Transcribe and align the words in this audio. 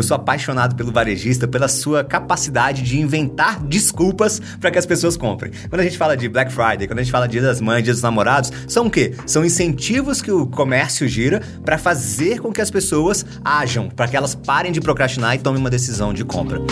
Eu 0.00 0.02
sou 0.02 0.14
apaixonado 0.14 0.74
pelo 0.76 0.90
varejista, 0.90 1.46
pela 1.46 1.68
sua 1.68 2.02
capacidade 2.02 2.80
de 2.80 2.98
inventar 2.98 3.62
desculpas 3.62 4.40
para 4.58 4.70
que 4.70 4.78
as 4.78 4.86
pessoas 4.86 5.14
comprem. 5.14 5.52
Quando 5.68 5.82
a 5.82 5.84
gente 5.84 5.98
fala 5.98 6.16
de 6.16 6.26
Black 6.26 6.50
Friday, 6.50 6.88
quando 6.88 7.00
a 7.00 7.02
gente 7.02 7.12
fala 7.12 7.28
Dia 7.28 7.42
das 7.42 7.60
Mães, 7.60 7.84
Dia 7.84 7.92
dos 7.92 8.00
Namorados, 8.00 8.50
são 8.66 8.86
o 8.86 8.90
quê? 8.90 9.14
São 9.26 9.44
incentivos 9.44 10.22
que 10.22 10.32
o 10.32 10.46
comércio 10.46 11.06
gira 11.06 11.42
para 11.62 11.76
fazer 11.76 12.40
com 12.40 12.50
que 12.50 12.62
as 12.62 12.70
pessoas 12.70 13.26
ajam, 13.44 13.90
para 13.90 14.08
que 14.08 14.16
elas 14.16 14.34
parem 14.34 14.72
de 14.72 14.80
procrastinar 14.80 15.34
e 15.34 15.38
tomem 15.38 15.60
uma 15.60 15.68
decisão 15.68 16.14
de 16.14 16.24
compra. 16.24 16.62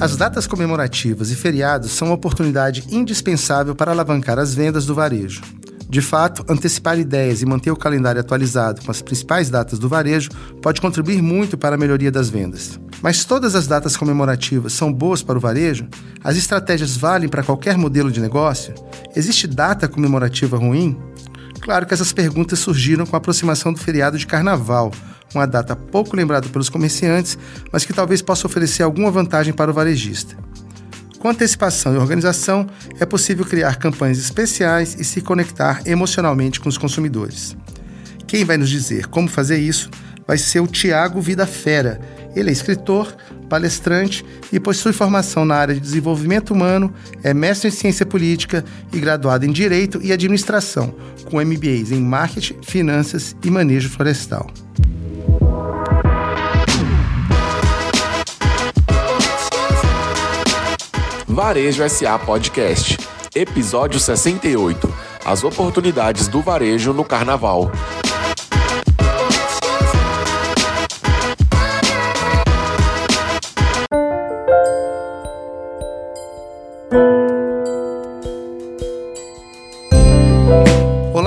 As 0.00 0.16
datas 0.16 0.48
comemorativas 0.48 1.30
e 1.30 1.36
feriados 1.36 1.92
são 1.92 2.08
uma 2.08 2.14
oportunidade 2.16 2.84
indispensável 2.90 3.76
para 3.76 3.92
alavancar 3.92 4.40
as 4.40 4.52
vendas 4.52 4.84
do 4.84 4.92
varejo. 4.92 5.40
De 5.94 6.02
fato, 6.02 6.44
antecipar 6.48 6.98
ideias 6.98 7.40
e 7.40 7.46
manter 7.46 7.70
o 7.70 7.76
calendário 7.76 8.20
atualizado 8.20 8.82
com 8.84 8.90
as 8.90 9.00
principais 9.00 9.48
datas 9.48 9.78
do 9.78 9.88
varejo 9.88 10.28
pode 10.60 10.80
contribuir 10.80 11.22
muito 11.22 11.56
para 11.56 11.76
a 11.76 11.78
melhoria 11.78 12.10
das 12.10 12.28
vendas. 12.28 12.80
Mas 13.00 13.24
todas 13.24 13.54
as 13.54 13.68
datas 13.68 13.96
comemorativas 13.96 14.72
são 14.72 14.92
boas 14.92 15.22
para 15.22 15.38
o 15.38 15.40
varejo? 15.40 15.86
As 16.24 16.36
estratégias 16.36 16.96
valem 16.96 17.28
para 17.28 17.44
qualquer 17.44 17.78
modelo 17.78 18.10
de 18.10 18.20
negócio? 18.20 18.74
Existe 19.14 19.46
data 19.46 19.86
comemorativa 19.86 20.56
ruim? 20.56 20.98
Claro 21.60 21.86
que 21.86 21.94
essas 21.94 22.12
perguntas 22.12 22.58
surgiram 22.58 23.06
com 23.06 23.14
a 23.14 23.18
aproximação 23.18 23.72
do 23.72 23.78
feriado 23.78 24.18
de 24.18 24.26
carnaval, 24.26 24.90
uma 25.32 25.46
data 25.46 25.76
pouco 25.76 26.16
lembrada 26.16 26.48
pelos 26.48 26.68
comerciantes, 26.68 27.38
mas 27.70 27.84
que 27.84 27.92
talvez 27.92 28.20
possa 28.20 28.48
oferecer 28.48 28.82
alguma 28.82 29.12
vantagem 29.12 29.54
para 29.54 29.70
o 29.70 29.74
varejista. 29.74 30.36
Com 31.24 31.30
antecipação 31.30 31.94
e 31.94 31.96
organização, 31.96 32.66
é 33.00 33.06
possível 33.06 33.46
criar 33.46 33.76
campanhas 33.76 34.18
especiais 34.18 34.94
e 35.00 35.02
se 35.02 35.22
conectar 35.22 35.80
emocionalmente 35.86 36.60
com 36.60 36.68
os 36.68 36.76
consumidores. 36.76 37.56
Quem 38.26 38.44
vai 38.44 38.58
nos 38.58 38.68
dizer 38.68 39.06
como 39.06 39.26
fazer 39.26 39.56
isso 39.56 39.88
vai 40.26 40.36
ser 40.36 40.60
o 40.60 40.66
Tiago 40.66 41.22
Vida 41.22 41.46
Fera. 41.46 41.98
Ele 42.36 42.50
é 42.50 42.52
escritor, 42.52 43.16
palestrante 43.48 44.22
e 44.52 44.60
possui 44.60 44.92
formação 44.92 45.46
na 45.46 45.54
área 45.54 45.74
de 45.74 45.80
desenvolvimento 45.80 46.52
humano, 46.52 46.92
é 47.22 47.32
mestre 47.32 47.68
em 47.68 47.72
ciência 47.72 48.04
política 48.04 48.62
e 48.92 49.00
graduado 49.00 49.46
em 49.46 49.50
Direito 49.50 50.00
e 50.02 50.12
Administração, 50.12 50.94
com 51.30 51.42
MBAs 51.42 51.90
em 51.90 52.02
Marketing, 52.02 52.58
Finanças 52.60 53.34
e 53.42 53.50
Manejo 53.50 53.88
Florestal. 53.88 54.52
Varejo 61.34 61.82
SA 61.88 62.16
Podcast, 62.16 62.96
episódio 63.34 63.98
68 63.98 64.88
As 65.24 65.42
oportunidades 65.42 66.28
do 66.28 66.40
varejo 66.40 66.92
no 66.92 67.04
carnaval. 67.04 67.72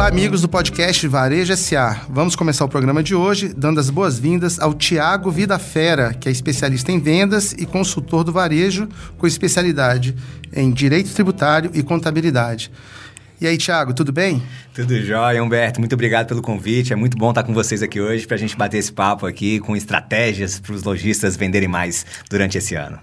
Amigos 0.08 0.39
do 0.39 0.47
podcast 0.47 1.05
Varejo 1.05 1.53
SA. 1.58 2.03
Vamos 2.08 2.33
começar 2.33 2.63
o 2.63 2.69
programa 2.69 3.03
de 3.03 3.13
hoje 3.13 3.50
dando 3.50 3.77
as 3.77 3.89
boas-vindas 3.89 4.58
ao 4.58 4.73
Tiago 4.73 5.30
Vida 5.30 5.59
Fera, 5.59 6.13
que 6.13 6.30
é 6.30 6.31
especialista 6.31 6.94
em 6.94 7.00
vendas 7.00 7.52
e 7.52 7.66
consultor 7.66 8.23
do 8.23 8.31
varejo 8.31 8.88
com 9.17 9.28
especialidade 9.28 10.16
em 10.53 10.72
direito 10.72 11.13
tributário 11.13 11.72
e 11.73 11.83
contabilidade. 11.83 12.72
E 13.41 13.45
aí, 13.45 13.58
Tiago, 13.58 13.94
tudo 13.94 14.13
bem? 14.13 14.41
Tudo 14.73 14.97
jóia, 15.02 15.44
Humberto. 15.44 15.81
Muito 15.81 15.94
obrigado 15.94 16.25
pelo 16.28 16.41
convite. 16.41 16.94
É 16.94 16.95
muito 16.95 17.17
bom 17.17 17.31
estar 17.31 17.44
com 17.44 17.53
vocês 17.53 17.83
aqui 17.83 18.00
hoje 18.00 18.25
para 18.25 18.38
a 18.38 18.39
gente 18.39 18.56
bater 18.56 18.78
esse 18.78 18.94
papo 18.94 19.25
aqui 19.25 19.59
com 19.59 19.75
estratégias 19.75 20.57
para 20.57 20.72
os 20.72 20.84
lojistas 20.84 21.35
venderem 21.35 21.68
mais 21.68 22.06
durante 22.29 22.57
esse 22.57 22.75
ano. 22.75 22.97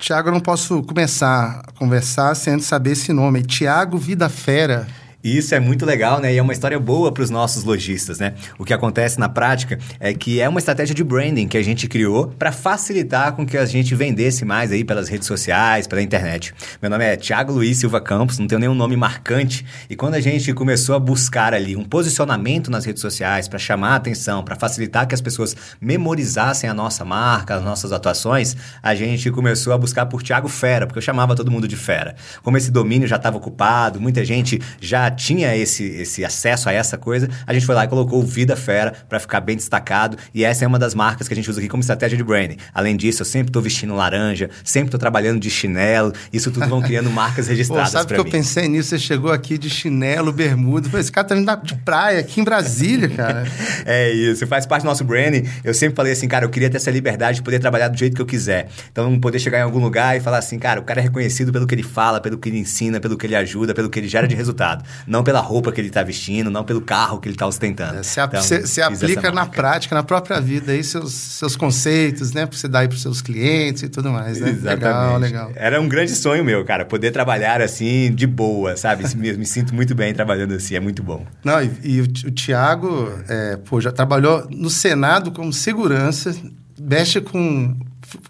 Tiago, 0.00 0.30
eu 0.30 0.32
não 0.32 0.40
posso 0.40 0.82
começar 0.82 1.62
a 1.64 1.72
conversar 1.78 2.34
sem 2.34 2.58
saber 2.58 2.92
esse 2.92 3.12
nome. 3.12 3.44
Tiago 3.44 3.96
Vida 3.96 4.28
Fera. 4.28 4.88
E 5.22 5.36
isso 5.36 5.54
é 5.54 5.60
muito 5.60 5.84
legal, 5.84 6.18
né? 6.18 6.32
E 6.32 6.38
é 6.38 6.42
uma 6.42 6.52
história 6.52 6.80
boa 6.80 7.12
para 7.12 7.22
os 7.22 7.28
nossos 7.28 7.62
lojistas, 7.62 8.18
né? 8.18 8.32
O 8.58 8.64
que 8.64 8.72
acontece 8.72 9.20
na 9.20 9.28
prática 9.28 9.78
é 9.98 10.14
que 10.14 10.40
é 10.40 10.48
uma 10.48 10.58
estratégia 10.58 10.94
de 10.94 11.04
branding 11.04 11.46
que 11.46 11.58
a 11.58 11.62
gente 11.62 11.86
criou 11.86 12.28
para 12.38 12.50
facilitar 12.50 13.34
com 13.34 13.44
que 13.44 13.58
a 13.58 13.66
gente 13.66 13.94
vendesse 13.94 14.46
mais 14.46 14.72
aí 14.72 14.82
pelas 14.82 15.10
redes 15.10 15.28
sociais, 15.28 15.86
pela 15.86 16.00
internet. 16.00 16.54
Meu 16.80 16.90
nome 16.90 17.04
é 17.04 17.16
Thiago 17.16 17.52
Luiz 17.52 17.76
Silva 17.76 18.00
Campos, 18.00 18.38
não 18.38 18.46
tenho 18.46 18.60
nenhum 18.60 18.74
nome 18.74 18.96
marcante. 18.96 19.66
E 19.90 19.94
quando 19.94 20.14
a 20.14 20.20
gente 20.20 20.54
começou 20.54 20.94
a 20.94 20.98
buscar 20.98 21.52
ali 21.52 21.76
um 21.76 21.84
posicionamento 21.84 22.70
nas 22.70 22.86
redes 22.86 23.02
sociais 23.02 23.46
para 23.46 23.58
chamar 23.58 23.90
a 23.90 23.96
atenção, 23.96 24.42
para 24.42 24.56
facilitar 24.56 25.06
que 25.06 25.14
as 25.14 25.20
pessoas 25.20 25.54
memorizassem 25.82 26.70
a 26.70 26.72
nossa 26.72 27.04
marca, 27.04 27.56
as 27.56 27.62
nossas 27.62 27.92
atuações, 27.92 28.56
a 28.82 28.94
gente 28.94 29.30
começou 29.30 29.74
a 29.74 29.78
buscar 29.78 30.06
por 30.06 30.22
Thiago 30.22 30.48
Fera, 30.48 30.86
porque 30.86 30.98
eu 30.98 31.02
chamava 31.02 31.36
todo 31.36 31.50
mundo 31.50 31.68
de 31.68 31.76
Fera. 31.76 32.14
Como 32.42 32.56
esse 32.56 32.70
domínio 32.70 33.06
já 33.06 33.16
estava 33.16 33.36
ocupado, 33.36 34.00
muita 34.00 34.24
gente 34.24 34.58
já 34.80 35.09
tinha 35.10 35.56
esse, 35.56 35.84
esse 35.84 36.24
acesso 36.24 36.68
a 36.68 36.72
essa 36.72 36.96
coisa, 36.96 37.28
a 37.46 37.52
gente 37.52 37.66
foi 37.66 37.74
lá 37.74 37.84
e 37.84 37.88
colocou 37.88 38.20
o 38.20 38.26
Vida 38.26 38.56
Fera 38.56 38.92
para 39.08 39.18
ficar 39.20 39.40
bem 39.40 39.56
destacado. 39.56 40.16
E 40.34 40.44
essa 40.44 40.64
é 40.64 40.68
uma 40.68 40.78
das 40.78 40.94
marcas 40.94 41.28
que 41.28 41.34
a 41.34 41.36
gente 41.36 41.50
usa 41.50 41.60
aqui 41.60 41.68
como 41.68 41.80
estratégia 41.80 42.16
de 42.16 42.24
branding. 42.24 42.56
Além 42.72 42.96
disso, 42.96 43.22
eu 43.22 43.26
sempre 43.26 43.50
estou 43.50 43.62
vestindo 43.62 43.94
laranja, 43.94 44.50
sempre 44.64 44.88
estou 44.88 45.00
trabalhando 45.00 45.40
de 45.40 45.50
chinelo. 45.50 46.12
Isso 46.32 46.50
tudo 46.50 46.68
vão 46.68 46.80
criando 46.80 47.10
marcas 47.10 47.48
registradas. 47.48 47.92
Pô, 47.92 47.98
sabe 47.98 48.06
que 48.06 48.12
mim. 48.14 48.26
eu 48.26 48.30
pensei 48.30 48.68
nisso? 48.68 48.90
Você 48.90 48.98
chegou 48.98 49.32
aqui 49.32 49.58
de 49.58 49.68
chinelo, 49.68 50.32
bermuda. 50.32 50.88
Falei, 50.88 51.02
esse 51.02 51.12
cara 51.12 51.26
tá 51.26 51.34
vindo 51.34 51.50
de 51.62 51.74
praia 51.76 52.20
aqui 52.20 52.40
em 52.40 52.44
Brasília, 52.44 53.08
cara. 53.08 53.44
é 53.84 54.10
isso, 54.10 54.46
faz 54.46 54.66
parte 54.66 54.82
do 54.82 54.86
nosso 54.86 55.04
branding. 55.04 55.44
Eu 55.64 55.74
sempre 55.74 55.96
falei 55.96 56.12
assim, 56.12 56.28
cara, 56.28 56.44
eu 56.44 56.50
queria 56.50 56.70
ter 56.70 56.76
essa 56.76 56.90
liberdade 56.90 57.36
de 57.36 57.42
poder 57.42 57.58
trabalhar 57.58 57.88
do 57.88 57.98
jeito 57.98 58.14
que 58.14 58.22
eu 58.22 58.26
quiser. 58.26 58.68
Então, 58.90 59.18
poder 59.20 59.38
chegar 59.38 59.58
em 59.58 59.62
algum 59.62 59.80
lugar 59.80 60.16
e 60.16 60.20
falar 60.20 60.38
assim, 60.38 60.58
cara, 60.58 60.80
o 60.80 60.84
cara 60.84 61.00
é 61.00 61.02
reconhecido 61.02 61.52
pelo 61.52 61.66
que 61.66 61.74
ele 61.74 61.82
fala, 61.82 62.20
pelo 62.20 62.38
que 62.38 62.48
ele 62.48 62.58
ensina, 62.58 63.00
pelo 63.00 63.16
que 63.16 63.26
ele 63.26 63.36
ajuda, 63.36 63.74
pelo 63.74 63.88
que 63.88 63.98
ele 63.98 64.08
gera 64.08 64.26
de 64.26 64.34
resultado 64.34 64.84
não 65.06 65.22
pela 65.22 65.40
roupa 65.40 65.72
que 65.72 65.80
ele 65.80 65.88
está 65.88 66.02
vestindo, 66.02 66.50
não 66.50 66.64
pelo 66.64 66.80
carro 66.80 67.20
que 67.20 67.28
ele 67.28 67.34
está 67.34 67.46
ostentando. 67.46 67.98
É, 67.98 68.02
você, 68.02 68.80
então, 68.80 68.94
aplica 68.94 69.32
na 69.32 69.46
prática, 69.46 69.94
na 69.94 70.02
própria 70.02 70.40
vida, 70.40 70.72
aí 70.72 70.82
seus, 70.82 71.12
seus 71.12 71.56
conceitos, 71.56 72.32
né? 72.32 72.46
Para 72.46 72.56
você 72.56 72.68
dar 72.68 72.80
aí 72.80 72.88
para 72.88 72.96
os 72.96 73.02
seus 73.02 73.22
clientes 73.22 73.82
e 73.82 73.88
tudo 73.88 74.10
mais, 74.10 74.40
né? 74.40 74.50
Exatamente. 74.50 74.84
Legal, 74.84 75.18
legal. 75.18 75.52
Era 75.54 75.80
um 75.80 75.88
grande 75.88 76.12
sonho 76.14 76.44
meu, 76.44 76.64
cara, 76.64 76.84
poder 76.84 77.10
trabalhar 77.10 77.60
assim, 77.60 78.12
de 78.12 78.26
boa, 78.26 78.76
sabe? 78.76 79.04
me, 79.16 79.32
me 79.34 79.46
sinto 79.46 79.74
muito 79.74 79.94
bem 79.94 80.12
trabalhando 80.12 80.54
assim, 80.54 80.74
é 80.74 80.80
muito 80.80 81.02
bom. 81.02 81.24
Não, 81.44 81.62
e, 81.62 81.70
e 81.82 82.00
o, 82.00 82.04
o 82.04 82.30
Tiago, 82.30 83.12
é, 83.28 83.56
pô, 83.56 83.80
já 83.80 83.92
trabalhou 83.92 84.46
no 84.50 84.70
Senado 84.70 85.30
como 85.30 85.52
segurança, 85.52 86.34
mexe 86.78 87.20
com... 87.20 87.76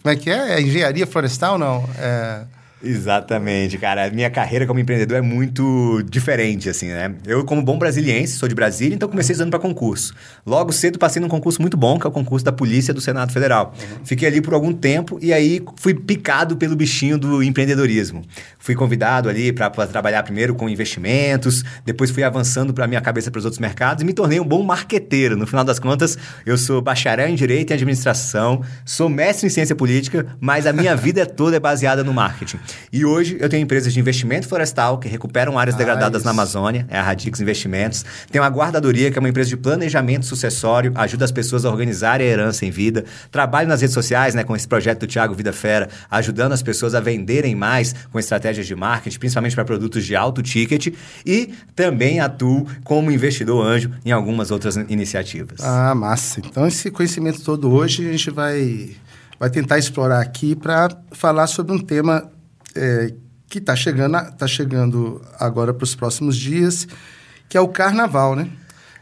Como 0.02 0.12
é 0.12 0.16
que 0.16 0.28
é? 0.28 0.56
É 0.56 0.60
engenharia 0.60 1.06
florestal, 1.06 1.58
não? 1.58 1.88
É... 1.98 2.42
Exatamente, 2.82 3.76
cara. 3.76 4.06
A 4.06 4.10
minha 4.10 4.30
carreira 4.30 4.66
como 4.66 4.80
empreendedor 4.80 5.18
é 5.18 5.20
muito 5.20 6.02
diferente, 6.08 6.68
assim, 6.68 6.88
né? 6.88 7.14
Eu, 7.26 7.44
como 7.44 7.62
bom 7.62 7.78
brasiliense, 7.78 8.38
sou 8.38 8.48
de 8.48 8.54
Brasília, 8.54 8.94
então 8.94 9.08
comecei 9.08 9.34
estudando 9.34 9.50
para 9.50 9.60
concurso. 9.60 10.14
Logo 10.46 10.72
cedo 10.72 10.98
passei 10.98 11.20
num 11.20 11.28
concurso 11.28 11.60
muito 11.60 11.76
bom, 11.76 11.98
que 11.98 12.06
é 12.06 12.08
o 12.08 12.12
concurso 12.12 12.44
da 12.44 12.52
Polícia 12.52 12.94
do 12.94 13.00
Senado 13.00 13.32
Federal. 13.32 13.74
Uhum. 13.78 14.04
Fiquei 14.04 14.26
ali 14.26 14.40
por 14.40 14.54
algum 14.54 14.72
tempo 14.72 15.18
e 15.20 15.32
aí 15.32 15.62
fui 15.76 15.92
picado 15.92 16.56
pelo 16.56 16.74
bichinho 16.74 17.18
do 17.18 17.42
empreendedorismo. 17.42 18.22
Fui 18.58 18.74
convidado 18.74 19.28
ali 19.28 19.52
para 19.52 19.68
trabalhar 19.86 20.22
primeiro 20.22 20.54
com 20.54 20.68
investimentos, 20.68 21.62
depois 21.84 22.10
fui 22.10 22.22
avançando 22.22 22.72
para 22.72 22.86
minha 22.86 23.00
cabeça 23.00 23.30
para 23.30 23.38
os 23.38 23.44
outros 23.44 23.60
mercados 23.60 24.02
e 24.02 24.06
me 24.06 24.14
tornei 24.14 24.40
um 24.40 24.44
bom 24.44 24.62
marqueteiro. 24.62 25.36
No 25.36 25.46
final 25.46 25.64
das 25.64 25.78
contas, 25.78 26.16
eu 26.46 26.56
sou 26.56 26.80
bacharel 26.80 27.28
em 27.28 27.34
Direito 27.34 27.70
e 27.70 27.74
Administração, 27.74 28.62
sou 28.86 29.10
mestre 29.10 29.46
em 29.46 29.50
Ciência 29.50 29.76
Política, 29.76 30.26
mas 30.40 30.66
a 30.66 30.72
minha 30.72 30.96
vida 30.96 31.26
toda 31.26 31.56
é 31.56 31.60
baseada 31.60 32.02
no 32.02 32.14
marketing. 32.14 32.58
E 32.92 33.04
hoje 33.04 33.36
eu 33.40 33.48
tenho 33.48 33.62
empresas 33.62 33.92
de 33.92 34.00
investimento 34.00 34.48
florestal 34.48 34.98
que 34.98 35.08
recuperam 35.08 35.58
áreas 35.58 35.74
ah, 35.74 35.78
degradadas 35.78 36.20
isso. 36.20 36.24
na 36.24 36.30
Amazônia, 36.30 36.86
é 36.88 36.98
a 36.98 37.02
Radix 37.02 37.40
Investimentos. 37.40 38.04
Tenho 38.30 38.44
a 38.44 38.48
Guardadoria, 38.48 39.10
que 39.10 39.18
é 39.18 39.20
uma 39.20 39.28
empresa 39.28 39.48
de 39.48 39.56
planejamento 39.56 40.26
sucessório, 40.26 40.92
ajuda 40.94 41.24
as 41.24 41.32
pessoas 41.32 41.64
a 41.64 41.70
organizar 41.70 42.20
a 42.20 42.24
herança 42.24 42.64
em 42.66 42.70
vida. 42.70 43.04
Trabalho 43.30 43.68
nas 43.68 43.80
redes 43.80 43.94
sociais, 43.94 44.34
né, 44.34 44.44
com 44.44 44.54
esse 44.54 44.66
projeto 44.66 45.00
do 45.00 45.06
Thiago 45.06 45.34
Vida 45.34 45.52
Fera, 45.52 45.88
ajudando 46.10 46.52
as 46.52 46.62
pessoas 46.62 46.94
a 46.94 47.00
venderem 47.00 47.54
mais 47.54 47.94
com 48.10 48.18
estratégias 48.18 48.66
de 48.66 48.74
marketing, 48.74 49.18
principalmente 49.18 49.54
para 49.54 49.64
produtos 49.64 50.04
de 50.04 50.16
alto 50.16 50.42
ticket. 50.42 50.94
E 51.24 51.54
também 51.74 52.20
atuo 52.20 52.66
como 52.84 53.10
investidor 53.10 53.64
anjo 53.64 53.90
em 54.04 54.12
algumas 54.12 54.50
outras 54.50 54.76
iniciativas. 54.76 55.60
Ah, 55.62 55.94
massa. 55.94 56.40
Então, 56.40 56.66
esse 56.66 56.90
conhecimento 56.90 57.42
todo 57.42 57.70
hoje 57.70 58.08
a 58.08 58.12
gente 58.12 58.30
vai, 58.30 58.90
vai 59.38 59.50
tentar 59.50 59.78
explorar 59.78 60.20
aqui 60.20 60.54
para 60.54 60.88
falar 61.12 61.46
sobre 61.46 61.72
um 61.72 61.78
tema 61.78 62.30
é, 62.74 63.12
que 63.48 63.58
está 63.58 63.74
chegando, 63.74 64.16
tá 64.36 64.46
chegando 64.46 65.20
agora 65.38 65.74
para 65.74 65.84
os 65.84 65.94
próximos 65.94 66.36
dias, 66.36 66.86
que 67.48 67.56
é 67.56 67.60
o 67.60 67.68
carnaval, 67.68 68.36
né? 68.36 68.48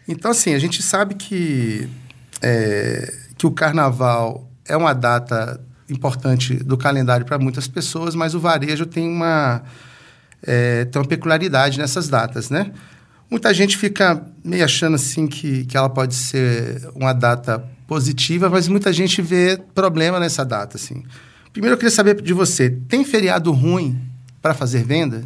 Então, 0.08 0.30
assim, 0.30 0.54
a 0.54 0.58
gente 0.58 0.82
sabe 0.82 1.14
que, 1.14 1.88
é, 2.40 3.12
que 3.36 3.46
o 3.46 3.50
carnaval 3.50 4.50
é 4.64 4.76
uma 4.76 4.94
data 4.94 5.60
importante 5.88 6.54
do 6.54 6.76
calendário 6.76 7.26
para 7.26 7.38
muitas 7.38 7.68
pessoas, 7.68 8.14
mas 8.14 8.34
o 8.34 8.40
varejo 8.40 8.86
tem 8.86 9.06
uma, 9.06 9.62
é, 10.42 10.86
tem 10.86 11.00
uma 11.00 11.08
peculiaridade 11.08 11.78
nessas 11.78 12.08
datas, 12.08 12.48
né? 12.48 12.72
Muita 13.30 13.52
gente 13.52 13.76
fica 13.76 14.22
meio 14.42 14.64
achando 14.64 14.94
assim 14.94 15.26
que, 15.26 15.66
que 15.66 15.76
ela 15.76 15.90
pode 15.90 16.14
ser 16.14 16.88
uma 16.94 17.12
data 17.12 17.62
positiva, 17.86 18.48
mas 18.48 18.68
muita 18.68 18.92
gente 18.92 19.20
vê 19.20 19.58
problema 19.74 20.18
nessa 20.18 20.44
data, 20.44 20.78
assim. 20.78 21.04
Primeiro 21.58 21.74
eu 21.74 21.76
queria 21.76 21.90
saber 21.90 22.22
de 22.22 22.32
você, 22.32 22.70
tem 22.70 23.04
feriado 23.04 23.50
ruim 23.50 24.00
para 24.40 24.54
fazer 24.54 24.84
venda? 24.84 25.24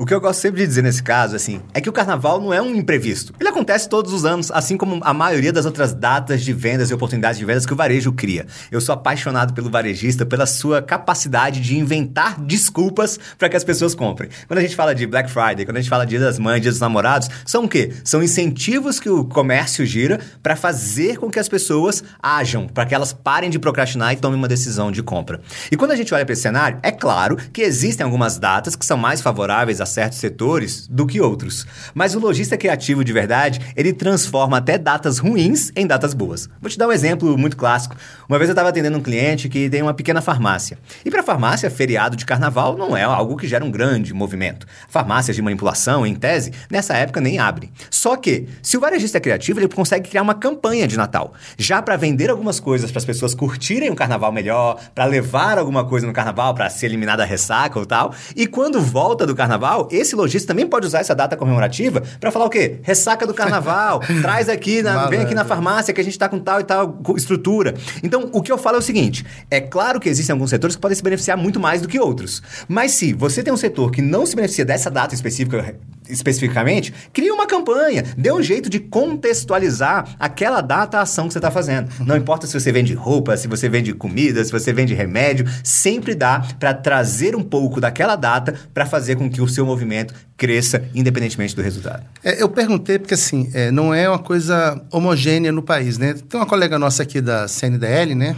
O 0.00 0.06
que 0.06 0.14
eu 0.14 0.20
gosto 0.20 0.40
sempre 0.40 0.62
de 0.62 0.66
dizer 0.66 0.80
nesse 0.80 1.02
caso, 1.02 1.36
assim, 1.36 1.60
é 1.74 1.80
que 1.80 1.86
o 1.90 1.92
carnaval 1.92 2.40
não 2.40 2.54
é 2.54 2.62
um 2.62 2.74
imprevisto. 2.74 3.34
Ele 3.38 3.50
acontece 3.50 3.86
todos 3.86 4.14
os 4.14 4.24
anos, 4.24 4.50
assim 4.50 4.74
como 4.74 4.98
a 5.04 5.12
maioria 5.12 5.52
das 5.52 5.66
outras 5.66 5.92
datas 5.92 6.40
de 6.40 6.54
vendas 6.54 6.90
e 6.90 6.94
oportunidades 6.94 7.38
de 7.38 7.44
vendas 7.44 7.66
que 7.66 7.74
o 7.74 7.76
varejo 7.76 8.10
cria. 8.10 8.46
Eu 8.72 8.80
sou 8.80 8.94
apaixonado 8.94 9.52
pelo 9.52 9.68
varejista, 9.68 10.24
pela 10.24 10.46
sua 10.46 10.80
capacidade 10.80 11.60
de 11.60 11.76
inventar 11.76 12.40
desculpas 12.40 13.20
para 13.36 13.50
que 13.50 13.58
as 13.58 13.62
pessoas 13.62 13.94
comprem. 13.94 14.30
Quando 14.48 14.60
a 14.60 14.62
gente 14.62 14.74
fala 14.74 14.94
de 14.94 15.06
Black 15.06 15.30
Friday, 15.30 15.66
quando 15.66 15.76
a 15.76 15.80
gente 15.82 15.90
fala 15.90 16.06
de 16.06 16.16
Dia 16.16 16.20
das 16.20 16.38
Mães, 16.38 16.62
Dia 16.62 16.70
dos 16.70 16.80
Namorados, 16.80 17.28
são 17.44 17.64
o 17.64 17.68
quê? 17.68 17.92
São 18.02 18.22
incentivos 18.22 18.98
que 18.98 19.10
o 19.10 19.26
comércio 19.26 19.84
gira 19.84 20.18
para 20.42 20.56
fazer 20.56 21.18
com 21.18 21.30
que 21.30 21.38
as 21.38 21.46
pessoas 21.46 22.02
ajam, 22.22 22.66
para 22.68 22.86
que 22.86 22.94
elas 22.94 23.12
parem 23.12 23.50
de 23.50 23.58
procrastinar 23.58 24.14
e 24.14 24.16
tomem 24.16 24.38
uma 24.38 24.48
decisão 24.48 24.90
de 24.90 25.02
compra. 25.02 25.42
E 25.70 25.76
quando 25.76 25.90
a 25.90 25.96
gente 25.96 26.14
olha 26.14 26.24
para 26.24 26.32
esse 26.32 26.40
cenário, 26.40 26.78
é 26.82 26.90
claro 26.90 27.36
que 27.52 27.60
existem 27.60 28.02
algumas 28.02 28.38
datas 28.38 28.74
que 28.74 28.86
são 28.86 28.96
mais 28.96 29.20
favoráveis 29.20 29.78
certos 29.90 30.18
setores 30.18 30.86
do 30.88 31.06
que 31.06 31.20
outros. 31.20 31.66
Mas 31.94 32.14
o 32.14 32.18
lojista 32.18 32.56
criativo 32.56 33.04
de 33.04 33.12
verdade, 33.12 33.60
ele 33.76 33.92
transforma 33.92 34.58
até 34.58 34.78
datas 34.78 35.18
ruins 35.18 35.70
em 35.76 35.86
datas 35.86 36.14
boas. 36.14 36.48
Vou 36.60 36.70
te 36.70 36.78
dar 36.78 36.88
um 36.88 36.92
exemplo 36.92 37.36
muito 37.36 37.56
clássico. 37.56 37.96
Uma 38.28 38.38
vez 38.38 38.48
eu 38.48 38.52
estava 38.52 38.68
atendendo 38.68 38.98
um 38.98 39.02
cliente 39.02 39.48
que 39.48 39.68
tem 39.68 39.82
uma 39.82 39.94
pequena 39.94 40.20
farmácia. 40.20 40.78
E 41.04 41.10
para 41.10 41.22
farmácia, 41.22 41.70
feriado 41.70 42.16
de 42.16 42.24
carnaval 42.24 42.76
não 42.76 42.96
é 42.96 43.02
algo 43.02 43.36
que 43.36 43.46
gera 43.46 43.64
um 43.64 43.70
grande 43.70 44.12
movimento. 44.14 44.66
Farmácias 44.88 45.36
de 45.36 45.42
manipulação, 45.42 46.06
em 46.06 46.14
tese, 46.14 46.52
nessa 46.70 46.94
época 46.94 47.20
nem 47.20 47.38
abrem. 47.38 47.70
Só 47.90 48.16
que, 48.16 48.48
se 48.62 48.76
o 48.76 48.80
varejista 48.80 49.18
é 49.18 49.20
criativo, 49.20 49.60
ele 49.60 49.68
consegue 49.68 50.08
criar 50.08 50.22
uma 50.22 50.34
campanha 50.34 50.86
de 50.86 50.96
Natal. 50.96 51.32
Já 51.56 51.80
para 51.80 51.96
vender 51.96 52.30
algumas 52.30 52.60
coisas 52.60 52.90
para 52.90 52.98
as 52.98 53.04
pessoas 53.04 53.34
curtirem 53.34 53.90
o 53.90 53.96
carnaval 53.96 54.32
melhor, 54.32 54.78
para 54.94 55.04
levar 55.04 55.58
alguma 55.58 55.84
coisa 55.84 56.06
no 56.06 56.12
carnaval, 56.12 56.54
para 56.54 56.68
se 56.68 56.84
eliminar 56.84 57.16
da 57.16 57.24
ressaca 57.24 57.78
ou 57.78 57.86
tal. 57.86 58.14
E 58.36 58.46
quando 58.46 58.80
volta 58.80 59.26
do 59.26 59.34
carnaval, 59.34 59.79
carnaval, 59.80 59.88
esse 59.90 60.14
lojista 60.14 60.48
também 60.48 60.66
pode 60.66 60.86
usar 60.86 61.00
essa 61.00 61.14
data 61.14 61.36
comemorativa 61.36 62.02
para 62.18 62.30
falar 62.30 62.46
o 62.46 62.50
quê? 62.50 62.78
Ressaca 62.82 63.26
do 63.26 63.32
carnaval, 63.32 64.00
traz 64.20 64.48
aqui, 64.48 64.82
na, 64.82 65.06
vem 65.06 65.20
aqui 65.20 65.34
na 65.34 65.44
farmácia 65.44 65.94
que 65.94 66.00
a 66.00 66.04
gente 66.04 66.12
está 66.12 66.28
com 66.28 66.38
tal 66.38 66.60
e 66.60 66.64
tal 66.64 67.00
estrutura. 67.16 67.74
Então, 68.02 68.28
o 68.32 68.42
que 68.42 68.50
eu 68.50 68.58
falo 68.58 68.76
é 68.76 68.78
o 68.80 68.82
seguinte: 68.82 69.24
é 69.50 69.60
claro 69.60 70.00
que 70.00 70.08
existem 70.08 70.32
alguns 70.32 70.50
setores 70.50 70.76
que 70.76 70.82
podem 70.82 70.96
se 70.96 71.02
beneficiar 71.02 71.36
muito 71.36 71.60
mais 71.60 71.80
do 71.80 71.88
que 71.88 71.98
outros. 71.98 72.42
Mas 72.68 72.92
se 72.92 73.12
você 73.12 73.42
tem 73.42 73.52
um 73.52 73.56
setor 73.56 73.90
que 73.90 74.02
não 74.02 74.26
se 74.26 74.34
beneficia 74.34 74.64
dessa 74.64 74.90
data 74.90 75.14
específica 75.14 75.74
especificamente, 76.10 76.92
cria 77.12 77.32
uma 77.32 77.46
campanha, 77.46 78.04
dê 78.16 78.32
um 78.32 78.42
jeito 78.42 78.68
de 78.68 78.78
contextualizar 78.78 80.16
aquela 80.18 80.60
data 80.60 80.98
a 80.98 81.02
ação 81.02 81.26
que 81.26 81.32
você 81.32 81.38
está 81.38 81.50
fazendo. 81.50 81.88
Não 82.00 82.16
importa 82.16 82.46
se 82.46 82.52
você 82.52 82.72
vende 82.72 82.94
roupa, 82.94 83.36
se 83.36 83.48
você 83.48 83.68
vende 83.68 83.92
comida, 83.92 84.44
se 84.44 84.52
você 84.52 84.72
vende 84.72 84.94
remédio, 84.94 85.46
sempre 85.62 86.14
dá 86.14 86.40
para 86.58 86.74
trazer 86.74 87.34
um 87.36 87.42
pouco 87.42 87.80
daquela 87.80 88.16
data 88.16 88.54
para 88.72 88.86
fazer 88.86 89.16
com 89.16 89.30
que 89.30 89.40
o 89.40 89.48
seu 89.48 89.64
movimento 89.64 90.14
cresça 90.36 90.82
independentemente 90.94 91.54
do 91.54 91.62
resultado. 91.62 92.02
É, 92.24 92.42
eu 92.42 92.48
perguntei 92.48 92.98
porque 92.98 93.14
assim, 93.14 93.50
é, 93.52 93.70
não 93.70 93.92
é 93.92 94.08
uma 94.08 94.18
coisa 94.18 94.80
homogênea 94.90 95.52
no 95.52 95.62
país, 95.62 95.98
né? 95.98 96.14
Tem 96.28 96.40
uma 96.40 96.46
colega 96.46 96.78
nossa 96.78 97.02
aqui 97.02 97.20
da 97.20 97.46
CNDL, 97.46 98.14
né? 98.14 98.36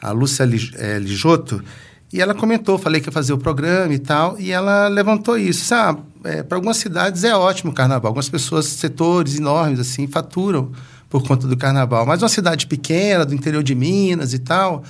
A 0.00 0.10
Lúcia 0.10 0.44
é, 0.78 0.98
Lijoto, 0.98 1.62
e 2.12 2.20
ela 2.20 2.34
comentou, 2.34 2.76
falei 2.78 3.00
que 3.00 3.08
ia 3.08 3.12
fazer 3.12 3.32
o 3.32 3.38
programa 3.38 3.94
e 3.94 3.98
tal, 3.98 4.38
e 4.38 4.52
ela 4.52 4.86
levantou 4.88 5.38
isso. 5.38 5.64
Sabe, 5.64 6.02
é, 6.24 6.42
para 6.42 6.58
algumas 6.58 6.76
cidades 6.76 7.24
é 7.24 7.34
ótimo 7.34 7.72
o 7.72 7.74
carnaval. 7.74 8.10
Algumas 8.10 8.28
pessoas, 8.28 8.66
setores 8.66 9.38
enormes, 9.38 9.80
assim, 9.80 10.06
faturam 10.06 10.70
por 11.08 11.26
conta 11.26 11.46
do 11.46 11.56
carnaval. 11.56 12.04
Mas 12.04 12.22
uma 12.22 12.28
cidade 12.28 12.66
pequena, 12.66 13.24
do 13.24 13.34
interior 13.34 13.62
de 13.62 13.74
Minas 13.74 14.34
e 14.34 14.38
tal, 14.38 14.82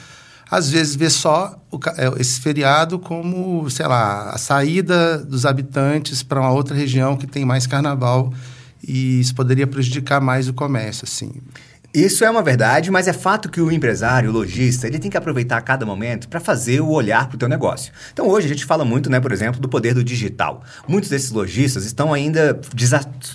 às 0.50 0.68
vezes 0.68 0.96
vê 0.96 1.08
só 1.08 1.56
o, 1.70 1.78
é, 1.96 2.20
esse 2.20 2.40
feriado 2.40 2.98
como, 2.98 3.70
sei 3.70 3.86
lá, 3.86 4.30
a 4.30 4.38
saída 4.38 5.18
dos 5.18 5.46
habitantes 5.46 6.22
para 6.22 6.40
uma 6.40 6.50
outra 6.50 6.76
região 6.76 7.16
que 7.16 7.26
tem 7.26 7.44
mais 7.44 7.68
carnaval. 7.68 8.32
E 8.86 9.20
isso 9.20 9.32
poderia 9.34 9.66
prejudicar 9.66 10.20
mais 10.20 10.48
o 10.48 10.52
comércio, 10.52 11.04
assim. 11.04 11.32
Isso 11.94 12.24
é 12.24 12.30
uma 12.30 12.40
verdade, 12.40 12.90
mas 12.90 13.06
é 13.06 13.12
fato 13.12 13.50
que 13.50 13.60
o 13.60 13.70
empresário, 13.70 14.30
o 14.30 14.32
lojista, 14.32 14.86
ele 14.86 14.98
tem 14.98 15.10
que 15.10 15.16
aproveitar 15.18 15.60
cada 15.60 15.84
momento 15.84 16.26
para 16.26 16.40
fazer 16.40 16.80
o 16.80 16.88
olhar 16.88 17.28
para 17.28 17.34
o 17.34 17.38
teu 17.38 17.50
negócio. 17.50 17.92
Então 18.14 18.26
hoje 18.28 18.46
a 18.46 18.48
gente 18.48 18.64
fala 18.64 18.82
muito, 18.82 19.10
né, 19.10 19.20
por 19.20 19.30
exemplo, 19.30 19.60
do 19.60 19.68
poder 19.68 19.92
do 19.92 20.02
digital. 20.02 20.62
Muitos 20.88 21.10
desses 21.10 21.30
lojistas 21.30 21.84
estão 21.84 22.14
ainda 22.14 22.58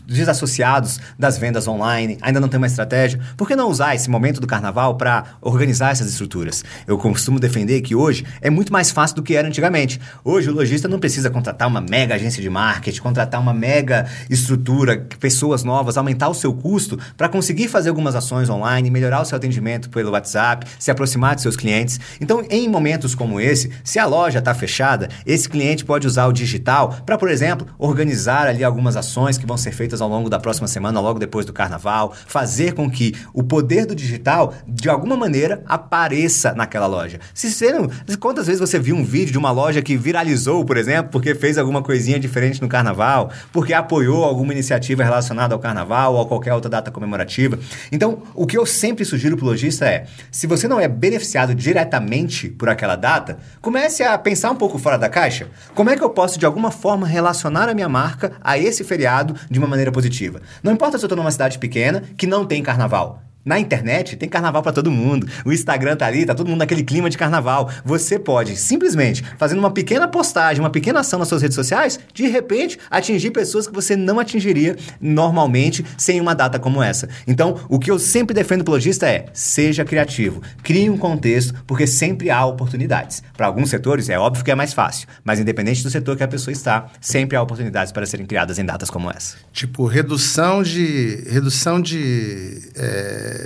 desassociados 0.07 0.99
das 1.19 1.37
vendas 1.37 1.67
online, 1.67 2.17
ainda 2.19 2.39
não 2.39 2.47
tem 2.47 2.57
uma 2.57 2.65
estratégia. 2.65 3.19
Por 3.37 3.47
que 3.47 3.55
não 3.55 3.69
usar 3.69 3.93
esse 3.93 4.09
momento 4.09 4.41
do 4.41 4.47
carnaval 4.47 4.97
para 4.97 5.37
organizar 5.39 5.91
essas 5.91 6.09
estruturas? 6.09 6.65
Eu 6.87 6.97
costumo 6.97 7.39
defender 7.39 7.81
que 7.81 7.93
hoje 7.93 8.25
é 8.41 8.49
muito 8.49 8.73
mais 8.73 8.89
fácil 8.89 9.17
do 9.17 9.21
que 9.21 9.35
era 9.35 9.47
antigamente. 9.47 10.01
Hoje 10.23 10.49
o 10.49 10.53
lojista 10.53 10.87
não 10.87 10.97
precisa 10.97 11.29
contratar 11.29 11.67
uma 11.67 11.79
mega 11.79 12.15
agência 12.15 12.41
de 12.41 12.49
marketing, 12.49 13.01
contratar 13.01 13.39
uma 13.39 13.53
mega 13.53 14.07
estrutura, 14.31 15.05
pessoas 15.19 15.63
novas, 15.63 15.95
aumentar 15.95 16.27
o 16.27 16.33
seu 16.33 16.51
custo 16.55 16.97
para 17.15 17.29
conseguir 17.29 17.67
fazer 17.67 17.89
algumas 17.89 18.15
ações 18.15 18.46
online, 18.49 18.89
melhorar 18.89 19.21
o 19.21 19.25
seu 19.25 19.35
atendimento 19.35 19.89
pelo 19.89 20.11
WhatsApp, 20.11 20.65
se 20.79 20.91
aproximar 20.91 21.35
de 21.35 21.41
seus 21.41 21.55
clientes. 21.55 21.99
Então, 22.21 22.43
em 22.49 22.67
momentos 22.67 23.15
como 23.15 23.39
esse, 23.39 23.71
se 23.83 23.99
a 23.99 24.05
loja 24.05 24.39
está 24.39 24.53
fechada, 24.53 25.09
esse 25.25 25.47
cliente 25.47 25.85
pode 25.85 26.07
usar 26.07 26.27
o 26.27 26.33
digital 26.33 26.97
para, 27.05 27.17
por 27.17 27.29
exemplo, 27.29 27.67
organizar 27.77 28.47
ali 28.47 28.63
algumas 28.63 28.95
ações 28.95 29.37
que 29.37 29.45
vão 29.45 29.57
ser 29.57 29.71
feitas 29.71 30.01
ao 30.01 30.09
longo 30.09 30.29
da 30.29 30.39
próxima 30.39 30.67
semana, 30.67 30.99
logo 30.99 31.19
depois 31.19 31.45
do 31.45 31.53
carnaval, 31.53 32.13
fazer 32.25 32.73
com 32.73 32.89
que 32.89 33.13
o 33.33 33.43
poder 33.43 33.85
do 33.85 33.95
digital, 33.95 34.53
de 34.67 34.89
alguma 34.89 35.15
maneira, 35.15 35.63
apareça 35.65 36.53
naquela 36.53 36.87
loja. 36.87 37.19
Se 37.33 37.51
você 37.51 37.71
não, 37.71 37.89
quantas 38.19 38.47
vezes 38.47 38.59
você 38.59 38.79
viu 38.79 38.95
um 38.95 39.03
vídeo 39.03 39.31
de 39.31 39.37
uma 39.37 39.51
loja 39.51 39.81
que 39.81 39.97
viralizou, 39.97 40.63
por 40.65 40.77
exemplo, 40.77 41.11
porque 41.11 41.35
fez 41.35 41.57
alguma 41.57 41.81
coisinha 41.81 42.19
diferente 42.19 42.61
no 42.61 42.67
carnaval, 42.67 43.31
porque 43.51 43.73
apoiou 43.73 44.23
alguma 44.23 44.53
iniciativa 44.53 45.03
relacionada 45.03 45.53
ao 45.53 45.59
carnaval 45.59 46.15
ou 46.15 46.21
a 46.21 46.25
qualquer 46.25 46.53
outra 46.53 46.69
data 46.69 46.91
comemorativa? 46.91 47.59
Então, 47.91 48.23
o 48.37 48.45
que 48.45 48.57
eu 48.57 48.65
sempre 48.65 49.03
sugiro 49.03 49.35
para 49.35 49.43
o 49.43 49.49
lojista 49.49 49.85
é: 49.85 50.05
se 50.31 50.45
você 50.45 50.67
não 50.67 50.79
é 50.79 50.87
beneficiado 50.87 51.55
diretamente 51.55 52.47
por 52.47 52.69
aquela 52.69 52.95
data, 52.95 53.39
comece 53.59 54.03
a 54.03 54.17
pensar 54.17 54.51
um 54.51 54.55
pouco 54.55 54.77
fora 54.77 54.97
da 54.97 55.09
caixa. 55.09 55.47
Como 55.73 55.89
é 55.89 55.97
que 55.97 56.03
eu 56.03 56.09
posso, 56.11 56.37
de 56.37 56.45
alguma 56.45 56.69
forma, 56.69 57.07
relacionar 57.07 57.67
a 57.67 57.73
minha 57.73 57.89
marca 57.89 58.33
a 58.39 58.57
esse 58.57 58.83
feriado 58.83 59.35
de 59.49 59.57
uma 59.57 59.67
maneira 59.67 59.91
positiva? 59.91 60.41
Não 60.61 60.71
importa 60.71 60.97
se 60.97 61.03
eu 61.03 61.07
estou 61.07 61.17
numa 61.17 61.31
cidade 61.31 61.57
pequena 61.57 62.03
que 62.15 62.27
não 62.27 62.45
tem 62.45 62.61
carnaval. 62.61 63.26
Na 63.47 63.57
internet 63.57 64.17
tem 64.17 64.27
carnaval 64.27 64.61
para 64.61 64.73
todo 64.73 64.91
mundo. 64.91 65.25
O 65.45 65.53
Instagram 65.53 65.95
tá 65.95 66.05
ali, 66.05 66.25
tá 66.25 66.35
todo 66.35 66.49
mundo 66.49 66.59
naquele 66.59 66.83
clima 66.83 67.09
de 67.09 67.17
carnaval. 67.17 67.71
Você 67.85 68.19
pode 68.19 68.57
simplesmente 68.57 69.23
fazendo 69.37 69.59
uma 69.59 69.71
pequena 69.71 70.05
postagem, 70.05 70.61
uma 70.61 70.69
pequena 70.69 70.99
ação 70.99 71.17
nas 71.17 71.29
suas 71.29 71.41
redes 71.41 71.55
sociais, 71.55 71.97
de 72.13 72.27
repente 72.27 72.77
atingir 72.91 73.31
pessoas 73.31 73.65
que 73.65 73.73
você 73.73 73.95
não 73.95 74.19
atingiria 74.19 74.75
normalmente 74.99 75.85
sem 75.97 76.19
uma 76.19 76.35
data 76.35 76.59
como 76.59 76.83
essa. 76.83 77.07
Então, 77.25 77.57
o 77.69 77.79
que 77.79 77.89
eu 77.89 77.97
sempre 77.97 78.33
defendo 78.33 78.65
pro 78.65 78.73
lojista 78.73 79.07
é: 79.07 79.27
seja 79.31 79.85
criativo, 79.85 80.41
crie 80.61 80.89
um 80.89 80.97
contexto, 80.97 81.53
porque 81.65 81.87
sempre 81.87 82.29
há 82.29 82.45
oportunidades. 82.45 83.23
Para 83.37 83.47
alguns 83.47 83.69
setores 83.69 84.09
é 84.09 84.19
óbvio 84.19 84.43
que 84.43 84.51
é 84.51 84.55
mais 84.55 84.73
fácil, 84.73 85.07
mas 85.23 85.39
independente 85.39 85.83
do 85.83 85.89
setor 85.89 86.17
que 86.17 86.23
a 86.23 86.27
pessoa 86.27 86.51
está, 86.51 86.87
sempre 86.99 87.37
há 87.37 87.41
oportunidades 87.41 87.93
para 87.93 88.05
serem 88.05 88.25
criadas 88.25 88.59
em 88.59 88.65
datas 88.65 88.89
como 88.89 89.09
essa. 89.09 89.37
Tipo 89.53 89.85
redução 89.85 90.61
de 90.61 91.23
redução 91.29 91.81
de 91.81 92.73
é 92.75 93.36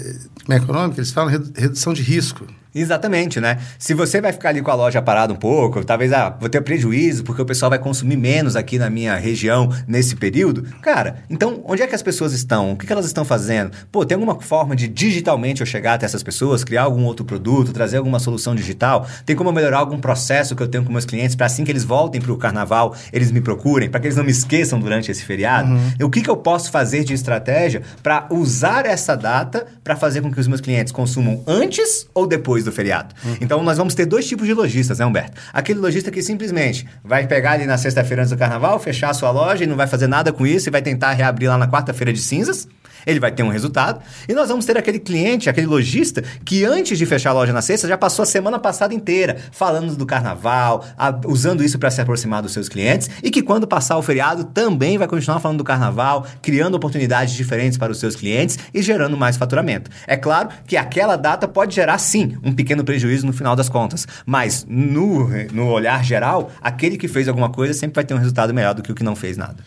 como 0.46 0.58
é 0.58 0.60
que 0.60 0.66
é 0.66 0.70
o 0.70 0.74
nome 0.74 0.94
que 0.94 1.00
eles 1.00 1.12
falam? 1.12 1.32
Redução 1.56 1.94
de 1.94 2.02
risco. 2.02 2.46
Exatamente, 2.74 3.40
né? 3.40 3.58
Se 3.78 3.94
você 3.94 4.22
vai 4.22 4.32
ficar 4.32 4.50
ali 4.50 4.62
com 4.62 4.72
a 4.72 4.76
loja 4.76 5.02
parada 5.02 5.34
um 5.34 5.36
pouco, 5.36 5.84
talvez 5.84 6.14
ah, 6.14 6.36
vou 6.40 6.50
ter 6.50 6.62
prejuízo 6.62 7.24
porque 7.24 7.42
o 7.42 7.46
pessoal 7.46 7.70
vai 7.70 7.80
consumir 7.80 8.16
menos 8.16 8.56
aqui 8.56 8.80
na 8.80 8.90
minha 8.90 9.16
região 9.16 9.70
nesse 9.88 10.16
período. 10.16 10.64
Cara, 10.82 11.18
então 11.30 11.62
onde 11.66 11.82
é 11.82 11.88
que 11.88 11.96
as 11.96 12.02
pessoas 12.02 12.32
estão? 12.34 12.72
O 12.72 12.78
que, 12.78 12.88
que 12.88 12.94
elas 12.94 13.06
estão 13.06 13.26
fazendo? 13.26 13.72
Pô, 13.92 14.06
tem 14.06 14.16
alguma 14.16 14.40
forma 14.40 14.76
de 14.76 14.88
digitalmente 14.88 15.62
eu 15.62 15.68
chegar 15.68 15.96
até 15.96 16.06
essas 16.06 16.24
pessoas, 16.24 16.64
criar 16.64 16.84
algum 16.84 17.04
outro 17.04 17.26
produto, 17.26 17.74
trazer 17.74 17.98
alguma 17.98 18.20
solução 18.20 18.56
digital? 18.56 19.06
Tem 19.26 19.36
como 19.36 19.52
melhorar 19.52 19.80
algum 19.80 20.00
processo 20.00 20.56
que 20.56 20.64
eu 20.64 20.68
tenho 20.68 20.86
com 20.86 20.92
meus 20.92 21.06
clientes 21.06 21.36
para 21.36 21.48
assim 21.48 21.66
que 21.66 21.72
eles 21.72 21.84
voltem 21.84 22.22
para 22.22 22.32
o 22.32 22.38
carnaval, 22.38 22.96
eles 23.12 23.32
me 23.32 23.42
procurem, 23.42 23.90
para 23.90 24.00
que 24.00 24.08
eles 24.08 24.18
não 24.18 24.24
me 24.24 24.32
esqueçam 24.32 24.80
durante 24.80 25.12
esse 25.12 25.24
feriado? 25.26 25.72
Uhum. 25.72 26.06
O 26.06 26.10
que, 26.10 26.22
que 26.22 26.30
eu 26.30 26.38
posso 26.38 26.72
fazer 26.72 27.04
de 27.04 27.14
estratégia 27.14 27.82
para 28.02 28.28
usar 28.30 28.86
essa 28.86 29.16
data 29.16 29.68
para 29.84 29.96
fazer 29.96 30.22
com 30.22 30.32
que 30.32 30.40
os 30.40 30.48
meus 30.48 30.62
clientes 30.62 30.94
consumam 30.94 31.44
antes 31.46 32.08
ou 32.14 32.26
depois 32.26 32.61
depois 32.62 32.66
do 32.66 32.72
feriado. 32.72 33.14
Uhum. 33.24 33.38
Então 33.42 33.64
nós 33.64 33.78
vamos 33.78 33.94
ter 33.94 34.06
dois 34.06 34.28
tipos 34.28 34.48
de 34.48 34.54
lojistas, 34.54 35.00
né, 35.00 35.06
Humberto? 35.06 35.40
Aquele 35.52 35.80
lojista 35.80 36.12
que 36.12 36.22
simplesmente 36.22 36.88
vai 37.04 37.28
pegar 37.28 37.54
ali 37.54 37.66
na 37.66 37.78
sexta-feira 37.78 38.22
antes 38.22 38.32
do 38.32 38.38
carnaval, 38.38 38.80
fechar 38.80 39.10
a 39.10 39.14
sua 39.14 39.32
loja 39.32 39.64
e 39.64 39.68
não 39.68 39.76
vai 39.76 39.88
fazer 39.88 40.08
nada 40.08 40.32
com 40.32 40.46
isso 40.46 40.70
e 40.70 40.72
vai 40.72 40.82
tentar 40.82 41.12
reabrir 41.12 41.50
lá 41.50 41.58
na 41.58 41.68
quarta-feira 41.68 42.14
de 42.14 42.20
cinzas. 42.20 42.68
Ele 43.06 43.20
vai 43.20 43.32
ter 43.32 43.44
um 43.44 43.50
resultado 43.50 44.02
e 44.28 44.34
nós 44.34 44.50
vamos 44.50 44.66
ter 44.66 44.78
aquele 44.78 45.00
cliente, 45.00 45.50
aquele 45.50 45.68
lojista 45.68 46.24
que 46.46 46.64
antes 46.66 46.98
de 46.98 47.06
fechar 47.06 47.32
a 47.32 47.34
loja 47.34 47.54
na 47.54 47.62
sexta 47.62 47.88
já 47.88 47.98
passou 47.98 48.24
a 48.24 48.26
semana 48.26 48.60
passada 48.60 48.94
inteira 48.94 49.38
falando 49.52 49.96
do 49.96 50.06
carnaval, 50.06 50.86
a, 50.98 51.14
usando 51.26 51.64
isso 51.64 51.78
para 51.80 51.92
se 51.92 52.02
aproximar 52.02 52.42
dos 52.42 52.54
seus 52.54 52.70
clientes 52.70 53.10
e 53.24 53.32
que 53.32 53.42
quando 53.42 53.68
passar 53.68 53.98
o 53.98 54.02
feriado 54.02 54.44
também 54.46 54.98
vai 54.98 55.08
continuar 55.08 55.40
falando 55.40 55.60
do 55.60 55.64
carnaval, 55.64 56.26
criando 56.42 56.76
oportunidades 56.76 57.34
diferentes 57.34 57.78
para 57.78 57.92
os 57.92 58.00
seus 58.00 58.16
clientes 58.16 58.58
e 58.74 58.82
gerando 58.82 59.18
mais 59.18 59.38
faturamento. 59.38 59.90
É 60.08 60.18
claro 60.18 60.50
que 60.66 60.78
aquela 60.78 61.16
data 61.16 61.48
pode 61.48 61.76
gerar 61.76 61.98
sim 61.98 62.38
um 62.44 62.54
pequeno 62.54 62.84
prejuízo 62.84 63.26
no 63.26 63.34
final 63.34 63.56
das 63.56 63.70
contas, 63.70 64.08
mas 64.26 64.66
no, 64.68 65.28
no 65.52 65.68
olhar 65.68 66.04
geral, 66.04 66.52
aquele 66.62 66.98
que 66.98 67.08
fez 67.08 67.28
alguma 67.28 67.50
coisa 67.50 67.74
sempre 67.74 67.96
vai 67.96 68.04
ter 68.04 68.14
um 68.14 68.18
resultado 68.18 68.54
melhor 68.54 68.74
do 68.74 68.82
que 68.82 68.92
o 68.92 68.96
que 68.96 69.04
não 69.04 69.16
fez 69.16 69.38
nada. 69.38 69.58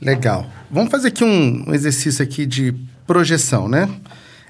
Legal. 0.00 0.50
Vamos 0.70 0.90
fazer 0.90 1.08
aqui 1.08 1.24
um, 1.24 1.68
um 1.68 1.74
exercício 1.74 2.22
aqui 2.22 2.44
de 2.44 2.74
projeção, 3.06 3.68
né? 3.68 3.88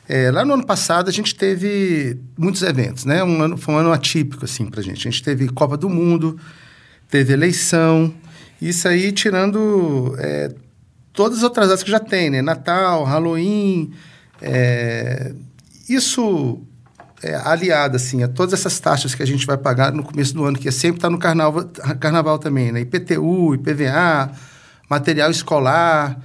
É, 0.08 0.30
lá 0.30 0.44
no 0.44 0.54
ano 0.54 0.66
passado 0.66 1.08
a 1.08 1.12
gente 1.12 1.34
teve 1.34 2.18
muitos 2.36 2.62
eventos, 2.62 3.04
né? 3.04 3.24
Um 3.24 3.40
ano, 3.40 3.56
foi 3.56 3.74
um 3.74 3.78
ano 3.78 3.92
atípico 3.92 4.44
assim 4.44 4.66
para 4.66 4.82
gente. 4.82 5.06
A 5.06 5.10
gente 5.10 5.22
teve 5.22 5.48
Copa 5.48 5.76
do 5.76 5.88
Mundo, 5.88 6.38
teve 7.08 7.32
eleição, 7.32 8.12
isso 8.60 8.86
aí 8.86 9.12
tirando 9.12 10.14
é, 10.18 10.52
todas 11.12 11.38
as 11.38 11.44
outras 11.44 11.68
datas 11.68 11.82
que 11.82 11.90
já 11.90 12.00
tem, 12.00 12.30
né? 12.30 12.42
Natal, 12.42 13.04
Halloween, 13.04 13.92
é, 14.42 15.32
isso 15.88 16.60
é, 17.22 17.34
aliado 17.36 17.96
assim 17.96 18.22
a 18.22 18.28
todas 18.28 18.52
essas 18.52 18.78
taxas 18.78 19.14
que 19.14 19.22
a 19.22 19.26
gente 19.26 19.46
vai 19.46 19.56
pagar 19.56 19.92
no 19.92 20.02
começo 20.02 20.34
do 20.34 20.44
ano, 20.44 20.58
que 20.58 20.68
é 20.68 20.70
sempre 20.70 20.98
está 20.98 21.08
no 21.08 21.18
carnaval, 21.18 21.64
carnaval 21.98 22.38
também, 22.38 22.70
né? 22.70 22.80
IPTU, 22.80 23.54
IPVA, 23.54 24.30
material 24.94 25.30
escolar. 25.30 26.20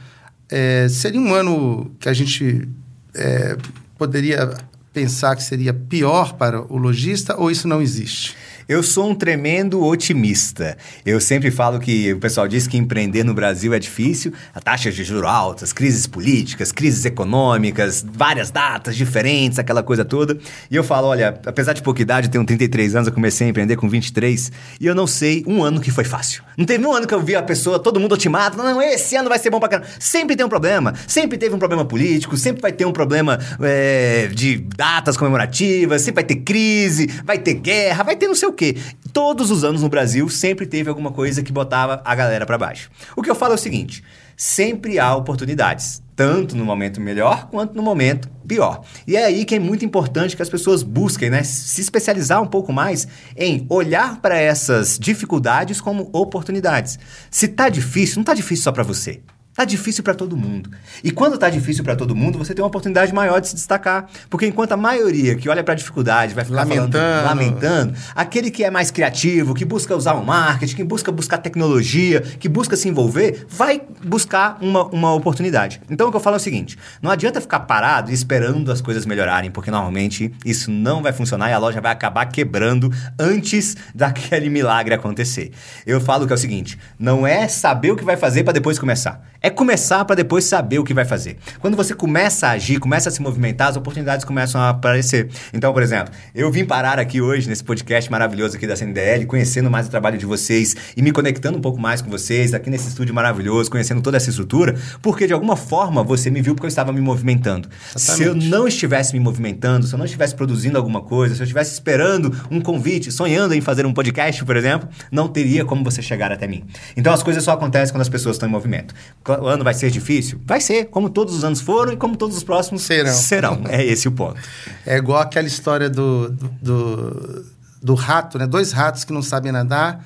É, 0.50 0.88
seria 0.90 1.20
um 1.20 1.34
ano 1.34 1.92
que 2.00 2.08
a 2.08 2.14
gente 2.14 2.68
é, 3.14 3.58
poderia 3.98 4.56
pensar 4.94 5.36
que 5.36 5.44
seria 5.44 5.74
pior 5.74 6.34
para 6.34 6.62
o 6.62 6.78
lojista 6.78 7.36
ou 7.38 7.50
isso 7.50 7.68
não 7.68 7.82
existe? 7.82 8.36
Eu 8.70 8.84
sou 8.84 9.10
um 9.10 9.16
tremendo 9.16 9.84
otimista. 9.84 10.78
Eu 11.04 11.20
sempre 11.20 11.50
falo 11.50 11.80
que 11.80 12.14
o 12.14 12.20
pessoal 12.20 12.48
diz 12.48 12.68
que 12.68 12.78
empreender 12.78 13.24
no 13.24 13.34
Brasil 13.34 13.74
é 13.74 13.80
difícil, 13.80 14.32
a 14.54 14.62
taxas 14.62 14.94
de 14.94 15.04
juros 15.04 15.28
altas, 15.28 15.74
crises 15.74 16.06
políticas, 16.06 16.72
crises 16.72 17.04
econômicas, 17.04 18.06
várias 18.08 18.52
datas 18.52 18.96
diferentes, 18.96 19.58
aquela 19.58 19.82
coisa 19.82 20.06
toda. 20.06 20.38
E 20.70 20.76
eu 20.76 20.84
falo, 20.84 21.08
olha, 21.08 21.30
apesar 21.48 21.74
de 21.74 21.82
pouca 21.82 22.04
idade, 22.04 22.28
eu 22.28 22.32
tenho 22.32 22.46
33 22.46 22.96
anos, 22.96 23.08
eu 23.08 23.14
comecei 23.16 23.48
a 23.48 23.50
empreender 23.50 23.76
com 23.76 23.90
23, 23.90 24.52
e 24.80 24.86
eu 24.86 24.94
não 24.94 25.08
sei 25.08 25.44
um 25.48 25.64
ano 25.64 25.82
que 25.82 25.90
foi 25.90 26.04
fácil. 26.04 26.44
Não 26.56 26.64
teve 26.64 26.86
um 26.86 26.94
ano 26.94 27.08
que 27.08 27.14
eu 27.16 27.22
vi 27.22 27.36
a 27.36 27.42
pessoa, 27.42 27.80
todo 27.80 28.00
mundo 28.00 28.12
otimado, 28.12 28.56
não, 28.56 28.80
esse 28.80 29.16
ano 29.16 29.30
vai 29.30 29.40
ser 29.40 29.50
bom 29.50 29.60
pra 29.60 29.68
caramba. 29.68 29.90
Sempre 30.00 30.36
tem 30.36 30.46
um 30.46 30.50
problema, 30.50 30.94
sempre 31.08 31.40
teve 31.40 31.56
um 31.56 31.60
problema 31.60 31.86
político, 31.86 32.38
sempre 32.38 32.62
vai 32.62 32.72
ter 32.72 32.86
um 32.86 32.94
problema 32.94 33.40
é, 33.62 34.28
de 34.28 34.58
datas 34.58 35.18
comemorativas, 35.18 36.04
sempre 36.04 36.22
vai 36.22 36.28
ter 36.28 36.44
crise, 36.44 37.08
vai 37.26 37.40
ter 37.40 37.56
guerra, 37.56 38.04
vai 38.04 38.16
ter 38.16 38.28
não 38.28 38.36
sei 38.36 38.48
o 38.48 38.59
quê? 38.60 38.76
Todos 39.14 39.50
os 39.50 39.64
anos 39.64 39.82
no 39.82 39.90
Brasil 39.90 40.28
sempre 40.30 40.66
teve 40.68 40.90
alguma 40.90 41.12
coisa 41.12 41.42
que 41.42 41.52
botava 41.52 42.02
a 42.04 42.14
galera 42.14 42.46
para 42.46 42.58
baixo. 42.58 42.92
O 43.16 43.22
que 43.22 43.30
eu 43.30 43.36
falo 43.36 43.54
é 43.54 43.56
o 43.56 43.60
seguinte: 43.60 44.04
sempre 44.36 45.00
há 45.00 45.16
oportunidades, 45.16 46.04
tanto 46.16 46.56
no 46.56 46.66
momento 46.66 47.00
melhor 47.00 47.48
quanto 47.50 47.74
no 47.74 47.82
momento 47.82 48.30
pior. 48.48 48.82
E 49.08 49.16
é 49.16 49.26
aí 49.26 49.46
que 49.46 49.56
é 49.56 49.60
muito 49.60 49.86
importante 49.86 50.36
que 50.36 50.42
as 50.42 50.50
pessoas 50.50 50.84
busquem, 50.84 51.30
né, 51.30 51.44
se 51.44 51.80
especializar 51.82 52.42
um 52.42 52.48
pouco 52.48 52.74
mais 52.74 53.08
em 53.36 53.66
olhar 53.70 54.20
para 54.22 54.38
essas 54.38 55.00
dificuldades 55.00 55.80
como 55.80 56.10
oportunidades. 56.12 57.00
Se 57.32 57.48
tá 57.48 57.70
difícil, 57.70 58.18
não 58.18 58.24
tá 58.24 58.34
difícil 58.34 58.64
só 58.64 58.72
para 58.72 58.84
você. 58.84 59.22
Tá 59.56 59.66
difícil 59.66 60.04
para 60.04 60.14
todo 60.14 60.38
mundo. 60.38 60.70
E 61.04 61.12
quando 61.12 61.38
tá 61.38 61.50
difícil 61.50 61.84
para 61.84 61.96
todo 61.96 62.16
mundo, 62.16 62.38
você 62.38 62.54
tem 62.54 62.64
uma 62.64 62.70
oportunidade 62.70 63.14
maior 63.14 63.42
de 63.42 63.50
se 63.50 63.56
destacar. 63.56 64.08
Porque 64.30 64.46
enquanto 64.46 64.72
a 64.72 64.78
maioria 64.78 65.36
que 65.36 65.50
olha 65.50 65.64
para 65.64 65.74
a 65.74 65.76
dificuldade 65.76 66.34
vai 66.34 66.46
ficar 66.46 66.58
lamentando. 66.58 66.92
Falando, 66.92 67.26
lamentando, 67.26 67.94
aquele 68.16 68.52
que 68.52 68.64
é 68.64 68.70
mais 68.70 68.90
criativo, 68.90 69.54
que 69.54 69.66
busca 69.66 69.96
usar 69.96 70.14
o 70.14 70.26
marketing, 70.26 70.76
que 70.76 70.84
busca 70.84 71.12
buscar 71.12 71.40
tecnologia, 71.40 72.22
que 72.22 72.48
busca 72.48 72.78
se 72.78 72.88
envolver, 72.88 73.46
vai 73.50 73.82
buscar 74.06 74.58
uma, 74.62 74.86
uma 74.86 75.14
oportunidade. 75.14 75.82
Então 75.90 76.08
o 76.08 76.12
que 76.12 76.16
eu 76.16 76.22
falo 76.22 76.36
é 76.36 76.38
o 76.38 76.42
seguinte: 76.42 76.78
não 77.02 77.12
adianta 77.12 77.42
ficar 77.42 77.62
parado 77.62 78.12
esperando 78.12 78.72
as 78.72 78.80
coisas 78.80 79.06
melhorarem, 79.06 79.52
porque 79.52 79.72
normalmente 79.72 80.32
isso 80.46 80.72
não 80.72 81.02
vai 81.02 81.12
funcionar 81.12 81.50
e 81.50 81.54
a 81.54 81.58
loja 81.58 81.82
vai 81.82 81.92
acabar 81.92 82.26
quebrando 82.28 82.94
antes 83.20 83.76
daquele 83.94 84.50
milagre 84.50 84.94
acontecer. 84.94 85.52
Eu 85.86 86.00
falo 86.00 86.26
que 86.26 86.32
é 86.32 86.36
o 86.36 86.40
seguinte: 86.40 86.80
não 86.98 87.28
é 87.28 87.48
saber 87.48 87.92
o 87.92 87.96
que 87.96 88.06
vai 88.06 88.16
fazer 88.16 88.44
para 88.44 88.54
depois 88.54 88.80
começar. 88.80 89.28
É 89.42 89.49
é 89.50 89.52
começar 89.52 90.06
para 90.06 90.16
depois 90.16 90.46
saber 90.46 90.80
o 90.80 90.84
que 90.84 90.94
vai 90.94 91.04
fazer. 91.04 91.38
Quando 91.60 91.76
você 91.76 91.94
começa 91.94 92.48
a 92.48 92.52
agir, 92.52 92.80
começa 92.80 93.10
a 93.10 93.12
se 93.12 93.22
movimentar, 93.22 93.70
as 93.70 93.76
oportunidades 93.76 94.24
começam 94.24 94.62
a 94.62 94.70
aparecer. 94.70 95.28
Então, 95.52 95.74
por 95.74 95.82
exemplo, 95.82 96.14
eu 96.34 96.52
vim 96.52 96.64
parar 96.64 97.00
aqui 97.00 97.20
hoje 97.20 97.50
nesse 97.50 97.64
podcast 97.64 98.10
maravilhoso 98.12 98.56
aqui 98.56 98.68
da 98.68 98.76
CNDL, 98.76 99.26
conhecendo 99.26 99.70
mais 99.70 99.88
o 99.88 99.90
trabalho 99.90 100.18
de 100.18 100.26
vocês 100.26 100.76
e 100.96 101.02
me 101.02 101.12
conectando 101.12 101.58
um 101.58 101.62
pouco 101.62 101.80
mais 101.80 102.02
com 102.02 102.10
vocês, 102.10 102.54
aqui 102.54 102.70
nesse 102.70 102.90
estúdio 102.90 103.14
maravilhoso, 103.14 103.72
conhecendo 103.72 104.02
toda 104.02 104.18
essa 104.18 104.30
estrutura, 104.30 104.76
porque 105.02 105.26
de 105.26 105.34
alguma 105.34 105.56
forma 105.56 106.04
você 106.04 106.30
me 106.30 106.42
viu 106.42 106.54
porque 106.54 106.68
eu 106.68 106.70
estava 106.70 106.94
me 106.94 107.02
movimentando. 107.02 107.68
Exatamente. 107.96 108.18
Se 108.18 108.24
eu 108.24 108.36
não 108.36 108.68
estivesse 108.68 109.14
me 109.14 109.20
movimentando, 109.20 109.88
se 109.88 109.94
eu 109.94 109.98
não 109.98 110.06
estivesse 110.06 110.36
produzindo 110.36 110.78
alguma 110.78 111.02
coisa, 111.02 111.34
se 111.34 111.42
eu 111.42 111.46
estivesse 111.46 111.74
esperando 111.74 112.36
um 112.52 112.62
convite, 112.62 113.12
sonhando 113.12 113.56
em 113.56 113.62
fazer 113.62 113.86
um 113.86 113.94
podcast, 113.94 114.46
por 114.46 114.56
exemplo, 114.56 114.88
não 115.12 115.28
teria 115.28 115.66
como 115.66 115.84
você 115.84 116.02
chegar 116.02 116.32
até 116.32 116.48
mim. 116.48 116.64
Então 116.96 117.12
as 117.12 117.24
coisas 117.24 117.44
só 117.44 117.54
acontecem 117.54 117.92
quando 117.94 118.02
as 118.02 118.10
pessoas 118.10 118.36
estão 118.36 118.48
em 118.48 118.52
movimento 118.52 118.94
o 119.34 119.48
ano 119.48 119.64
vai 119.64 119.74
ser 119.74 119.92
difícil? 119.92 120.40
Vai 120.46 120.60
ser, 120.60 120.86
como 120.86 121.10
todos 121.10 121.36
os 121.36 121.44
anos 121.44 121.62
foram 121.62 121.94
e 121.94 121.98
como 121.98 122.16
todos 122.16 122.36
os 122.36 122.44
próximos 122.44 122.82
serão. 122.82 123.14
Serão. 123.14 123.62
É 123.68 123.86
esse 123.86 124.08
o 124.08 124.12
ponto. 124.12 124.40
É 124.86 124.98
igual 124.98 125.22
aquela 125.22 125.48
história 125.48 125.90
do, 125.90 126.30
do, 126.62 127.46
do, 127.82 127.94
rato, 127.94 128.38
né? 128.38 128.48
Dois 128.48 128.72
ratos 128.72 129.04
que 129.04 129.14
não 129.14 129.22
sabem 129.22 129.52
nadar 129.52 130.04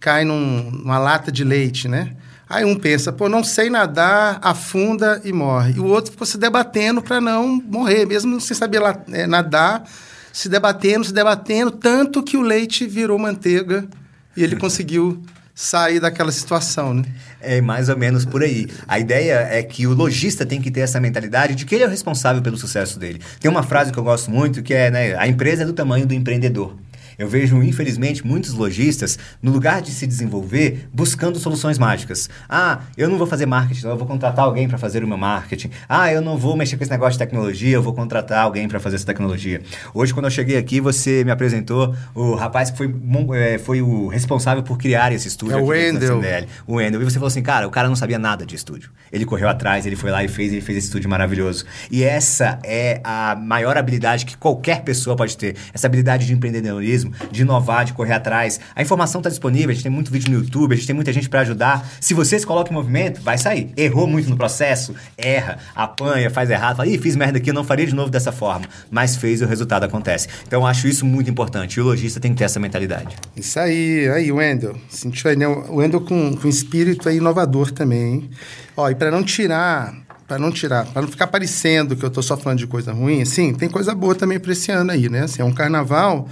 caem 0.00 0.26
num, 0.26 0.70
numa 0.70 0.98
lata 0.98 1.30
de 1.30 1.44
leite, 1.44 1.88
né? 1.88 2.14
Aí 2.48 2.64
um 2.64 2.76
pensa, 2.76 3.12
pô, 3.12 3.28
não 3.28 3.42
sei 3.42 3.70
nadar, 3.70 4.38
afunda 4.42 5.20
e 5.24 5.32
morre. 5.32 5.74
E 5.76 5.80
o 5.80 5.86
outro 5.86 6.12
ficou 6.12 6.26
se 6.26 6.36
debatendo 6.36 7.00
para 7.00 7.20
não 7.20 7.56
morrer, 7.56 8.04
mesmo 8.04 8.40
sem 8.40 8.56
saber 8.56 8.82
é, 9.12 9.26
nadar, 9.26 9.84
se 10.32 10.48
debatendo, 10.48 11.04
se 11.04 11.12
debatendo, 11.12 11.70
tanto 11.70 12.22
que 12.22 12.36
o 12.36 12.42
leite 12.42 12.86
virou 12.86 13.18
manteiga 13.18 13.88
e 14.36 14.42
ele 14.42 14.56
conseguiu 14.56 15.22
sair 15.54 16.00
daquela 16.00 16.32
situação, 16.32 16.94
né? 16.94 17.04
É 17.40 17.60
mais 17.60 17.88
ou 17.88 17.96
menos 17.96 18.24
por 18.24 18.42
aí. 18.42 18.66
A 18.88 18.98
ideia 18.98 19.46
é 19.50 19.62
que 19.62 19.86
o 19.86 19.94
lojista 19.94 20.44
tem 20.44 20.60
que 20.60 20.70
ter 20.70 20.80
essa 20.80 20.98
mentalidade 20.98 21.54
de 21.54 21.64
que 21.64 21.74
ele 21.74 21.84
é 21.84 21.86
o 21.86 21.90
responsável 21.90 22.42
pelo 22.42 22.56
sucesso 22.56 22.98
dele. 22.98 23.20
Tem 23.38 23.50
uma 23.50 23.62
frase 23.62 23.92
que 23.92 23.98
eu 23.98 24.02
gosto 24.02 24.30
muito 24.30 24.62
que 24.62 24.74
é, 24.74 24.90
né, 24.90 25.16
a 25.16 25.28
empresa 25.28 25.62
é 25.62 25.66
do 25.66 25.72
tamanho 25.72 26.06
do 26.06 26.14
empreendedor. 26.14 26.74
Eu 27.18 27.28
vejo, 27.28 27.62
infelizmente, 27.62 28.26
muitos 28.26 28.52
lojistas, 28.52 29.18
no 29.42 29.52
lugar 29.52 29.80
de 29.80 29.90
se 29.90 30.06
desenvolver, 30.06 30.88
buscando 30.92 31.38
soluções 31.38 31.78
mágicas. 31.78 32.28
Ah, 32.48 32.80
eu 32.96 33.08
não 33.08 33.18
vou 33.18 33.26
fazer 33.26 33.46
marketing, 33.46 33.86
eu 33.86 33.96
vou 33.96 34.06
contratar 34.06 34.44
alguém 34.44 34.68
para 34.68 34.78
fazer 34.78 35.04
o 35.04 35.08
meu 35.08 35.16
marketing. 35.16 35.70
Ah, 35.88 36.12
eu 36.12 36.20
não 36.20 36.36
vou 36.36 36.56
mexer 36.56 36.76
com 36.76 36.82
esse 36.82 36.90
negócio 36.90 37.12
de 37.12 37.18
tecnologia, 37.18 37.74
eu 37.74 37.82
vou 37.82 37.92
contratar 37.92 38.44
alguém 38.44 38.68
para 38.68 38.80
fazer 38.80 38.96
essa 38.96 39.06
tecnologia. 39.06 39.62
Hoje, 39.92 40.12
quando 40.12 40.26
eu 40.26 40.30
cheguei 40.30 40.56
aqui, 40.56 40.80
você 40.80 41.24
me 41.24 41.30
apresentou 41.30 41.94
o 42.14 42.34
rapaz 42.34 42.70
que 42.70 42.76
foi, 42.76 42.94
é, 43.34 43.58
foi 43.58 43.82
o 43.82 44.08
responsável 44.08 44.62
por 44.62 44.78
criar 44.78 45.12
esse 45.12 45.28
estúdio. 45.28 45.58
É 45.58 45.60
o 45.60 45.66
Wendel. 45.66 46.20
O 46.66 46.74
Wendel. 46.74 47.00
E 47.00 47.04
você 47.04 47.14
falou 47.14 47.28
assim, 47.28 47.42
cara, 47.42 47.66
o 47.66 47.70
cara 47.70 47.88
não 47.88 47.96
sabia 47.96 48.18
nada 48.18 48.44
de 48.44 48.54
estúdio. 48.54 48.90
Ele 49.12 49.24
correu 49.24 49.48
atrás, 49.48 49.86
ele 49.86 49.96
foi 49.96 50.10
lá 50.10 50.24
e 50.24 50.28
fez, 50.28 50.52
ele 50.52 50.60
fez 50.60 50.78
esse 50.78 50.86
estúdio 50.88 51.08
maravilhoso. 51.08 51.64
E 51.90 52.02
essa 52.02 52.58
é 52.64 53.00
a 53.04 53.36
maior 53.36 53.76
habilidade 53.76 54.26
que 54.26 54.36
qualquer 54.36 54.82
pessoa 54.82 55.16
pode 55.16 55.36
ter. 55.36 55.56
Essa 55.72 55.86
habilidade 55.86 56.26
de 56.26 56.32
empreendedorismo 56.32 57.03
mesmo, 57.04 57.12
de 57.30 57.42
inovar, 57.42 57.84
de 57.84 57.92
correr 57.92 58.14
atrás. 58.14 58.60
A 58.74 58.82
informação 58.82 59.20
está 59.20 59.30
disponível, 59.30 59.70
a 59.70 59.72
gente 59.72 59.82
tem 59.82 59.92
muito 59.92 60.10
vídeo 60.10 60.32
no 60.32 60.38
YouTube, 60.38 60.72
a 60.72 60.76
gente 60.76 60.86
tem 60.86 60.94
muita 60.94 61.12
gente 61.12 61.28
para 61.28 61.40
ajudar. 61.40 61.88
Se 62.00 62.14
você 62.14 62.38
se 62.38 62.46
coloca 62.46 62.70
em 62.70 62.74
movimento, 62.74 63.20
vai 63.20 63.38
sair. 63.38 63.72
Errou 63.76 64.06
muito 64.06 64.28
no 64.28 64.36
processo, 64.36 64.94
erra, 65.16 65.58
apanha, 65.74 66.30
faz 66.30 66.50
errado, 66.50 66.76
fala, 66.76 66.88
ih, 66.88 66.98
fiz 66.98 67.16
merda 67.16 67.38
aqui, 67.38 67.50
eu 67.50 67.54
não 67.54 67.64
faria 67.64 67.86
de 67.86 67.94
novo 67.94 68.10
dessa 68.10 68.32
forma. 68.32 68.66
Mas 68.90 69.16
fez 69.16 69.40
e 69.40 69.44
o 69.44 69.48
resultado 69.48 69.84
acontece. 69.84 70.28
Então 70.46 70.60
eu 70.60 70.66
acho 70.66 70.88
isso 70.88 71.04
muito 71.04 71.30
importante. 71.30 71.76
E 71.76 71.80
o 71.80 71.84
lojista 71.84 72.20
tem 72.20 72.32
que 72.32 72.38
ter 72.38 72.44
essa 72.44 72.60
mentalidade. 72.60 73.16
Isso 73.36 73.58
aí, 73.58 74.08
aí, 74.08 74.32
Wendel. 74.32 74.76
Sentiu 74.88 75.30
aí, 75.30 75.36
né? 75.36 75.46
O 75.46 75.76
Wendel 75.76 76.00
com, 76.00 76.36
com 76.36 76.48
espírito 76.48 77.08
aí 77.08 77.16
inovador 77.16 77.70
também, 77.70 78.14
hein? 78.14 78.30
Ó, 78.76 78.88
e 78.90 78.94
para 78.94 79.10
não 79.10 79.22
tirar 79.22 80.04
para 80.26 80.38
não 80.38 80.50
tirar, 80.50 80.86
para 80.86 81.02
não 81.02 81.08
ficar 81.08 81.26
parecendo 81.26 81.94
que 81.94 82.02
eu 82.02 82.08
estou 82.08 82.22
só 82.22 82.36
falando 82.36 82.58
de 82.58 82.66
coisa 82.66 82.92
ruim, 82.92 83.20
assim, 83.20 83.52
tem 83.52 83.68
coisa 83.68 83.94
boa 83.94 84.14
também 84.14 84.40
para 84.40 84.52
esse 84.52 84.70
ano 84.72 84.90
aí, 84.90 85.08
né? 85.08 85.24
Assim, 85.24 85.42
é 85.42 85.44
um 85.44 85.52
carnaval 85.52 86.28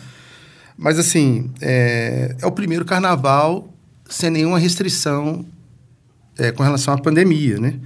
mas, 0.83 0.99
assim, 0.99 1.51
é, 1.61 2.35
é 2.41 2.47
o 2.47 2.51
primeiro 2.51 2.85
carnaval 2.85 3.73
sem 4.11 4.31
nenhuma 4.31 4.59
restrição 4.59 5.47
é, 6.37 6.51
com 6.51 6.63
relação 6.63 6.93
à 6.93 6.99
pandemia, 6.99 7.59
né? 7.59 7.79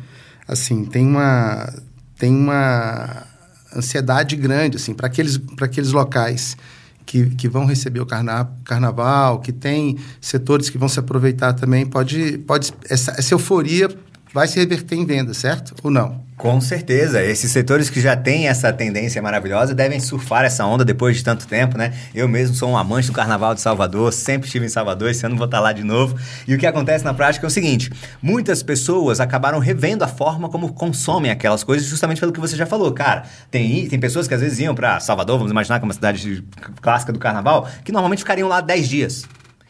Assim, 0.48 0.84
tem 0.86 1.06
uma, 1.06 1.72
tem 2.18 2.34
uma 2.34 3.26
ansiedade 3.74 4.34
grande, 4.34 4.78
assim, 4.78 4.94
para 4.94 5.08
aqueles, 5.08 5.38
aqueles 5.60 5.92
locais 5.92 6.56
que, 7.04 7.30
que 7.30 7.48
vão 7.48 7.66
receber 7.66 8.00
o 8.00 8.06
carna 8.06 8.50
carnaval, 8.64 9.40
que 9.40 9.52
tem 9.52 9.98
setores 10.20 10.70
que 10.70 10.78
vão 10.78 10.88
se 10.88 10.98
aproveitar 10.98 11.52
também, 11.52 11.84
pode, 11.84 12.38
pode 12.38 12.72
essa, 12.88 13.12
essa 13.12 13.34
euforia 13.34 13.88
vai 14.32 14.48
se 14.48 14.58
reverter 14.58 14.96
em 14.96 15.04
venda, 15.04 15.34
certo? 15.34 15.74
Ou 15.82 15.90
não? 15.90 16.25
Com 16.36 16.60
certeza. 16.60 17.24
Esses 17.24 17.50
setores 17.50 17.88
que 17.88 17.98
já 17.98 18.14
têm 18.14 18.46
essa 18.46 18.70
tendência 18.70 19.22
maravilhosa 19.22 19.74
devem 19.74 19.98
surfar 19.98 20.44
essa 20.44 20.66
onda 20.66 20.84
depois 20.84 21.16
de 21.16 21.24
tanto 21.24 21.46
tempo, 21.46 21.78
né? 21.78 21.94
Eu 22.14 22.28
mesmo 22.28 22.54
sou 22.54 22.68
um 22.68 22.76
amante 22.76 23.06
do 23.06 23.14
Carnaval 23.14 23.54
de 23.54 23.62
Salvador, 23.62 24.12
sempre 24.12 24.46
estive 24.46 24.66
em 24.66 24.68
Salvador, 24.68 25.10
esse 25.10 25.24
ano 25.24 25.34
vou 25.34 25.46
estar 25.46 25.60
lá 25.60 25.72
de 25.72 25.82
novo. 25.82 26.14
E 26.46 26.54
o 26.54 26.58
que 26.58 26.66
acontece 26.66 27.02
na 27.02 27.14
prática 27.14 27.46
é 27.46 27.48
o 27.48 27.50
seguinte: 27.50 27.90
muitas 28.20 28.62
pessoas 28.62 29.18
acabaram 29.18 29.58
revendo 29.58 30.04
a 30.04 30.08
forma 30.08 30.50
como 30.50 30.74
consomem 30.74 31.30
aquelas 31.30 31.64
coisas, 31.64 31.88
justamente 31.88 32.20
pelo 32.20 32.32
que 32.32 32.40
você 32.40 32.54
já 32.54 32.66
falou. 32.66 32.92
Cara, 32.92 33.24
tem, 33.50 33.88
tem 33.88 33.98
pessoas 33.98 34.28
que 34.28 34.34
às 34.34 34.42
vezes 34.42 34.58
iam 34.58 34.74
para 34.74 35.00
Salvador, 35.00 35.38
vamos 35.38 35.52
imaginar 35.52 35.78
que 35.78 35.84
é 35.84 35.88
uma 35.88 35.94
cidade 35.94 36.44
clássica 36.82 37.14
do 37.14 37.18
Carnaval, 37.18 37.66
que 37.82 37.90
normalmente 37.90 38.18
ficariam 38.18 38.46
lá 38.46 38.60
10 38.60 38.88
dias. 38.88 39.26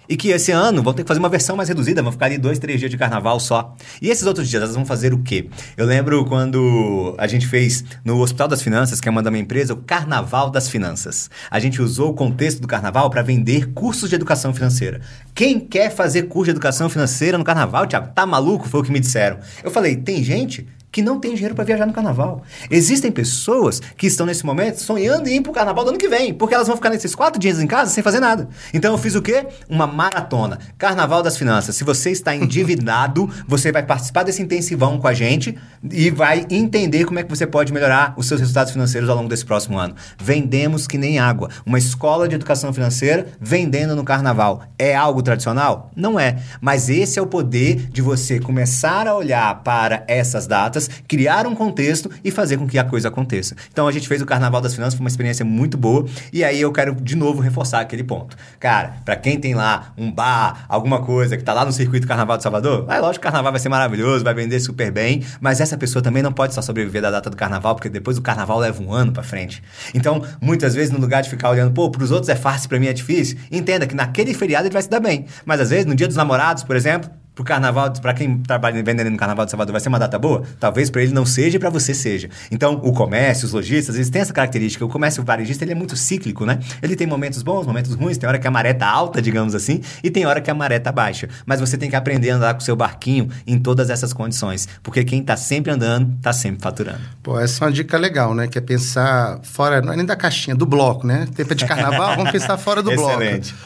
E 0.08 0.16
que 0.16 0.28
esse 0.28 0.52
ano 0.52 0.82
vão 0.82 0.92
ter 0.92 1.02
que 1.02 1.08
fazer 1.08 1.20
uma 1.20 1.28
versão 1.28 1.56
mais 1.56 1.68
reduzida, 1.68 2.02
vão 2.02 2.12
ficar 2.12 2.26
ali 2.26 2.38
dois, 2.38 2.58
três 2.58 2.78
dias 2.78 2.90
de 2.90 2.96
carnaval 2.96 3.40
só. 3.40 3.74
E 4.00 4.08
esses 4.08 4.26
outros 4.26 4.48
dias, 4.48 4.62
elas 4.62 4.74
vão 4.74 4.84
fazer 4.84 5.12
o 5.12 5.18
quê? 5.18 5.48
Eu 5.76 5.86
lembro 5.86 6.24
quando 6.24 7.14
a 7.18 7.26
gente 7.26 7.46
fez 7.46 7.84
no 8.04 8.20
Hospital 8.20 8.48
das 8.48 8.62
Finanças, 8.62 9.00
que 9.00 9.08
é 9.08 9.10
uma 9.10 9.22
da 9.22 9.30
minha 9.30 9.42
empresa, 9.42 9.74
o 9.74 9.76
Carnaval 9.76 10.50
das 10.50 10.68
Finanças. 10.68 11.30
A 11.50 11.58
gente 11.58 11.82
usou 11.82 12.10
o 12.10 12.14
contexto 12.14 12.60
do 12.60 12.68
carnaval 12.68 13.10
para 13.10 13.22
vender 13.22 13.72
cursos 13.72 14.08
de 14.08 14.14
educação 14.14 14.54
financeira. 14.54 15.00
Quem 15.34 15.58
quer 15.58 15.90
fazer 15.90 16.24
curso 16.24 16.46
de 16.46 16.50
educação 16.52 16.88
financeira 16.88 17.36
no 17.36 17.44
carnaval, 17.44 17.86
Tiago? 17.86 18.12
Tá 18.14 18.24
maluco? 18.26 18.68
Foi 18.68 18.80
o 18.80 18.82
que 18.84 18.92
me 18.92 19.00
disseram. 19.00 19.38
Eu 19.62 19.70
falei, 19.70 19.96
tem 19.96 20.22
gente 20.22 20.66
que 20.96 21.02
não 21.02 21.20
tem 21.20 21.34
dinheiro 21.34 21.54
para 21.54 21.62
viajar 21.62 21.84
no 21.84 21.92
carnaval. 21.92 22.42
Existem 22.70 23.12
pessoas 23.12 23.82
que 23.98 24.06
estão 24.06 24.24
nesse 24.24 24.46
momento 24.46 24.80
sonhando 24.80 25.28
em 25.28 25.36
ir 25.36 25.40
pro 25.42 25.52
carnaval 25.52 25.84
do 25.84 25.90
ano 25.90 25.98
que 25.98 26.08
vem, 26.08 26.32
porque 26.32 26.54
elas 26.54 26.66
vão 26.66 26.74
ficar 26.74 26.88
nesses 26.88 27.14
quatro 27.14 27.38
dias 27.38 27.60
em 27.60 27.66
casa 27.66 27.90
sem 27.90 28.02
fazer 28.02 28.18
nada. 28.18 28.48
Então 28.72 28.92
eu 28.92 28.96
fiz 28.96 29.14
o 29.14 29.20
quê? 29.20 29.46
Uma 29.68 29.86
maratona. 29.86 30.58
Carnaval 30.78 31.22
das 31.22 31.36
Finanças. 31.36 31.76
Se 31.76 31.84
você 31.84 32.12
está 32.12 32.32
endividado, 32.34 33.28
você 33.46 33.70
vai 33.70 33.82
participar 33.82 34.22
desse 34.22 34.40
intensivão 34.40 34.98
com 34.98 35.06
a 35.06 35.12
gente 35.12 35.54
e 35.92 36.08
vai 36.08 36.46
entender 36.48 37.04
como 37.04 37.18
é 37.18 37.22
que 37.22 37.28
você 37.28 37.46
pode 37.46 37.74
melhorar 37.74 38.14
os 38.16 38.26
seus 38.26 38.40
resultados 38.40 38.72
financeiros 38.72 39.10
ao 39.10 39.16
longo 39.16 39.28
desse 39.28 39.44
próximo 39.44 39.78
ano. 39.78 39.94
Vendemos 40.18 40.86
que 40.86 40.96
nem 40.96 41.18
água. 41.18 41.50
Uma 41.66 41.76
escola 41.76 42.26
de 42.26 42.36
educação 42.36 42.72
financeira 42.72 43.26
vendendo 43.38 43.94
no 43.94 44.02
carnaval. 44.02 44.62
É 44.78 44.96
algo 44.96 45.22
tradicional? 45.22 45.90
Não 45.94 46.18
é. 46.18 46.38
Mas 46.58 46.88
esse 46.88 47.18
é 47.18 47.22
o 47.22 47.26
poder 47.26 47.90
de 47.90 48.00
você 48.00 48.40
começar 48.40 49.06
a 49.06 49.14
olhar 49.14 49.62
para 49.62 50.02
essas 50.08 50.46
datas 50.46 50.85
criar 51.06 51.46
um 51.46 51.54
contexto 51.54 52.10
e 52.24 52.30
fazer 52.30 52.56
com 52.56 52.66
que 52.66 52.78
a 52.78 52.84
coisa 52.84 53.08
aconteça. 53.08 53.54
Então 53.70 53.86
a 53.86 53.92
gente 53.92 54.08
fez 54.08 54.20
o 54.22 54.26
Carnaval 54.26 54.60
das 54.60 54.74
Finanças, 54.74 54.94
foi 54.94 55.04
uma 55.04 55.08
experiência 55.08 55.44
muito 55.44 55.76
boa, 55.76 56.06
e 56.32 56.44
aí 56.44 56.60
eu 56.60 56.72
quero 56.72 56.94
de 56.94 57.16
novo 57.16 57.40
reforçar 57.40 57.80
aquele 57.80 58.04
ponto. 58.04 58.36
Cara, 58.58 58.96
para 59.04 59.16
quem 59.16 59.38
tem 59.38 59.54
lá 59.54 59.92
um 59.96 60.10
bar, 60.10 60.64
alguma 60.68 61.02
coisa 61.02 61.36
que 61.36 61.44
tá 61.44 61.52
lá 61.52 61.64
no 61.64 61.72
circuito 61.72 62.06
Carnaval 62.06 62.36
de 62.36 62.42
Salvador, 62.42 62.86
é 62.88 62.98
lógico 62.98 63.22
que 63.22 63.28
o 63.28 63.30
Carnaval 63.30 63.52
vai 63.52 63.60
ser 63.60 63.68
maravilhoso, 63.68 64.24
vai 64.24 64.34
vender 64.34 64.60
super 64.60 64.90
bem, 64.90 65.22
mas 65.40 65.60
essa 65.60 65.76
pessoa 65.76 66.02
também 66.02 66.22
não 66.22 66.32
pode 66.32 66.54
só 66.54 66.62
sobreviver 66.62 67.02
da 67.02 67.10
data 67.10 67.30
do 67.30 67.36
Carnaval, 67.36 67.74
porque 67.74 67.88
depois 67.88 68.18
o 68.18 68.22
Carnaval 68.22 68.58
leva 68.58 68.82
um 68.82 68.92
ano 68.92 69.12
para 69.12 69.22
frente. 69.22 69.62
Então, 69.94 70.22
muitas 70.40 70.74
vezes, 70.74 70.90
no 70.90 70.98
lugar 70.98 71.22
de 71.22 71.30
ficar 71.30 71.50
olhando, 71.50 71.72
pô, 71.72 71.90
pros 71.90 72.10
outros 72.10 72.28
é 72.28 72.36
fácil, 72.36 72.68
para 72.68 72.78
mim 72.78 72.86
é 72.86 72.92
difícil, 72.92 73.38
entenda 73.50 73.86
que 73.86 73.94
naquele 73.94 74.34
feriado 74.34 74.66
ele 74.66 74.72
vai 74.72 74.82
se 74.82 74.90
dar 74.90 75.00
bem. 75.00 75.26
Mas 75.44 75.60
às 75.60 75.70
vezes, 75.70 75.86
no 75.86 75.94
dia 75.94 76.06
dos 76.06 76.16
namorados, 76.16 76.62
por 76.62 76.76
exemplo, 76.76 77.10
pro 77.36 77.44
carnaval, 77.44 77.92
para 78.00 78.14
quem 78.14 78.38
trabalha 78.38 78.82
vendendo 78.82 79.10
no 79.10 79.16
carnaval 79.16 79.44
de 79.44 79.50
Salvador, 79.50 79.72
vai 79.72 79.80
ser 79.80 79.90
uma 79.90 79.98
data 79.98 80.18
boa? 80.18 80.42
Talvez 80.58 80.88
para 80.88 81.02
ele 81.02 81.12
não 81.12 81.26
seja 81.26 81.58
e 81.58 81.60
para 81.60 81.68
você 81.68 81.92
seja. 81.92 82.30
Então, 82.50 82.80
o 82.82 82.92
comércio, 82.94 83.44
os 83.44 83.52
lojistas, 83.52 83.94
eles 83.94 84.08
têm 84.08 84.22
essa 84.22 84.32
característica. 84.32 84.82
O 84.82 84.88
comércio 84.88 85.22
varejista, 85.22 85.62
ele 85.62 85.72
é 85.72 85.74
muito 85.74 85.94
cíclico, 85.96 86.46
né? 86.46 86.58
Ele 86.82 86.96
tem 86.96 87.06
momentos 87.06 87.42
bons, 87.42 87.66
momentos 87.66 87.94
ruins, 87.94 88.16
tem 88.16 88.26
hora 88.26 88.38
que 88.38 88.46
a 88.46 88.50
maré 88.50 88.72
tá 88.72 88.88
alta, 88.88 89.20
digamos 89.20 89.54
assim, 89.54 89.82
e 90.02 90.10
tem 90.10 90.24
hora 90.24 90.40
que 90.40 90.50
a 90.50 90.54
maré 90.54 90.78
tá 90.78 90.90
baixa. 90.90 91.28
Mas 91.44 91.60
você 91.60 91.76
tem 91.76 91.90
que 91.90 91.96
aprender 91.96 92.30
a 92.30 92.36
andar 92.36 92.54
com 92.54 92.60
o 92.60 92.64
seu 92.64 92.74
barquinho 92.74 93.28
em 93.46 93.58
todas 93.58 93.90
essas 93.90 94.14
condições, 94.14 94.66
porque 94.82 95.04
quem 95.04 95.22
tá 95.22 95.36
sempre 95.36 95.70
andando, 95.70 96.16
tá 96.22 96.32
sempre 96.32 96.62
faturando. 96.62 97.00
Pô, 97.22 97.38
essa 97.38 97.62
é 97.62 97.66
uma 97.66 97.72
dica 97.72 97.98
legal, 97.98 98.34
né? 98.34 98.46
Que 98.46 98.56
é 98.56 98.62
pensar 98.62 99.40
fora, 99.42 99.82
não 99.82 99.92
é 99.92 99.96
nem 99.96 100.06
da 100.06 100.16
caixinha, 100.16 100.56
do 100.56 100.64
bloco, 100.64 101.06
né? 101.06 101.28
Tempo 101.34 101.54
de 101.54 101.66
carnaval, 101.66 102.16
vamos 102.16 102.32
pensar 102.32 102.56
fora 102.56 102.82
do 102.82 102.92
bloco. 102.96 103.20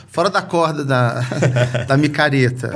Fora 0.08 0.28
da 0.28 0.42
corda 0.42 0.84
da, 0.84 1.20
da 1.86 1.96
micareta. 1.96 2.72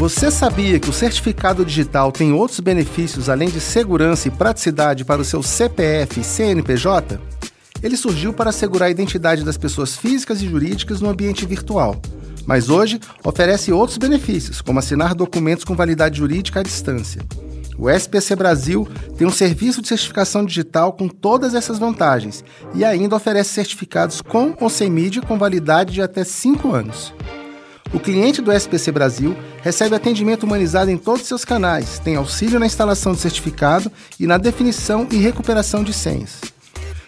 Você 0.00 0.30
sabia 0.30 0.80
que 0.80 0.88
o 0.88 0.94
certificado 0.94 1.62
digital 1.62 2.10
tem 2.10 2.32
outros 2.32 2.58
benefícios 2.60 3.28
além 3.28 3.50
de 3.50 3.60
segurança 3.60 4.28
e 4.28 4.30
praticidade 4.30 5.04
para 5.04 5.20
o 5.20 5.24
seu 5.26 5.42
CPF 5.42 6.20
e 6.20 6.24
CNPJ? 6.24 7.20
Ele 7.82 7.98
surgiu 7.98 8.32
para 8.32 8.48
assegurar 8.48 8.88
a 8.88 8.90
identidade 8.90 9.44
das 9.44 9.58
pessoas 9.58 9.98
físicas 9.98 10.40
e 10.40 10.48
jurídicas 10.48 11.02
no 11.02 11.10
ambiente 11.10 11.44
virtual, 11.44 12.00
mas 12.46 12.70
hoje 12.70 12.98
oferece 13.22 13.72
outros 13.72 13.98
benefícios, 13.98 14.62
como 14.62 14.78
assinar 14.78 15.14
documentos 15.14 15.64
com 15.64 15.76
validade 15.76 16.16
jurídica 16.16 16.60
à 16.60 16.62
distância. 16.62 17.20
O 17.76 17.90
SPC 17.90 18.34
Brasil 18.34 18.88
tem 19.18 19.26
um 19.26 19.30
serviço 19.30 19.82
de 19.82 19.88
certificação 19.88 20.46
digital 20.46 20.94
com 20.94 21.08
todas 21.08 21.54
essas 21.54 21.78
vantagens 21.78 22.42
e 22.74 22.86
ainda 22.86 23.16
oferece 23.16 23.50
certificados 23.50 24.22
com 24.22 24.56
ou 24.58 24.70
sem 24.70 24.88
mídia 24.88 25.20
com 25.20 25.36
validade 25.36 25.92
de 25.92 26.00
até 26.00 26.24
5 26.24 26.72
anos. 26.72 27.12
O 27.92 27.98
cliente 27.98 28.40
do 28.40 28.52
SPC 28.52 28.92
Brasil 28.92 29.36
recebe 29.62 29.96
atendimento 29.96 30.44
humanizado 30.44 30.90
em 30.90 30.96
todos 30.96 31.26
seus 31.26 31.44
canais, 31.44 31.98
tem 31.98 32.16
auxílio 32.16 32.60
na 32.60 32.66
instalação 32.66 33.12
do 33.12 33.18
certificado 33.18 33.90
e 34.18 34.26
na 34.26 34.38
definição 34.38 35.06
e 35.10 35.16
recuperação 35.16 35.82
de 35.82 35.92
senhas. 35.92 36.40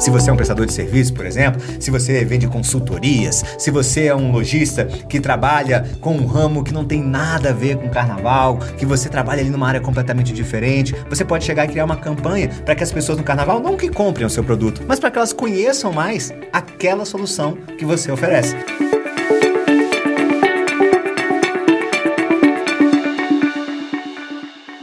Se 0.00 0.10
você 0.10 0.30
é 0.30 0.32
um 0.32 0.36
prestador 0.36 0.64
de 0.64 0.72
serviço, 0.72 1.12
por 1.12 1.26
exemplo, 1.26 1.60
se 1.78 1.90
você 1.90 2.24
vende 2.24 2.48
consultorias, 2.48 3.44
se 3.58 3.70
você 3.70 4.06
é 4.06 4.16
um 4.16 4.32
lojista 4.32 4.86
que 4.86 5.20
trabalha 5.20 5.86
com 6.00 6.16
um 6.16 6.24
ramo 6.24 6.64
que 6.64 6.72
não 6.72 6.86
tem 6.86 7.02
nada 7.02 7.50
a 7.50 7.52
ver 7.52 7.76
com 7.76 7.86
carnaval, 7.90 8.58
que 8.78 8.86
você 8.86 9.10
trabalha 9.10 9.42
ali 9.42 9.50
numa 9.50 9.68
área 9.68 9.80
completamente 9.80 10.32
diferente, 10.32 10.96
você 11.06 11.22
pode 11.22 11.44
chegar 11.44 11.66
e 11.66 11.68
criar 11.68 11.84
uma 11.84 11.96
campanha 11.96 12.48
para 12.64 12.74
que 12.74 12.82
as 12.82 12.90
pessoas 12.90 13.18
no 13.18 13.24
carnaval 13.24 13.60
não 13.60 13.76
que 13.76 13.90
comprem 13.90 14.26
o 14.26 14.30
seu 14.30 14.42
produto, 14.42 14.82
mas 14.88 14.98
para 14.98 15.10
que 15.10 15.18
elas 15.18 15.34
conheçam 15.34 15.92
mais 15.92 16.32
aquela 16.50 17.04
solução 17.04 17.58
que 17.76 17.84
você 17.84 18.10
oferece. 18.10 18.56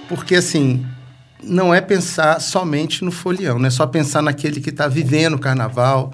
Porque 0.07 0.35
assim, 0.35 0.85
não 1.47 1.73
é 1.73 1.81
pensar 1.81 2.39
somente 2.39 3.03
no 3.03 3.11
folião, 3.11 3.57
não 3.57 3.67
é 3.67 3.69
só 3.69 3.87
pensar 3.87 4.21
naquele 4.21 4.61
que 4.61 4.69
está 4.69 4.87
vivendo 4.87 5.35
o 5.35 5.39
carnaval, 5.39 6.13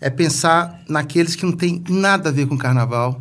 é 0.00 0.08
pensar 0.10 0.80
naqueles 0.88 1.34
que 1.34 1.44
não 1.44 1.52
tem 1.52 1.82
nada 1.88 2.28
a 2.28 2.32
ver 2.32 2.46
com 2.46 2.54
o 2.54 2.58
carnaval 2.58 3.20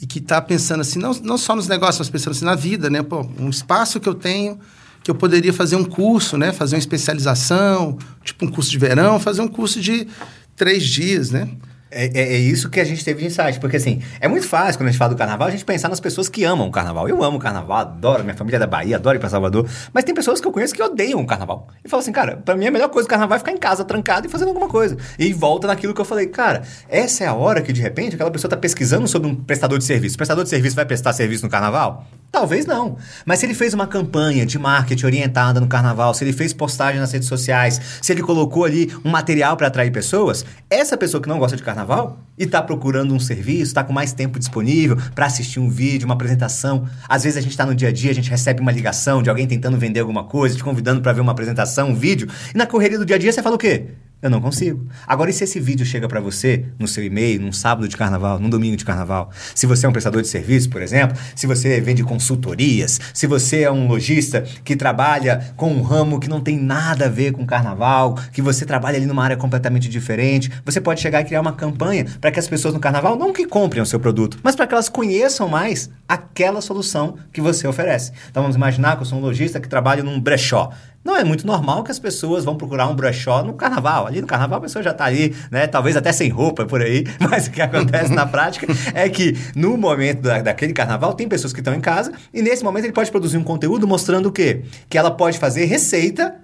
e 0.00 0.06
que 0.06 0.18
está 0.18 0.40
pensando 0.40 0.80
assim, 0.80 0.98
não, 0.98 1.12
não 1.22 1.38
só 1.38 1.54
nos 1.54 1.68
negócios, 1.68 1.98
mas 1.98 2.10
pensando 2.10 2.32
assim 2.32 2.44
na 2.44 2.54
vida, 2.54 2.90
né? 2.90 3.02
Pô, 3.02 3.26
um 3.38 3.48
espaço 3.48 4.00
que 4.00 4.08
eu 4.08 4.14
tenho 4.14 4.58
que 5.02 5.10
eu 5.10 5.14
poderia 5.14 5.52
fazer 5.52 5.76
um 5.76 5.84
curso, 5.84 6.36
né? 6.36 6.52
Fazer 6.52 6.76
uma 6.76 6.80
especialização, 6.80 7.98
tipo 8.22 8.44
um 8.44 8.50
curso 8.50 8.70
de 8.70 8.78
verão, 8.78 9.18
fazer 9.18 9.40
um 9.40 9.48
curso 9.48 9.80
de 9.80 10.06
três 10.54 10.84
dias, 10.84 11.30
né? 11.30 11.48
É, 11.90 12.06
é, 12.06 12.34
é, 12.34 12.38
isso 12.38 12.70
que 12.70 12.78
a 12.78 12.84
gente 12.84 13.04
teve 13.04 13.20
de 13.20 13.26
insight, 13.26 13.58
porque 13.58 13.76
assim, 13.76 14.00
é 14.20 14.28
muito 14.28 14.46
fácil 14.46 14.78
quando 14.78 14.88
a 14.88 14.90
gente 14.92 14.98
fala 14.98 15.12
do 15.12 15.16
carnaval, 15.16 15.48
a 15.48 15.50
gente 15.50 15.64
pensar 15.64 15.88
nas 15.88 15.98
pessoas 15.98 16.28
que 16.28 16.44
amam 16.44 16.68
o 16.68 16.70
carnaval. 16.70 17.08
Eu 17.08 17.22
amo 17.22 17.36
o 17.36 17.40
carnaval, 17.40 17.78
adoro, 17.78 18.22
minha 18.22 18.36
família 18.36 18.56
é 18.56 18.60
da 18.60 18.66
Bahia, 18.66 18.96
adoro 18.96 19.16
ir 19.16 19.20
pra 19.20 19.28
Salvador, 19.28 19.68
mas 19.92 20.04
tem 20.04 20.14
pessoas 20.14 20.40
que 20.40 20.46
eu 20.46 20.52
conheço 20.52 20.72
que 20.72 20.82
odeiam 20.82 21.20
o 21.20 21.26
carnaval. 21.26 21.66
E 21.84 21.88
falam 21.88 22.02
assim, 22.02 22.12
cara, 22.12 22.36
pra 22.36 22.54
mim 22.54 22.66
a 22.66 22.70
melhor 22.70 22.88
coisa 22.88 23.08
do 23.08 23.10
carnaval 23.10 23.36
é 23.36 23.38
ficar 23.40 23.52
em 23.52 23.58
casa, 23.58 23.84
trancado 23.84 24.26
e 24.26 24.30
fazendo 24.30 24.48
alguma 24.48 24.68
coisa. 24.68 24.96
E 25.18 25.32
volta 25.32 25.66
naquilo 25.66 25.92
que 25.92 26.00
eu 26.00 26.04
falei, 26.04 26.26
cara, 26.26 26.62
essa 26.88 27.24
é 27.24 27.26
a 27.26 27.34
hora 27.34 27.60
que 27.60 27.72
de 27.72 27.80
repente 27.80 28.14
aquela 28.14 28.30
pessoa 28.30 28.48
tá 28.48 28.56
pesquisando 28.56 29.08
sobre 29.08 29.28
um 29.28 29.34
prestador 29.34 29.78
de 29.78 29.84
serviço. 29.84 30.14
O 30.14 30.18
prestador 30.18 30.44
de 30.44 30.50
serviço 30.50 30.76
vai 30.76 30.84
prestar 30.84 31.12
serviço 31.12 31.44
no 31.44 31.50
carnaval? 31.50 32.06
Talvez 32.32 32.64
não. 32.64 32.96
Mas 33.26 33.40
se 33.40 33.46
ele 33.46 33.54
fez 33.54 33.74
uma 33.74 33.88
campanha 33.88 34.46
de 34.46 34.56
marketing 34.56 35.04
orientada 35.04 35.60
no 35.60 35.66
carnaval, 35.66 36.14
se 36.14 36.22
ele 36.22 36.32
fez 36.32 36.52
postagem 36.52 37.00
nas 37.00 37.10
redes 37.10 37.26
sociais, 37.26 37.80
se 38.00 38.12
ele 38.12 38.22
colocou 38.22 38.64
ali 38.64 38.92
um 39.04 39.10
material 39.10 39.56
para 39.56 39.66
atrair 39.66 39.90
pessoas, 39.90 40.44
essa 40.68 40.96
pessoa 40.96 41.20
que 41.20 41.28
não 41.28 41.40
gosta 41.40 41.56
de 41.56 41.62
carnaval 41.62 42.20
e 42.38 42.44
está 42.44 42.62
procurando 42.62 43.12
um 43.12 43.18
serviço, 43.18 43.64
está 43.64 43.82
com 43.82 43.92
mais 43.92 44.12
tempo 44.12 44.38
disponível 44.38 44.96
para 45.12 45.26
assistir 45.26 45.58
um 45.58 45.68
vídeo, 45.68 46.06
uma 46.06 46.14
apresentação. 46.14 46.86
Às 47.08 47.24
vezes 47.24 47.36
a 47.36 47.40
gente 47.40 47.50
está 47.50 47.66
no 47.66 47.74
dia 47.74 47.88
a 47.88 47.92
dia, 47.92 48.12
a 48.12 48.14
gente 48.14 48.30
recebe 48.30 48.60
uma 48.60 48.70
ligação 48.70 49.22
de 49.22 49.28
alguém 49.28 49.48
tentando 49.48 49.76
vender 49.76 49.98
alguma 49.98 50.22
coisa, 50.22 50.56
te 50.56 50.62
convidando 50.62 51.02
para 51.02 51.12
ver 51.12 51.20
uma 51.20 51.32
apresentação, 51.32 51.90
um 51.90 51.94
vídeo, 51.96 52.28
e 52.54 52.56
na 52.56 52.66
correria 52.66 52.98
do 52.98 53.04
dia 53.04 53.16
a 53.16 53.18
dia 53.18 53.32
você 53.32 53.42
fala 53.42 53.56
o 53.56 53.58
quê? 53.58 53.88
Eu 54.22 54.28
não 54.28 54.40
consigo. 54.40 54.86
Agora, 55.06 55.30
e 55.30 55.32
se 55.32 55.44
esse 55.44 55.58
vídeo 55.58 55.86
chega 55.86 56.06
para 56.06 56.20
você 56.20 56.66
no 56.78 56.86
seu 56.86 57.02
e-mail, 57.02 57.40
num 57.40 57.52
sábado 57.52 57.88
de 57.88 57.96
carnaval, 57.96 58.38
num 58.38 58.50
domingo 58.50 58.76
de 58.76 58.84
carnaval? 58.84 59.30
Se 59.54 59.66
você 59.66 59.86
é 59.86 59.88
um 59.88 59.92
prestador 59.92 60.20
de 60.20 60.28
serviço, 60.28 60.68
por 60.68 60.82
exemplo, 60.82 61.16
se 61.34 61.46
você 61.46 61.80
vende 61.80 62.04
consultorias, 62.04 63.00
se 63.14 63.26
você 63.26 63.62
é 63.62 63.72
um 63.72 63.88
lojista 63.88 64.42
que 64.62 64.76
trabalha 64.76 65.54
com 65.56 65.72
um 65.72 65.80
ramo 65.80 66.20
que 66.20 66.28
não 66.28 66.40
tem 66.40 66.58
nada 66.58 67.06
a 67.06 67.08
ver 67.08 67.32
com 67.32 67.46
carnaval, 67.46 68.18
que 68.30 68.42
você 68.42 68.66
trabalha 68.66 68.98
ali 68.98 69.06
numa 69.06 69.24
área 69.24 69.38
completamente 69.38 69.88
diferente, 69.88 70.50
você 70.66 70.82
pode 70.82 71.00
chegar 71.00 71.22
e 71.22 71.24
criar 71.24 71.40
uma 71.40 71.54
campanha 71.54 72.04
para 72.20 72.30
que 72.30 72.38
as 72.38 72.46
pessoas 72.46 72.74
no 72.74 72.80
carnaval 72.80 73.16
não 73.16 73.32
que 73.32 73.46
comprem 73.46 73.82
o 73.82 73.86
seu 73.86 73.98
produto, 73.98 74.38
mas 74.42 74.54
para 74.54 74.66
que 74.66 74.74
elas 74.74 74.90
conheçam 74.90 75.48
mais 75.48 75.88
aquela 76.06 76.60
solução 76.60 77.16
que 77.32 77.40
você 77.40 77.66
oferece. 77.66 78.12
Então 78.30 78.42
vamos 78.42 78.56
imaginar 78.56 78.96
que 78.96 79.02
eu 79.02 79.06
sou 79.06 79.18
um 79.18 79.22
lojista 79.22 79.60
que 79.60 79.68
trabalha 79.68 80.02
num 80.02 80.20
brechó. 80.20 80.70
Não 81.02 81.16
é 81.16 81.24
muito 81.24 81.46
normal 81.46 81.82
que 81.82 81.90
as 81.90 81.98
pessoas 81.98 82.44
vão 82.44 82.56
procurar 82.56 82.86
um 82.86 82.94
brechó 82.94 83.42
no 83.42 83.54
carnaval. 83.54 84.06
Ali 84.06 84.20
no 84.20 84.26
carnaval 84.26 84.58
a 84.58 84.60
pessoa 84.60 84.82
já 84.82 84.90
está 84.90 85.06
ali, 85.06 85.34
né? 85.50 85.66
Talvez 85.66 85.96
até 85.96 86.12
sem 86.12 86.28
roupa 86.28 86.66
por 86.66 86.82
aí. 86.82 87.04
Mas 87.18 87.46
o 87.46 87.50
que 87.50 87.62
acontece 87.62 88.12
na 88.12 88.26
prática 88.26 88.66
é 88.94 89.08
que 89.08 89.34
no 89.56 89.76
momento 89.78 90.20
da, 90.20 90.42
daquele 90.42 90.74
carnaval 90.74 91.14
tem 91.14 91.26
pessoas 91.26 91.52
que 91.52 91.60
estão 91.60 91.74
em 91.74 91.80
casa 91.80 92.12
e 92.34 92.42
nesse 92.42 92.62
momento 92.62 92.84
ele 92.84 92.92
pode 92.92 93.10
produzir 93.10 93.38
um 93.38 93.44
conteúdo 93.44 93.86
mostrando 93.86 94.26
o 94.26 94.32
quê? 94.32 94.62
Que 94.88 94.98
ela 94.98 95.10
pode 95.10 95.38
fazer 95.38 95.64
receita 95.64 96.34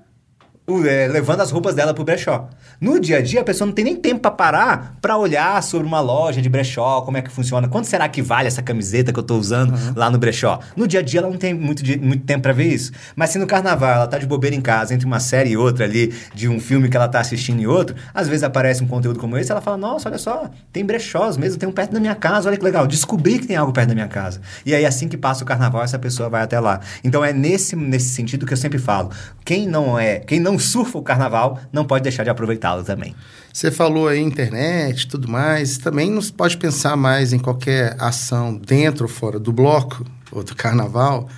levando 0.66 1.40
as 1.40 1.50
roupas 1.50 1.74
dela 1.74 1.94
pro 1.94 2.04
brechó. 2.04 2.48
No 2.80 2.98
dia 2.98 3.18
a 3.18 3.22
dia, 3.22 3.40
a 3.40 3.44
pessoa 3.44 3.66
não 3.66 3.72
tem 3.72 3.84
nem 3.84 3.96
tempo 3.96 4.20
para 4.20 4.30
parar 4.30 4.96
para 5.00 5.16
olhar 5.16 5.62
sobre 5.62 5.86
uma 5.86 6.00
loja 6.00 6.42
de 6.42 6.48
brechó, 6.48 7.02
como 7.02 7.16
é 7.16 7.22
que 7.22 7.30
funciona, 7.30 7.68
quanto 7.68 7.86
será 7.86 8.08
que 8.08 8.20
vale 8.20 8.48
essa 8.48 8.62
camiseta 8.62 9.12
que 9.12 9.18
eu 9.18 9.22
tô 9.22 9.36
usando 9.36 9.70
uhum. 9.70 9.92
lá 9.94 10.10
no 10.10 10.18
brechó. 10.18 10.58
No 10.74 10.86
dia 10.86 11.00
a 11.00 11.02
dia, 11.02 11.20
ela 11.20 11.30
não 11.30 11.38
tem 11.38 11.54
muito, 11.54 11.82
muito 12.00 12.24
tempo 12.24 12.42
para 12.42 12.52
ver 12.52 12.66
isso. 12.66 12.92
Mas 13.14 13.30
se 13.30 13.38
no 13.38 13.46
carnaval 13.46 13.90
ela 13.90 14.06
tá 14.06 14.18
de 14.18 14.26
bobeira 14.26 14.56
em 14.56 14.60
casa, 14.60 14.92
entre 14.92 15.06
uma 15.06 15.20
série 15.20 15.50
e 15.50 15.56
outra 15.56 15.84
ali, 15.84 16.12
de 16.34 16.48
um 16.48 16.58
filme 16.58 16.88
que 16.88 16.96
ela 16.96 17.08
tá 17.08 17.20
assistindo 17.20 17.60
e 17.60 17.66
outro, 17.66 17.94
às 18.12 18.28
vezes 18.28 18.42
aparece 18.42 18.82
um 18.82 18.88
conteúdo 18.88 19.18
como 19.18 19.38
esse, 19.38 19.52
ela 19.52 19.60
fala: 19.60 19.76
Nossa, 19.76 20.08
olha 20.08 20.18
só, 20.18 20.50
tem 20.72 20.84
brechós 20.84 21.36
mesmo, 21.36 21.58
tem 21.58 21.68
um 21.68 21.72
perto 21.72 21.92
da 21.92 22.00
minha 22.00 22.14
casa, 22.14 22.48
olha 22.48 22.58
que 22.58 22.64
legal, 22.64 22.86
descobri 22.86 23.38
que 23.38 23.46
tem 23.46 23.56
algo 23.56 23.72
perto 23.72 23.88
da 23.88 23.94
minha 23.94 24.08
casa. 24.08 24.40
E 24.64 24.74
aí, 24.74 24.84
assim 24.84 25.08
que 25.08 25.16
passa 25.16 25.44
o 25.44 25.46
carnaval, 25.46 25.82
essa 25.82 25.98
pessoa 25.98 26.28
vai 26.28 26.42
até 26.42 26.58
lá. 26.58 26.80
Então 27.04 27.24
é 27.24 27.32
nesse, 27.32 27.76
nesse 27.76 28.08
sentido 28.08 28.44
que 28.44 28.52
eu 28.52 28.56
sempre 28.56 28.78
falo: 28.78 29.10
quem 29.44 29.66
não 29.66 29.98
é, 29.98 30.18
quem 30.20 30.40
não 30.40 30.55
surfa 30.58 30.98
o 30.98 31.02
carnaval, 31.02 31.58
não 31.72 31.84
pode 31.84 32.02
deixar 32.02 32.24
de 32.24 32.30
aproveitá-lo 32.30 32.82
também. 32.82 33.14
Você 33.52 33.70
falou 33.70 34.08
aí 34.08 34.20
internet 34.20 35.08
tudo 35.08 35.28
mais, 35.28 35.78
também 35.78 36.10
não 36.10 36.22
pode 36.22 36.56
pensar 36.56 36.96
mais 36.96 37.32
em 37.32 37.38
qualquer 37.38 37.96
ação 37.98 38.54
dentro 38.54 39.04
ou 39.04 39.08
fora 39.08 39.38
do 39.38 39.52
bloco 39.52 40.04
ou 40.30 40.42
do 40.42 40.54
carnaval 40.54 41.28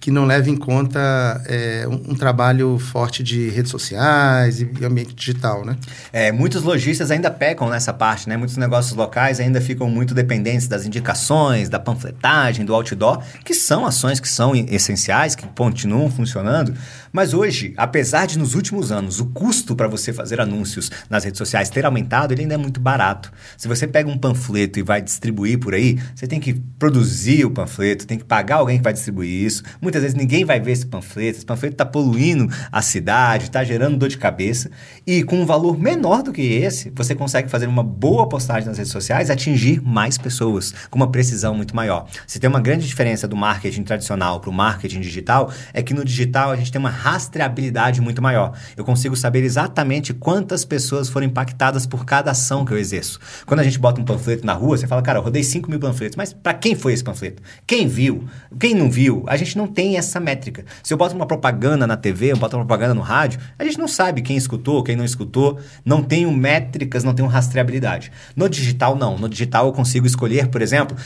que 0.00 0.10
não 0.12 0.24
leve 0.24 0.50
em 0.50 0.56
conta 0.56 1.42
é, 1.46 1.84
um, 1.88 2.12
um, 2.12 2.14
trabalho 2.14 2.78
forte 2.78 3.22
de 3.22 3.48
redes 3.48 3.70
sociais 3.70 4.60
e, 4.60 4.70
ambiente 4.84 5.14
digital, 5.14 5.64
né? 5.64 5.76
É, 6.12 6.30
muitos 6.30 6.62
lojistas 6.62 7.10
ainda 7.10 7.30
pecam 7.30 7.68
nessa 7.68 7.92
parte, 7.92 8.28
né? 8.28 8.36
Muitos 8.36 8.56
negócios 8.56 8.94
locais 8.94 9.40
ainda 9.40 9.60
ficam 9.60 9.90
muito 9.90 10.14
dependentes 10.14 10.68
das 10.68 10.86
indicações, 10.86 11.68
da 11.68 11.80
panfletagem, 11.80 12.64
do 12.64 12.74
outdoor, 12.74 13.22
que 13.44 13.52
são 13.52 13.84
ações 13.84 14.20
que 14.20 14.28
são 14.28 14.54
essenciais, 14.54 15.34
que 15.34 15.46
continuam 15.48 16.08
funcionando, 16.08 16.72
mas 17.12 17.34
hoje, 17.34 17.74
apesar 17.76 18.26
de 18.26 18.38
nos 18.38 18.54
últimos 18.54 18.92
anos 18.92 19.20
o 19.20 19.26
custo 19.26 19.74
para 19.74 19.88
você 19.88 20.12
fazer 20.12 20.40
anúncios 20.40 20.90
nas 21.08 21.24
redes 21.24 21.38
sociais 21.38 21.70
ter 21.70 21.84
aumentado, 21.84 22.32
ele 22.32 22.42
ainda 22.42 22.54
é 22.54 22.58
muito 22.58 22.80
barato. 22.80 23.32
Se 23.56 23.68
você 23.68 23.86
pega 23.86 24.08
um 24.08 24.18
panfleto 24.18 24.78
e 24.78 24.82
vai 24.82 25.00
distribuir 25.00 25.58
por 25.58 25.74
aí, 25.74 25.98
você 26.14 26.26
tem 26.26 26.40
que 26.40 26.54
produzir 26.78 27.44
o 27.44 27.50
panfleto, 27.50 28.06
tem 28.06 28.18
que 28.18 28.24
pagar 28.24 28.56
alguém 28.56 28.78
que 28.78 28.84
vai 28.84 28.92
distribuir 28.92 29.46
isso. 29.46 29.62
Muitas 29.80 30.02
vezes 30.02 30.16
ninguém 30.16 30.44
vai 30.44 30.60
ver 30.60 30.72
esse 30.72 30.86
panfleto, 30.86 31.38
esse 31.38 31.46
panfleto 31.46 31.74
está 31.74 31.86
poluindo 31.86 32.48
a 32.70 32.82
cidade, 32.82 33.44
está 33.44 33.64
gerando 33.64 33.96
dor 33.96 34.08
de 34.08 34.18
cabeça. 34.18 34.70
E 35.06 35.22
com 35.22 35.40
um 35.40 35.46
valor 35.46 35.78
menor 35.78 36.22
do 36.22 36.32
que 36.32 36.42
esse, 36.42 36.90
você 36.94 37.14
consegue 37.14 37.48
fazer 37.48 37.66
uma 37.66 37.82
boa 37.82 38.28
postagem 38.28 38.68
nas 38.68 38.78
redes 38.78 38.92
sociais 38.92 39.28
e 39.28 39.32
atingir 39.32 39.80
mais 39.82 40.18
pessoas, 40.18 40.72
com 40.90 40.96
uma 40.96 41.10
precisão 41.10 41.54
muito 41.54 41.74
maior. 41.74 42.06
Se 42.26 42.38
tem 42.38 42.48
uma 42.48 42.60
grande 42.60 42.86
diferença 42.86 43.26
do 43.26 43.36
marketing 43.36 43.82
tradicional 43.82 44.40
para 44.40 44.50
o 44.50 44.52
marketing 44.52 45.00
digital, 45.00 45.52
é 45.72 45.82
que 45.82 45.94
no 45.94 46.04
digital 46.04 46.50
a 46.50 46.56
gente 46.56 46.70
tem 46.70 46.78
uma 46.78 46.90
rastreabilidade 46.98 48.00
muito 48.00 48.20
maior. 48.20 48.52
Eu 48.76 48.84
consigo 48.84 49.16
saber 49.16 49.44
exatamente 49.44 50.12
quantas 50.12 50.64
pessoas 50.64 51.08
foram 51.08 51.26
impactadas 51.26 51.86
por 51.86 52.04
cada 52.04 52.32
ação 52.32 52.64
que 52.64 52.72
eu 52.72 52.78
exerço. 52.78 53.20
Quando 53.46 53.60
a 53.60 53.62
gente 53.62 53.78
bota 53.78 54.00
um 54.00 54.04
panfleto 54.04 54.44
na 54.44 54.52
rua, 54.52 54.76
você 54.76 54.86
fala, 54.86 55.00
cara, 55.00 55.18
eu 55.18 55.22
rodei 55.22 55.42
5 55.42 55.70
mil 55.70 55.78
panfletos, 55.78 56.16
mas 56.16 56.32
para 56.32 56.54
quem 56.54 56.74
foi 56.74 56.92
esse 56.92 57.04
panfleto? 57.04 57.42
Quem 57.66 57.86
viu? 57.86 58.24
Quem 58.58 58.74
não 58.74 58.90
viu? 58.90 59.24
A 59.28 59.36
gente 59.36 59.56
não 59.56 59.66
tem 59.66 59.96
essa 59.96 60.18
métrica. 60.18 60.64
Se 60.82 60.92
eu 60.92 60.98
boto 60.98 61.14
uma 61.14 61.26
propaganda 61.26 61.86
na 61.86 61.96
TV, 61.96 62.32
eu 62.32 62.36
boto 62.36 62.56
uma 62.56 62.64
propaganda 62.64 62.94
no 62.94 63.00
rádio, 63.00 63.40
a 63.58 63.64
gente 63.64 63.78
não 63.78 63.88
sabe 63.88 64.22
quem 64.22 64.36
escutou, 64.36 64.82
quem 64.82 64.96
não 64.96 65.04
escutou, 65.04 65.58
não 65.84 66.02
tenho 66.02 66.32
métricas, 66.32 67.04
não 67.04 67.14
tenho 67.14 67.28
rastreabilidade. 67.28 68.10
No 68.34 68.48
digital, 68.48 68.96
não. 68.96 69.16
No 69.16 69.28
digital 69.28 69.66
eu 69.66 69.72
consigo 69.72 70.06
escolher, 70.06 70.48
por 70.48 70.60
exemplo, 70.60 70.96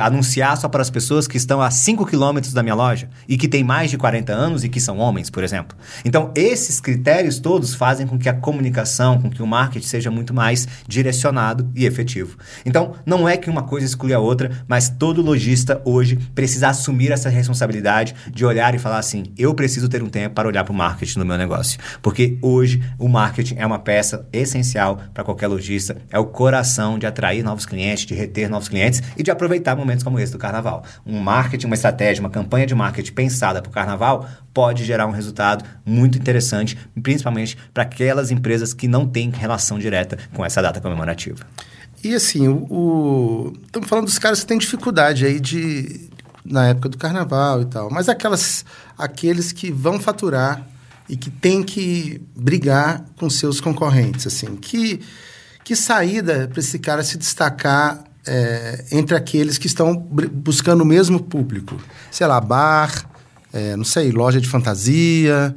anunciar 0.00 0.56
só 0.56 0.68
para 0.68 0.82
as 0.82 0.90
pessoas 0.90 1.26
que 1.26 1.36
estão 1.36 1.60
a 1.60 1.70
5 1.70 2.06
quilômetros 2.06 2.52
da 2.52 2.62
minha 2.62 2.74
loja 2.74 3.08
e 3.28 3.36
que 3.36 3.48
têm 3.48 3.64
mais 3.64 3.90
de 3.90 3.98
40 3.98 4.32
anos 4.32 4.64
e 4.64 4.68
que 4.68 4.80
são 4.80 4.98
homens, 4.98 5.30
por 5.32 5.42
exemplo. 5.42 5.76
Então, 6.04 6.30
esses 6.36 6.78
critérios 6.78 7.40
todos 7.40 7.74
fazem 7.74 8.06
com 8.06 8.18
que 8.18 8.28
a 8.28 8.34
comunicação, 8.34 9.20
com 9.20 9.30
que 9.30 9.42
o 9.42 9.46
marketing 9.46 9.86
seja 9.86 10.10
muito 10.10 10.34
mais 10.34 10.68
direcionado 10.86 11.68
e 11.74 11.86
efetivo. 11.86 12.36
Então, 12.64 12.94
não 13.04 13.28
é 13.28 13.36
que 13.36 13.48
uma 13.48 13.62
coisa 13.62 13.86
exclui 13.86 14.12
a 14.12 14.18
outra, 14.18 14.50
mas 14.68 14.90
todo 14.90 15.22
lojista 15.22 15.80
hoje 15.84 16.16
precisa 16.34 16.68
assumir 16.68 17.10
essa 17.10 17.30
responsabilidade 17.30 18.14
de 18.30 18.44
olhar 18.44 18.74
e 18.74 18.78
falar 18.78 18.98
assim: 18.98 19.24
eu 19.38 19.54
preciso 19.54 19.88
ter 19.88 20.02
um 20.02 20.08
tempo 20.08 20.34
para 20.34 20.46
olhar 20.46 20.62
para 20.64 20.72
o 20.72 20.76
marketing 20.76 21.18
no 21.18 21.24
meu 21.24 21.38
negócio. 21.38 21.80
Porque 22.02 22.36
hoje 22.42 22.82
o 22.98 23.08
marketing 23.08 23.56
é 23.56 23.66
uma 23.66 23.78
peça 23.78 24.26
essencial 24.32 25.00
para 25.14 25.24
qualquer 25.24 25.46
lojista, 25.46 25.96
é 26.10 26.18
o 26.18 26.26
coração 26.26 26.98
de 26.98 27.06
atrair 27.06 27.42
novos 27.42 27.64
clientes, 27.64 28.04
de 28.04 28.14
reter 28.14 28.50
novos 28.50 28.68
clientes 28.68 29.02
e 29.16 29.22
de 29.22 29.30
aproveitar 29.30 29.74
momentos 29.74 30.04
como 30.04 30.20
esse 30.20 30.32
do 30.32 30.38
carnaval. 30.38 30.84
Um 31.06 31.18
marketing, 31.18 31.66
uma 31.66 31.74
estratégia, 31.74 32.20
uma 32.20 32.30
campanha 32.30 32.66
de 32.66 32.74
marketing 32.74 33.12
pensada 33.12 33.62
para 33.62 33.70
o 33.70 33.72
carnaval 33.72 34.28
pode 34.52 34.84
gerar 34.84 35.06
um 35.06 35.10
resultado 35.10 35.64
muito 35.84 36.18
interessante, 36.18 36.76
principalmente 37.02 37.56
para 37.72 37.82
aquelas 37.82 38.30
empresas 38.30 38.74
que 38.74 38.86
não 38.86 39.06
têm 39.06 39.30
relação 39.30 39.78
direta 39.78 40.18
com 40.34 40.44
essa 40.44 40.60
data 40.60 40.80
comemorativa. 40.80 41.46
E 42.04 42.14
assim, 42.14 42.48
o, 42.48 42.66
o... 42.70 43.52
estamos 43.64 43.88
falando 43.88 44.06
dos 44.06 44.18
caras 44.18 44.40
que 44.40 44.46
têm 44.46 44.58
dificuldade 44.58 45.24
aí 45.24 45.38
de 45.38 46.10
na 46.44 46.68
época 46.68 46.88
do 46.88 46.98
carnaval 46.98 47.62
e 47.62 47.66
tal, 47.66 47.88
mas 47.88 48.08
aquelas 48.08 48.64
aqueles 48.98 49.52
que 49.52 49.70
vão 49.70 50.00
faturar 50.00 50.66
e 51.08 51.16
que 51.16 51.30
têm 51.30 51.62
que 51.62 52.20
brigar 52.34 53.04
com 53.16 53.30
seus 53.30 53.60
concorrentes, 53.60 54.26
assim, 54.26 54.56
que 54.56 55.00
que 55.64 55.76
saída 55.76 56.48
para 56.48 56.58
esse 56.58 56.76
cara 56.78 57.04
se 57.04 57.16
destacar 57.16 58.02
é, 58.26 58.84
entre 58.90 59.16
aqueles 59.16 59.58
que 59.58 59.68
estão 59.68 59.96
buscando 59.96 60.82
o 60.82 60.86
mesmo 60.86 61.20
público, 61.20 61.80
sei 62.10 62.26
lá, 62.26 62.40
bar, 62.40 63.08
é, 63.52 63.76
não 63.76 63.84
sei, 63.84 64.10
loja 64.10 64.40
de 64.40 64.48
fantasia, 64.48 65.54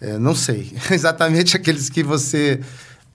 é, 0.00 0.18
não 0.18 0.34
sei. 0.34 0.72
Exatamente 0.90 1.56
aqueles 1.56 1.88
que 1.88 2.02
você 2.02 2.60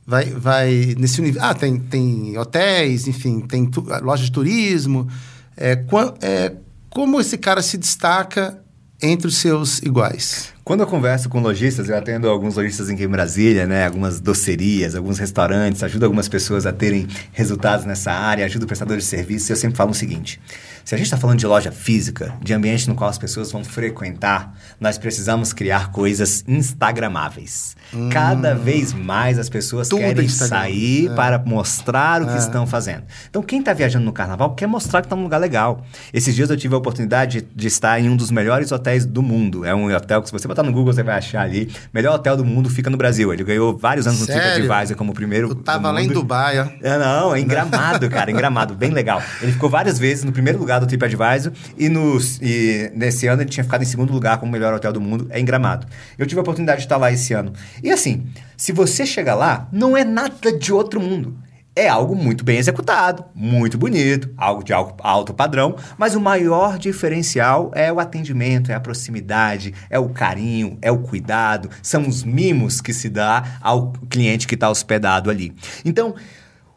vai, 0.06 0.26
vai 0.26 0.96
nesse 0.98 1.20
universo. 1.20 1.48
Ah, 1.48 1.54
tem, 1.54 1.78
tem 1.78 2.38
hotéis, 2.38 3.08
enfim, 3.08 3.42
tem 3.42 3.66
tu, 3.66 3.86
loja 4.02 4.24
de 4.24 4.32
turismo. 4.32 5.08
É, 5.56 5.84
é, 6.22 6.54
como 6.90 7.20
esse 7.20 7.38
cara 7.38 7.62
se 7.62 7.78
destaca 7.78 8.62
entre 9.02 9.28
os 9.28 9.38
seus 9.38 9.80
iguais? 9.80 10.54
Quando 10.68 10.82
eu 10.82 10.88
converso 10.88 11.30
com 11.30 11.40
lojistas, 11.40 11.88
eu 11.88 11.98
atendo 11.98 12.28
alguns 12.28 12.58
lojistas 12.58 12.90
aqui 12.90 13.06
em 13.06 13.08
Brasília, 13.08 13.66
né? 13.66 13.86
Algumas 13.86 14.20
docerias, 14.20 14.96
alguns 14.96 15.18
restaurantes, 15.18 15.82
ajudo 15.82 16.04
algumas 16.04 16.28
pessoas 16.28 16.66
a 16.66 16.74
terem 16.74 17.08
resultados 17.32 17.86
nessa 17.86 18.12
área, 18.12 18.44
ajudo 18.44 18.68
prestadores 18.68 19.06
de 19.06 19.10
serviços. 19.10 19.50
Eu 19.50 19.56
sempre 19.56 19.78
falo 19.78 19.92
o 19.92 19.94
seguinte: 19.94 20.42
se 20.88 20.96
a 20.96 20.98
gente 20.98 21.08
está 21.08 21.18
falando 21.18 21.38
de 21.38 21.46
loja 21.46 21.70
física, 21.70 22.34
de 22.42 22.54
ambiente 22.54 22.88
no 22.88 22.96
qual 22.96 23.10
as 23.10 23.18
pessoas 23.18 23.52
vão 23.52 23.62
frequentar, 23.62 24.58
nós 24.80 24.98
precisamos 24.98 25.52
criar 25.52 25.92
coisas 25.92 26.46
instagramáveis. 26.48 27.76
Hum. 27.94 28.08
Cada 28.10 28.56
vez 28.56 28.94
mais 28.94 29.38
as 29.38 29.50
pessoas 29.50 29.90
Tudo 29.90 30.00
querem 30.00 30.24
Instagram. 30.24 30.58
sair 30.58 31.08
é. 31.10 31.14
para 31.14 31.40
mostrar 31.40 32.22
o 32.22 32.28
que 32.28 32.36
é. 32.36 32.38
estão 32.38 32.66
fazendo. 32.66 33.04
Então, 33.30 33.42
quem 33.42 33.60
está 33.60 33.74
viajando 33.74 34.06
no 34.06 34.14
carnaval 34.14 34.56
quer 34.56 34.66
mostrar 34.66 35.02
que 35.02 35.08
está 35.08 35.16
num 35.18 35.24
lugar 35.24 35.40
legal. 35.40 35.86
Esses 36.14 36.34
dias 36.34 36.50
eu 36.50 36.56
tive 36.56 36.74
a 36.74 36.78
oportunidade 36.78 37.42
de, 37.42 37.48
de, 37.54 37.68
estar 37.68 38.00
em 38.00 38.10
um 38.10 38.16
dos 38.16 38.32
melhores 38.32 38.72
hotéis 38.72 39.06
do 39.06 39.22
mundo. 39.22 39.66
É 39.66 39.76
um 39.76 39.94
hotel 39.94 40.22
que, 40.22 40.30
se 40.30 40.32
você 40.32 40.48
botar 40.58 40.64
no 40.64 40.72
Google, 40.72 40.94
você 40.94 41.04
vai 41.04 41.18
achar 41.18 41.42
ali. 41.42 41.70
Melhor 41.94 42.16
hotel 42.16 42.36
do 42.36 42.44
mundo 42.44 42.70
fica 42.70 42.90
no 42.90 42.98
Brasil. 42.98 43.32
Ele 43.32 43.44
ganhou 43.44 43.78
vários 43.78 44.08
anos 44.08 44.20
Sério? 44.22 44.50
no 44.50 44.56
TripAdvisor 44.56 44.98
como 44.98 45.12
o 45.12 45.16
primeiro. 45.16 45.50
Eu 45.50 45.56
tava 45.56 45.92
lá 45.92 46.02
em 46.02 46.08
Dubai, 46.08 46.60
ó. 46.60 46.68
É, 46.82 46.98
não, 46.98 47.36
é 47.36 47.40
em 47.40 47.46
Gramado, 47.46 48.10
cara, 48.10 48.32
em 48.32 48.36
Gramado, 48.36 48.74
bem 48.74 48.92
legal. 48.92 49.22
Ele 49.42 49.52
ficou 49.52 49.70
várias 49.70 50.00
vezes 50.00 50.24
no 50.24 50.32
primeiro 50.32 50.58
lugar 50.58 50.80
do 50.80 50.88
TripAdvisor 50.88 51.52
e, 51.78 51.90
nos, 51.90 52.40
e 52.42 52.92
nesse 52.96 53.28
ano 53.28 53.42
ele 53.42 53.50
tinha 53.50 53.64
ficado 53.64 53.82
em 53.82 53.86
segundo 53.86 54.12
lugar 54.12 54.38
como 54.38 54.50
o 54.50 54.54
melhor 54.54 54.74
hotel 54.74 54.92
do 54.92 55.02
mundo, 55.02 55.28
é 55.30 55.40
em 55.40 55.46
Gramado. 55.46 55.88
Eu 56.18 56.26
tive 56.26 56.40
a 56.40 56.42
oportunidade 56.42 56.80
de 56.80 56.86
estar 56.86 56.98
lá 56.98 57.12
esse 57.12 57.34
ano. 57.34 57.54
E 57.84 57.92
assim, 57.92 58.26
se 58.56 58.72
você 58.72 59.06
chega 59.06 59.36
lá, 59.36 59.68
não 59.72 59.96
é 59.96 60.04
nada 60.04 60.52
de 60.52 60.74
outro 60.74 61.00
mundo 61.00 61.38
é 61.78 61.88
algo 61.88 62.16
muito 62.16 62.44
bem 62.44 62.58
executado, 62.58 63.24
muito 63.36 63.78
bonito, 63.78 64.34
algo 64.36 64.64
de 64.64 64.74
alto 64.74 65.34
padrão, 65.34 65.76
mas 65.96 66.16
o 66.16 66.20
maior 66.20 66.80
diferencial 66.80 67.72
é 67.76 67.94
o 67.94 68.00
atendimento, 68.00 68.72
é 68.72 68.74
a 68.74 68.80
proximidade, 68.80 69.76
é 69.88 70.00
o 70.00 70.10
carinho, 70.10 70.80
é 70.82 70.92
o 70.92 70.98
cuidado, 70.98 71.70
são 71.84 72.08
os 72.08 72.24
mimos 72.24 72.82
que 72.82 72.92
se 72.92 73.10
dá 73.10 73.60
ao 73.62 73.94
cliente 74.10 74.48
que 74.48 74.56
está 74.56 74.70
hospedado 74.72 75.30
ali. 75.30 75.54
Então, 75.86 76.16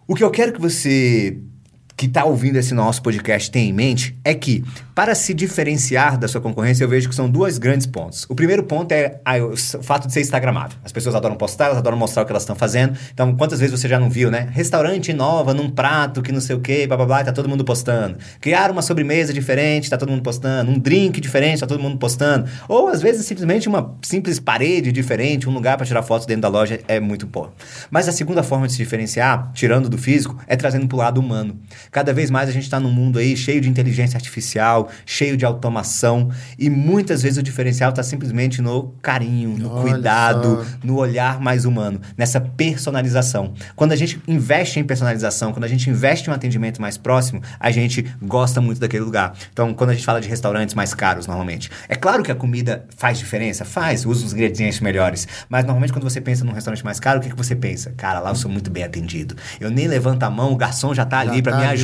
o 0.07 0.15
que 0.15 0.23
eu 0.23 0.31
quero 0.31 0.53
que 0.53 0.61
você 0.61 1.41
que 2.01 2.07
está 2.07 2.25
ouvindo 2.25 2.57
esse 2.57 2.73
nosso 2.73 3.03
podcast 3.03 3.51
tem 3.51 3.69
em 3.69 3.75
mente 3.75 4.19
é 4.25 4.33
que, 4.33 4.65
para 4.95 5.15
se 5.15 5.35
diferenciar 5.35 6.19
da 6.19 6.27
sua 6.27 6.41
concorrência, 6.41 6.83
eu 6.83 6.89
vejo 6.89 7.11
que 7.11 7.15
são 7.15 7.29
dois 7.29 7.59
grandes 7.59 7.87
pontos. 7.87 8.25
O 8.27 8.35
primeiro 8.35 8.63
ponto 8.63 8.91
é 8.93 9.21
a, 9.23 9.37
o 9.37 9.55
fato 9.55 10.07
de 10.07 10.15
ser 10.15 10.23
instagramável. 10.23 10.79
As 10.83 10.93
pessoas 10.93 11.15
adoram 11.15 11.37
postar, 11.37 11.67
elas 11.67 11.77
adoram 11.77 11.99
mostrar 11.99 12.23
o 12.23 12.25
que 12.25 12.33
elas 12.33 12.43
estão 12.43 12.57
fazendo. 12.57 12.97
Então, 13.13 13.37
quantas 13.37 13.61
vezes 13.61 13.79
você 13.79 13.87
já 13.87 14.01
não 14.01 14.09
viu, 14.09 14.31
né? 14.31 14.49
Restaurante 14.51 15.13
nova, 15.13 15.53
num 15.53 15.69
prato, 15.69 16.23
que 16.23 16.33
não 16.33 16.41
sei 16.41 16.57
o 16.57 16.61
quê, 16.61 16.87
blá 16.87 16.97
blá 16.97 17.05
blá, 17.05 17.25
tá 17.25 17.33
todo 17.33 17.51
mundo 17.51 17.67
postando. 17.67 18.17
Criar 18.41 18.71
uma 18.71 18.81
sobremesa 18.81 19.31
diferente, 19.35 19.91
tá 19.91 19.99
todo 19.99 20.09
mundo 20.09 20.23
postando. 20.23 20.71
Um 20.71 20.79
drink 20.79 21.21
diferente, 21.21 21.61
tá 21.61 21.67
todo 21.67 21.83
mundo 21.83 21.99
postando. 21.99 22.49
Ou, 22.67 22.89
às 22.89 23.03
vezes, 23.03 23.27
simplesmente 23.27 23.69
uma 23.69 23.95
simples 24.01 24.41
parede 24.41 24.91
diferente, 24.91 25.51
um 25.51 25.53
lugar 25.53 25.77
para 25.77 25.85
tirar 25.85 26.03
fotos 26.03 26.27
dentro 26.27 26.41
da 26.41 26.49
loja 26.49 26.81
é 26.89 26.99
muito 26.99 27.27
bom. 27.27 27.53
Mas 27.91 28.09
a 28.09 28.13
segunda 28.13 28.43
forma 28.43 28.67
de 28.67 28.73
se 28.73 28.79
diferenciar, 28.79 29.53
tirando 29.53 29.91
do 29.91 29.99
físico, 29.99 30.35
é 30.47 30.57
trazendo 30.57 30.89
pro 30.89 30.97
lado 30.97 31.21
humano. 31.21 31.61
Cada 31.90 32.12
vez 32.12 32.31
mais 32.31 32.48
a 32.48 32.53
gente 32.53 32.62
está 32.62 32.79
num 32.79 32.90
mundo 32.90 33.18
aí 33.18 33.37
cheio 33.37 33.61
de 33.61 33.68
inteligência 33.68 34.16
artificial, 34.16 34.88
cheio 35.05 35.37
de 35.37 35.44
automação, 35.44 36.31
e 36.59 36.70
muitas 36.70 37.22
vezes 37.22 37.38
o 37.38 37.42
diferencial 37.42 37.90
está 37.90 38.03
simplesmente 38.03 38.62
no 38.62 38.94
carinho, 39.03 39.59
no 39.59 39.72
Olha 39.72 39.92
cuidado, 39.92 40.64
só. 40.64 40.79
no 40.85 40.96
olhar 40.96 41.40
mais 41.40 41.64
humano, 41.64 42.00
nessa 42.16 42.40
personalização. 42.40 43.55
Quando 43.74 43.92
a 43.92 43.96
gente 43.96 44.20
investe 44.29 44.79
em 44.79 44.85
personalização, 44.85 45.53
quando 45.53 45.64
a 45.64 45.68
gente 45.68 45.90
investe 45.90 46.29
em 46.29 46.33
um 46.33 46.35
atendimento 46.35 46.81
mais 46.81 46.96
próximo, 46.96 47.42
a 47.59 47.70
gente 47.70 48.05
gosta 48.22 48.61
muito 48.61 48.81
daquele 48.81 49.05
lugar. 49.05 49.35
Então, 49.53 49.74
quando 49.74 49.90
a 49.90 49.94
gente 49.94 50.05
fala 50.05 50.20
de 50.20 50.29
restaurantes 50.29 50.76
mais 50.76 50.94
caros, 50.94 51.26
normalmente, 51.26 51.70
é 51.88 51.96
claro 51.96 52.22
que 52.22 52.31
a 52.31 52.37
comida 52.37 52.87
faz 52.96 53.18
diferença, 53.18 53.64
faz, 53.64 54.07
usa 54.07 54.26
os 54.26 54.33
ingredientes 54.33 54.79
melhores, 54.79 55.26
mas 55.48 55.64
normalmente 55.64 55.92
quando 55.92 56.05
você 56.05 56.20
pensa 56.20 56.44
num 56.44 56.53
restaurante 56.53 56.85
mais 56.85 57.00
caro, 57.00 57.18
o 57.18 57.22
que, 57.22 57.31
que 57.31 57.37
você 57.37 57.57
pensa? 57.57 57.92
Cara, 57.96 58.20
lá 58.20 58.31
eu 58.31 58.37
sou 58.37 58.50
muito 58.50 58.70
bem 58.70 58.85
atendido. 58.85 59.35
Eu 59.59 59.70
nem 59.70 59.88
levanto 59.88 60.22
a 60.22 60.31
mão, 60.31 60.53
o 60.53 60.57
garçom 60.57 60.94
já 60.94 61.03
está 61.03 61.18
ali 61.18 61.42
para 61.42 61.53
tá 61.53 61.59
me 61.59 61.64
ajudar 61.66 61.80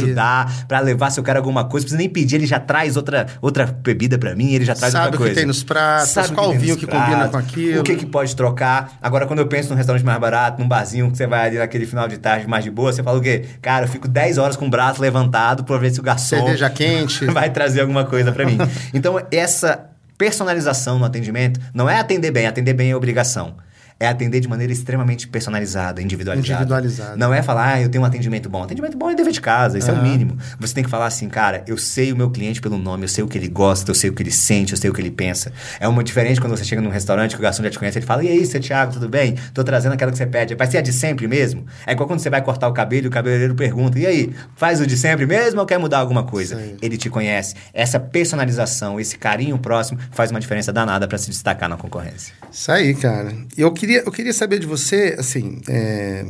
para 0.67 0.81
levar 0.81 1.11
se 1.11 1.21
eu 1.21 1.25
quero 1.25 1.39
alguma 1.39 1.65
coisa. 1.65 1.85
Não 1.85 1.89
precisa 1.89 1.99
nem 1.99 2.09
pedir, 2.09 2.37
ele 2.37 2.47
já 2.47 2.59
traz 2.59 2.97
outra, 2.97 3.27
outra 3.41 3.67
bebida 3.67 4.19
para 4.19 4.35
mim, 4.35 4.53
ele 4.53 4.65
já 4.65 4.75
traz 4.75 4.93
Sabe 4.93 5.07
outra 5.07 5.19
coisa. 5.19 5.35
Sabe 5.35 5.35
o 5.35 5.35
que 5.35 5.41
tem 5.41 5.47
nos 5.47 5.63
pratos, 5.63 6.09
Sabe 6.11 6.35
qual 6.35 6.53
que 6.53 6.59
vinho 6.59 6.77
que 6.77 6.87
pratos, 6.87 7.07
combina 7.07 7.29
com 7.29 7.37
aquilo. 7.37 7.81
O 7.81 7.85
que, 7.85 7.97
que 7.97 8.07
pode 8.07 8.35
trocar. 8.35 8.99
Agora, 9.01 9.27
quando 9.27 9.41
eu 9.41 9.47
penso 9.47 9.71
num 9.71 9.77
restaurante 9.77 10.05
mais 10.05 10.19
barato, 10.19 10.61
num 10.61 10.69
barzinho 10.69 11.11
que 11.11 11.17
você 11.17 11.27
vai 11.27 11.47
ali 11.47 11.59
naquele 11.59 11.87
final 11.87 12.09
de 12.09 12.19
tarde 12.19 12.47
mais 12.47 12.65
de 12.65 12.71
boa, 12.71 12.93
você 12.93 13.03
fala 13.03 13.19
o 13.19 13.23
quê? 13.23 13.45
Cara, 13.61 13.85
eu 13.85 13.89
fico 13.89 14.09
10 14.09 14.39
horas 14.39 14.57
com 14.57 14.67
o 14.67 14.71
braço 14.71 15.01
levantado 15.01 15.65
pra 15.65 15.77
ver 15.79 15.91
se 15.91 16.01
o 16.01 16.03
garçom... 16.03 16.37
Cerveja 16.37 16.71
quente. 16.71 17.25
vai 17.31 17.51
trazer 17.51 17.81
alguma 17.81 18.05
coisa 18.05 18.33
para 18.33 18.45
mim. 18.45 18.59
Então, 18.95 19.21
essa 19.31 19.91
personalização 20.17 20.99
no 20.99 21.05
atendimento 21.05 21.61
não 21.75 21.89
é 21.89 21.99
atender 21.99 22.31
bem, 22.31 22.47
atender 22.47 22.73
bem 22.73 22.91
é 22.91 22.97
obrigação 22.97 23.57
é 23.99 24.07
atender 24.07 24.41
de 24.41 24.49
maneira 24.49 24.73
extremamente 24.73 25.27
personalizada, 25.27 26.03
individualizada. 26.03 26.53
Individualizada. 26.55 27.17
Não 27.17 27.33
é 27.33 27.43
falar, 27.43 27.75
ah, 27.75 27.81
eu 27.81 27.89
tenho 27.89 28.05
um 28.05 28.07
atendimento 28.07 28.49
bom. 28.49 28.63
Atendimento 28.63 28.97
bom 28.97 29.11
é 29.11 29.15
dever 29.15 29.33
de 29.33 29.41
casa, 29.41 29.79
isso 29.79 29.91
uhum. 29.91 29.97
é 29.97 30.01
o 30.01 30.03
mínimo. 30.03 30.39
Você 30.61 30.75
tem 30.75 30.85
que 30.85 30.91
falar 30.91 31.07
assim, 31.07 31.29
cara, 31.29 31.65
eu 31.67 31.79
sei 31.79 32.13
o 32.13 32.17
meu 32.17 32.31
cliente 32.31 32.61
pelo 32.61 32.77
nome, 32.77 33.05
eu 33.05 33.09
sei 33.09 33.25
o 33.25 33.29
que 33.29 33.39
ele 33.39 33.49
gosta, 33.49 33.91
eu 33.91 33.95
sei 33.95 34.11
o 34.11 34.13
que 34.13 34.23
ele 34.23 34.31
sente, 34.31 34.73
eu 34.73 34.79
sei 34.79 34.91
o 34.91 34.93
que 34.93 35.01
ele 35.01 35.11
pensa. 35.11 35.51
É 35.81 35.89
uma 35.89 36.05
diferente 36.05 36.41
quando 36.41 36.57
você 36.57 36.65
chega 36.65 36.83
num 36.83 36.91
restaurante 36.91 37.33
que 37.33 37.39
o 37.39 37.43
garçom 37.43 37.63
já 37.63 37.71
te 37.71 37.79
conhece, 37.79 37.99
ele 37.99 38.07
fala, 38.07 38.23
e 38.23 38.29
aí, 38.29 38.45
seu 38.45 38.61
Thiago, 38.61 38.93
tudo 38.93 39.09
bem? 39.09 39.37
Tô 39.55 39.65
trazendo 39.65 39.93
aquela 39.93 40.13
que 40.13 40.19
você 40.19 40.27
pede. 40.27 40.55
Vai 40.55 40.67
ser 40.67 40.79
a 40.79 40.81
de 40.83 40.93
sempre 40.93 41.27
mesmo? 41.27 41.65
É 41.87 41.93
igual 41.93 42.07
quando 42.07 42.21
você 42.21 42.29
vai 42.29 42.43
cortar 42.43 42.69
o 42.69 42.73
cabelo 42.73 43.07
e 43.07 43.09
o 43.09 43.11
cabeleireiro 43.11 43.55
pergunta, 43.55 43.99
e 43.99 44.07
aí, 44.07 44.35
faz 44.57 44.81
o 44.81 44.87
de 44.87 44.97
sempre 44.97 45.25
mesmo 45.25 45.61
ou 45.61 45.67
quer 45.67 45.79
mudar 45.79 45.99
alguma 45.99 46.25
coisa? 46.25 46.61
Ele 46.83 46.99
te 46.99 47.09
conhece. 47.09 47.55
Essa 47.73 47.99
personalização, 47.99 49.01
esse 49.01 49.17
carinho 49.17 49.59
próximo 49.59 49.99
faz 50.11 50.31
uma 50.31 50.41
diferença 50.41 50.71
danada 50.71 51.09
para 51.09 51.17
se 51.17 51.31
destacar 51.31 51.69
na 51.69 51.77
concorrência. 51.79 52.35
Isso 52.53 52.71
aí, 52.71 52.95
cara. 52.95 53.33
Eu 53.57 53.73
queria, 53.87 54.03
eu 54.05 54.13
queria 54.13 54.33
saber 54.33 54.59
de 54.59 54.67
você, 54.67 55.15
assim, 55.17 55.61
é, 55.69 56.27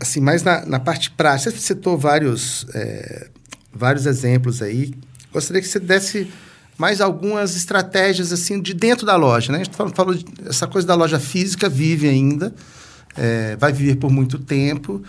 assim 0.00 0.20
mais 0.20 0.42
na, 0.42 0.66
na, 0.66 0.80
parte 0.80 1.10
prática. 1.12 1.52
Você 1.52 1.58
citou 1.58 1.96
vários, 1.96 2.66
é, 2.74 3.28
vários 3.72 4.06
exemplos 4.06 4.60
aí. 4.60 4.92
Gostaria 5.32 5.62
que 5.62 5.68
você 5.68 5.78
desse 5.78 6.30
mais 6.76 7.00
algumas 7.00 7.54
estratégias 7.54 8.32
assim 8.32 8.60
de 8.60 8.74
dentro 8.74 9.06
da 9.06 9.14
loja, 9.14 9.52
né? 9.52 9.60
A 9.60 9.64
gente 9.64 9.76
falou, 9.76 9.94
falou 9.94 10.14
de, 10.14 10.24
essa 10.44 10.66
coisa 10.66 10.84
da 10.84 10.96
loja 10.96 11.20
física 11.20 11.68
vive 11.68 12.08
ainda, 12.08 12.52
é, 13.16 13.54
vai 13.54 13.72
viver 13.72 13.94
por 13.94 14.10
muito 14.10 14.40
tempo, 14.40 15.00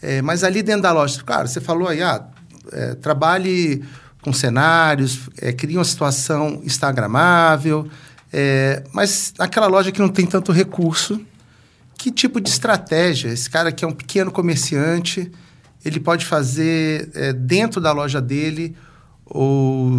é, 0.00 0.22
mas 0.22 0.44
ali 0.44 0.62
dentro 0.62 0.82
da 0.82 0.92
loja, 0.92 1.20
claro, 1.26 1.48
você 1.48 1.60
falou 1.60 1.88
aí, 1.88 2.00
ah, 2.00 2.24
é, 2.70 2.94
trabalhe 2.94 3.82
com 4.22 4.32
cenários, 4.32 5.28
é, 5.42 5.52
crie 5.52 5.76
uma 5.76 5.84
situação 5.84 6.62
instagramável, 6.64 7.88
é, 8.32 8.82
mas 8.92 9.32
naquela 9.38 9.66
loja 9.66 9.90
que 9.90 10.00
não 10.00 10.08
tem 10.08 10.26
tanto 10.26 10.52
recurso, 10.52 11.20
que 11.96 12.10
tipo 12.10 12.40
de 12.40 12.48
estratégia 12.48 13.28
esse 13.28 13.48
cara 13.50 13.72
que 13.72 13.84
é 13.84 13.88
um 13.88 13.92
pequeno 13.92 14.30
comerciante 14.30 15.30
ele 15.84 16.00
pode 16.00 16.24
fazer 16.24 17.10
é, 17.14 17.32
dentro 17.32 17.80
da 17.80 17.92
loja 17.92 18.20
dele 18.20 18.76
ou, 19.30 19.92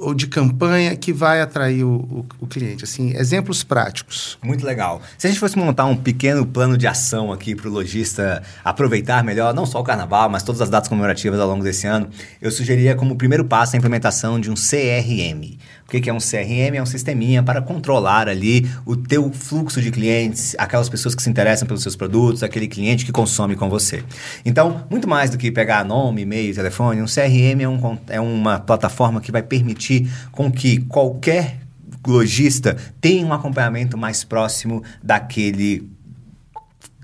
ou 0.00 0.14
de 0.14 0.26
campanha 0.26 0.96
que 0.96 1.12
vai 1.12 1.40
atrair 1.40 1.84
o, 1.84 1.94
o, 1.94 2.26
o, 2.40 2.46
cliente? 2.46 2.84
Assim, 2.84 3.16
exemplos 3.16 3.62
práticos. 3.62 4.36
Muito 4.42 4.66
legal. 4.66 5.00
Se 5.16 5.26
a 5.26 5.30
gente 5.30 5.38
fosse 5.38 5.56
montar 5.56 5.84
um 5.86 5.96
pequeno 5.96 6.44
plano 6.44 6.76
de 6.76 6.86
ação 6.86 7.32
aqui 7.32 7.54
para 7.54 7.68
o 7.68 7.72
lojista 7.72 8.42
aproveitar 8.64 9.22
melhor, 9.22 9.54
não 9.54 9.64
só 9.64 9.80
o 9.80 9.84
carnaval, 9.84 10.28
mas 10.28 10.42
todas 10.42 10.60
as 10.60 10.68
datas 10.68 10.88
comemorativas 10.88 11.38
ao 11.38 11.48
longo 11.48 11.62
desse 11.62 11.86
ano, 11.86 12.08
eu 12.42 12.50
sugeriria 12.50 12.96
como 12.96 13.16
primeiro 13.16 13.44
passo 13.44 13.76
a 13.76 13.78
implementação 13.78 14.40
de 14.40 14.50
um 14.50 14.54
CRM. 14.54 15.56
O 15.88 15.90
que 15.90 16.10
é 16.10 16.12
um 16.12 16.18
CRM? 16.18 16.76
É 16.76 16.82
um 16.82 16.86
sisteminha 16.86 17.42
para 17.42 17.62
controlar 17.62 18.28
ali 18.28 18.68
o 18.84 18.94
teu 18.94 19.32
fluxo 19.32 19.80
de 19.80 19.90
clientes, 19.90 20.54
aquelas 20.58 20.86
pessoas 20.86 21.14
que 21.14 21.22
se 21.22 21.30
interessam 21.30 21.66
pelos 21.66 21.80
seus 21.80 21.96
produtos, 21.96 22.42
aquele 22.42 22.68
cliente 22.68 23.06
que 23.06 23.10
consome 23.10 23.56
com 23.56 23.70
você. 23.70 24.04
Então, 24.44 24.84
muito 24.90 25.08
mais 25.08 25.30
do 25.30 25.38
que 25.38 25.50
pegar 25.50 25.86
nome, 25.86 26.20
e-mail, 26.20 26.54
telefone, 26.54 27.00
um 27.00 27.06
CRM 27.06 27.62
é, 27.62 27.66
um, 27.66 27.98
é 28.08 28.20
uma 28.20 28.60
plataforma 28.60 29.18
que 29.18 29.32
vai 29.32 29.42
permitir 29.42 30.10
com 30.30 30.52
que 30.52 30.82
qualquer 30.82 31.60
lojista 32.06 32.76
tenha 33.00 33.24
um 33.24 33.32
acompanhamento 33.32 33.96
mais 33.96 34.22
próximo 34.22 34.84
daquele 35.02 35.90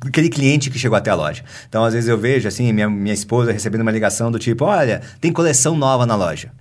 aquele 0.07 0.29
cliente 0.29 0.69
que 0.69 0.79
chegou 0.79 0.99
até 0.99 1.11
a 1.11 1.15
loja. 1.15 1.43
Então, 1.67 1.83
às 1.83 1.95
vezes 1.95 2.07
eu 2.07 2.19
vejo 2.19 2.47
assim, 2.47 2.71
minha, 2.71 2.91
minha 2.91 3.15
esposa 3.15 3.51
recebendo 3.51 3.81
uma 3.81 3.91
ligação 3.91 4.31
do 4.31 4.39
tipo, 4.39 4.67
olha, 4.67 5.01
tem 5.23 5.33
coleção 5.33 5.75
nova 5.75 6.05
na 6.05 6.15
loja. 6.15 6.53